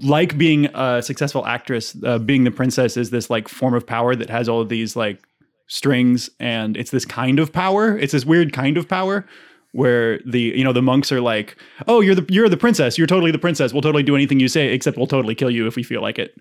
[0.00, 4.16] like being a successful actress, uh, being the princess is this like form of power
[4.16, 5.20] that has all of these like
[5.68, 7.96] strings, and it's this kind of power.
[7.96, 9.26] It's this weird kind of power
[9.72, 11.56] where the you know the monks are like,
[11.86, 12.98] "Oh, you're the you're the princess.
[12.98, 13.72] You're totally the princess.
[13.72, 16.18] We'll totally do anything you say, except we'll totally kill you if we feel like
[16.18, 16.34] it."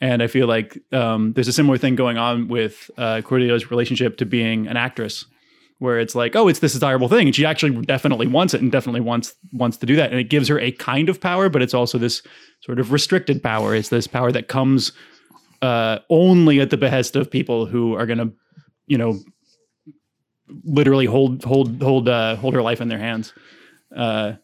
[0.00, 4.18] And I feel like um, there's a similar thing going on with uh, Cordelia's relationship
[4.18, 5.24] to being an actress,
[5.78, 8.70] where it's like, "Oh, it's this desirable thing," and she actually definitely wants it and
[8.70, 11.62] definitely wants wants to do that, and it gives her a kind of power, but
[11.62, 12.22] it's also this
[12.62, 13.74] sort of restricted power.
[13.74, 14.92] It's this power that comes
[15.62, 18.32] uh, only at the behest of people who are going to,
[18.86, 19.18] you know,
[20.64, 23.32] literally hold hold hold uh, hold her life in their hands.
[23.94, 24.34] Uh,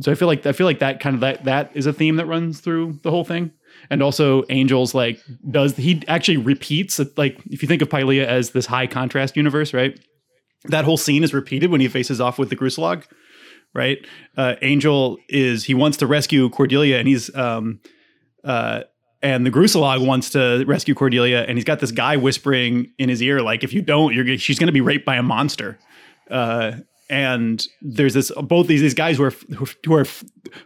[0.00, 2.16] so I feel like I feel like that kind of that that is a theme
[2.16, 3.52] that runs through the whole thing.
[3.90, 8.50] And also Angels like does he actually repeats like if you think of Pylea as
[8.50, 9.98] this high contrast universe, right?
[10.64, 13.04] That whole scene is repeated when he faces off with the Groosalugg,
[13.74, 13.98] right?
[14.36, 17.80] Uh, Angel is he wants to rescue Cordelia and he's um
[18.44, 18.82] uh
[19.22, 23.22] and the Groosalugg wants to rescue Cordelia, and he's got this guy whispering in his
[23.22, 25.78] ear, like, "If you don't, you're she's going to be raped by a monster."
[26.30, 26.72] Uh,
[27.10, 29.34] and there's this both these these guys who are
[29.84, 30.04] who are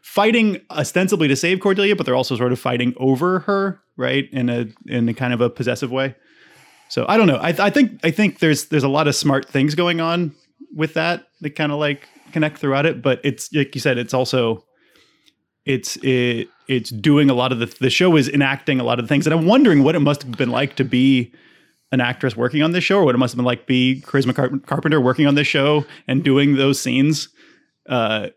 [0.02, 4.28] fighting ostensibly to save Cordelia, but they're also sort of fighting over her, right?
[4.32, 6.14] In a in a kind of a possessive way.
[6.88, 7.36] So I don't know.
[7.36, 10.34] I, I think I think there's there's a lot of smart things going on
[10.74, 14.14] with that that kind of like connect throughout it, but it's like you said, it's
[14.14, 14.64] also
[15.64, 19.04] it's it it's doing a lot of the the show is enacting a lot of
[19.04, 21.32] the things and i'm wondering what it must have been like to be
[21.92, 24.34] an actress working on this show or what it must have been like be Charisma
[24.34, 27.28] Car- Carpenter working on this show and doing those scenes.
[27.86, 28.28] Uh,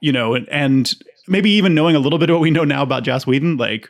[0.00, 0.92] you know, and, and
[1.28, 3.88] maybe even knowing a little bit of what we know now about Joss Whedon, like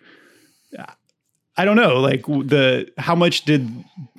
[1.57, 3.69] I don't know, like the how much did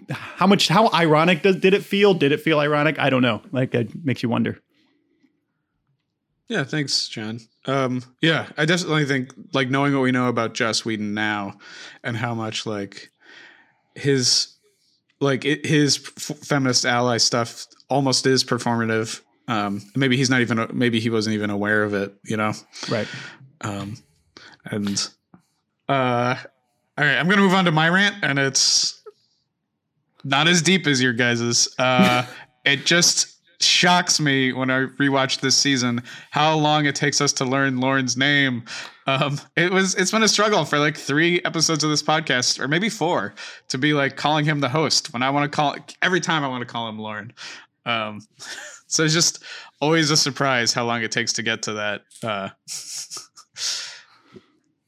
[0.09, 2.15] how much how ironic does did it feel?
[2.15, 2.97] Did it feel ironic?
[2.97, 3.41] I don't know.
[3.51, 4.59] Like it makes you wonder.
[6.47, 7.39] Yeah, thanks, John.
[7.65, 11.57] Um, yeah, I definitely think like knowing what we know about Joss Whedon now,
[12.03, 13.09] and how much like
[13.95, 14.55] his
[15.21, 19.21] like it, his f- feminist ally stuff almost is performative.
[19.47, 22.13] Um, maybe he's not even maybe he wasn't even aware of it.
[22.25, 22.53] You know,
[22.89, 23.07] Right.
[23.61, 23.95] um,
[24.65, 25.09] and
[25.87, 26.35] uh,
[26.97, 29.01] all right, I'm gonna move on to my rant, and it's
[30.25, 31.73] not as deep as your guys's.
[31.79, 32.25] Uh,
[32.65, 33.32] it just
[33.63, 38.17] shocks me when I rewatch this season how long it takes us to learn Lorne's
[38.17, 38.65] name.
[39.07, 42.67] Um, it was it's been a struggle for like three episodes of this podcast, or
[42.67, 43.33] maybe four,
[43.69, 46.47] to be like calling him the host when I want to call every time I
[46.47, 47.33] want to call him Lorne.
[47.85, 48.21] Um,
[48.87, 49.43] so it's just
[49.81, 52.01] always a surprise how long it takes to get to that.
[52.23, 52.49] Uh,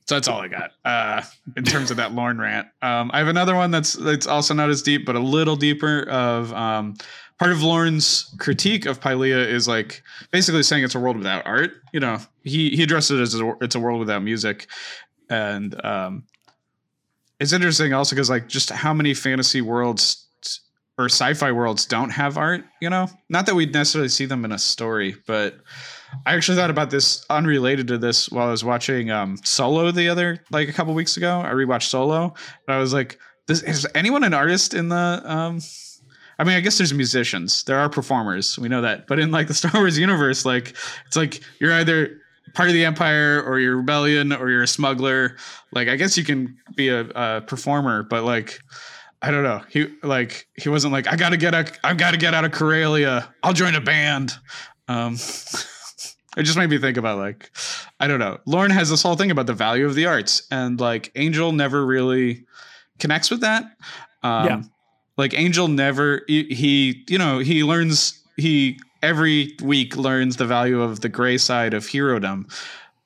[0.06, 1.23] so that's all I got uh,
[1.57, 2.68] in terms of that Lorne rant.
[2.81, 6.03] Um, I have another one that's that's also not as deep, but a little deeper.
[6.03, 6.95] Of um,
[7.40, 10.02] part of Lorne's critique of Pylea is like
[10.32, 11.72] basically saying it's a world without art.
[11.94, 14.68] You know, he he addressed it as a, it's a world without music,
[15.30, 16.24] and um,
[17.40, 20.22] it's interesting also because like just how many fantasy worlds
[20.98, 22.64] or sci-fi worlds don't have art.
[22.82, 25.57] You know, not that we'd necessarily see them in a story, but
[26.26, 30.07] I actually thought about this unrelated to this while I was watching um, Solo the
[30.07, 31.41] other like a couple weeks ago.
[31.41, 32.34] I rewatched Solo,
[32.68, 35.60] and I was like, "This is anyone an artist in the?" Um,
[36.40, 39.48] I mean, I guess there's musicians, there are performers, we know that, but in like
[39.48, 40.76] the Star Wars universe, like
[41.07, 42.20] it's like you're either
[42.53, 45.36] part of the Empire or you're rebellion or you're a smuggler.
[45.72, 48.60] Like, I guess you can be a, a performer, but like.
[49.22, 49.64] I don't know.
[49.70, 53.34] He like he wasn't like I gotta get a I gotta get out of Corellia.
[53.41, 54.34] I'll join a band.
[54.88, 55.14] Um,
[56.38, 57.49] it just made me think about like
[57.99, 58.38] I don't know.
[58.45, 61.84] Lorne has this whole thing about the value of the arts, and like Angel never
[61.84, 62.45] really
[62.99, 63.64] connects with that.
[64.22, 64.62] Um, Yeah.
[65.17, 71.01] Like Angel never he, you know he learns he every week learns the value of
[71.01, 72.47] the gray side of herodom.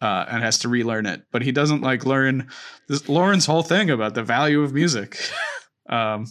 [0.02, 2.48] Uh, and has to relearn it, but he doesn't like learn
[2.88, 5.19] this Lorne's whole thing about the value of music.
[5.90, 6.26] um,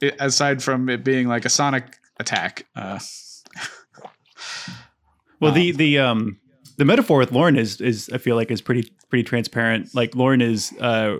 [0.00, 3.00] it, aside from it being like a sonic attack, uh,
[5.40, 6.38] Well, the the um
[6.76, 9.94] the metaphor with Lorne is is I feel like is pretty pretty transparent.
[9.94, 11.16] Like Lorne is uh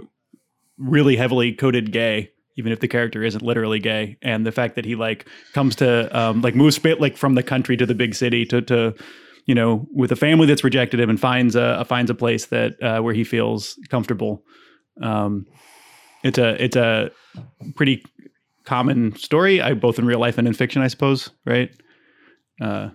[0.78, 2.30] really heavily coded gay,
[2.60, 5.88] even if the character isn't literally gay, and the fact that he like comes to
[6.16, 8.94] um like moves like from the country to the big city to to
[9.46, 12.80] you know with a family that's rejected him and finds a finds a place that
[12.82, 14.44] uh, where he feels comfortable.
[15.02, 15.46] Um,
[16.22, 17.10] it's a it's a
[17.74, 18.04] pretty
[18.64, 21.30] common story, I both in real life and in fiction, I suppose.
[21.44, 21.70] Right.
[22.60, 22.90] Uh,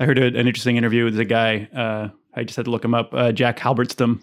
[0.00, 1.68] I heard a, an interesting interview with a guy.
[1.74, 3.10] Uh, I just had to look him up.
[3.12, 4.22] Uh, Jack Halberstam,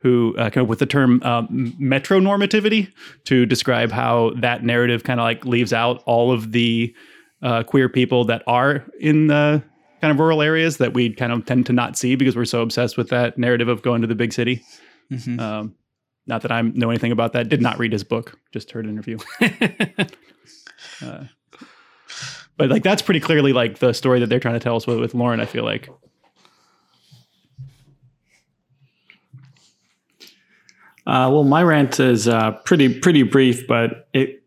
[0.00, 2.92] who uh, came up with the term um, metronormativity
[3.24, 6.94] to describe how that narrative kind of like leaves out all of the
[7.42, 9.62] uh, queer people that are in the
[10.00, 12.60] kind of rural areas that we kind of tend to not see because we're so
[12.62, 14.62] obsessed with that narrative of going to the big city.
[15.10, 15.40] mhm.
[15.40, 15.74] Um,
[16.26, 17.48] not that I know anything about that.
[17.48, 18.36] Did not read his book.
[18.52, 19.18] Just heard an interview.
[21.02, 21.24] uh,
[22.56, 24.98] but like that's pretty clearly like the story that they're trying to tell us with,
[24.98, 25.40] with Lorne.
[25.40, 25.88] I feel like.
[31.06, 34.42] Uh, well, my rant is uh, pretty pretty brief, but it,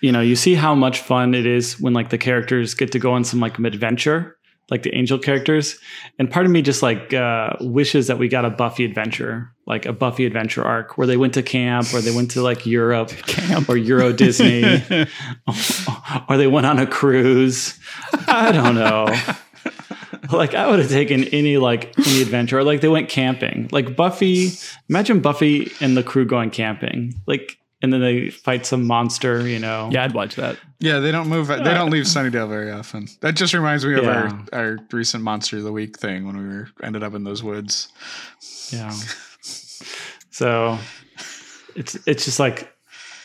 [0.00, 2.98] you know, you see how much fun it is when like the characters get to
[2.98, 4.36] go on some like adventure,
[4.70, 5.78] like the angel characters,
[6.18, 9.84] and part of me just like uh, wishes that we got a Buffy adventure, like
[9.84, 13.08] a Buffy adventure arc where they went to camp or they went to like Europe
[13.26, 13.68] Camp.
[13.68, 14.62] or Euro Disney,
[16.28, 17.76] or they went on a cruise.
[18.28, 19.06] I don't know.
[20.32, 23.68] like I would have taken any like any adventure, or like they went camping.
[23.72, 24.50] Like Buffy,
[24.88, 29.46] imagine Buffy and the crew going camping, like, and then they fight some monster.
[29.48, 30.58] You know, Yeah, I'd watch that.
[30.78, 31.48] Yeah, they don't move.
[31.48, 33.08] They don't leave Sunnydale very often.
[33.20, 34.44] That just reminds me of Yeah.
[34.52, 37.42] our, our recent Monster of the Week thing when we were ended up in those
[37.42, 37.88] woods.
[38.70, 38.92] yeah.
[40.30, 40.78] So
[41.74, 42.72] it's it's just like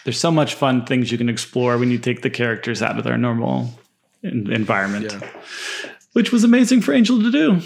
[0.03, 3.03] there's so much fun things you can explore when you take the characters out of
[3.03, 3.69] their normal
[4.23, 5.29] environment, Yeah.
[6.17, 7.61] Which was amazing for Angel to do.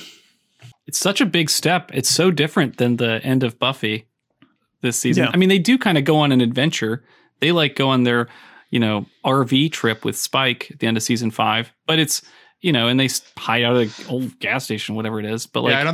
[0.86, 1.90] it's such a big step.
[1.94, 4.08] It's so different than the end of Buffy
[4.82, 5.24] this season.
[5.24, 5.32] Yeah.
[5.34, 7.02] I mean, they do kind of go on an adventure.
[7.40, 8.28] They like go on their,
[8.70, 12.24] you know, RV trip with Spike at the end of season five, but it's,
[12.60, 13.08] you know, and they
[13.38, 15.48] hide out of the old gas station, whatever it is.
[15.48, 15.90] But like, yeah, I don't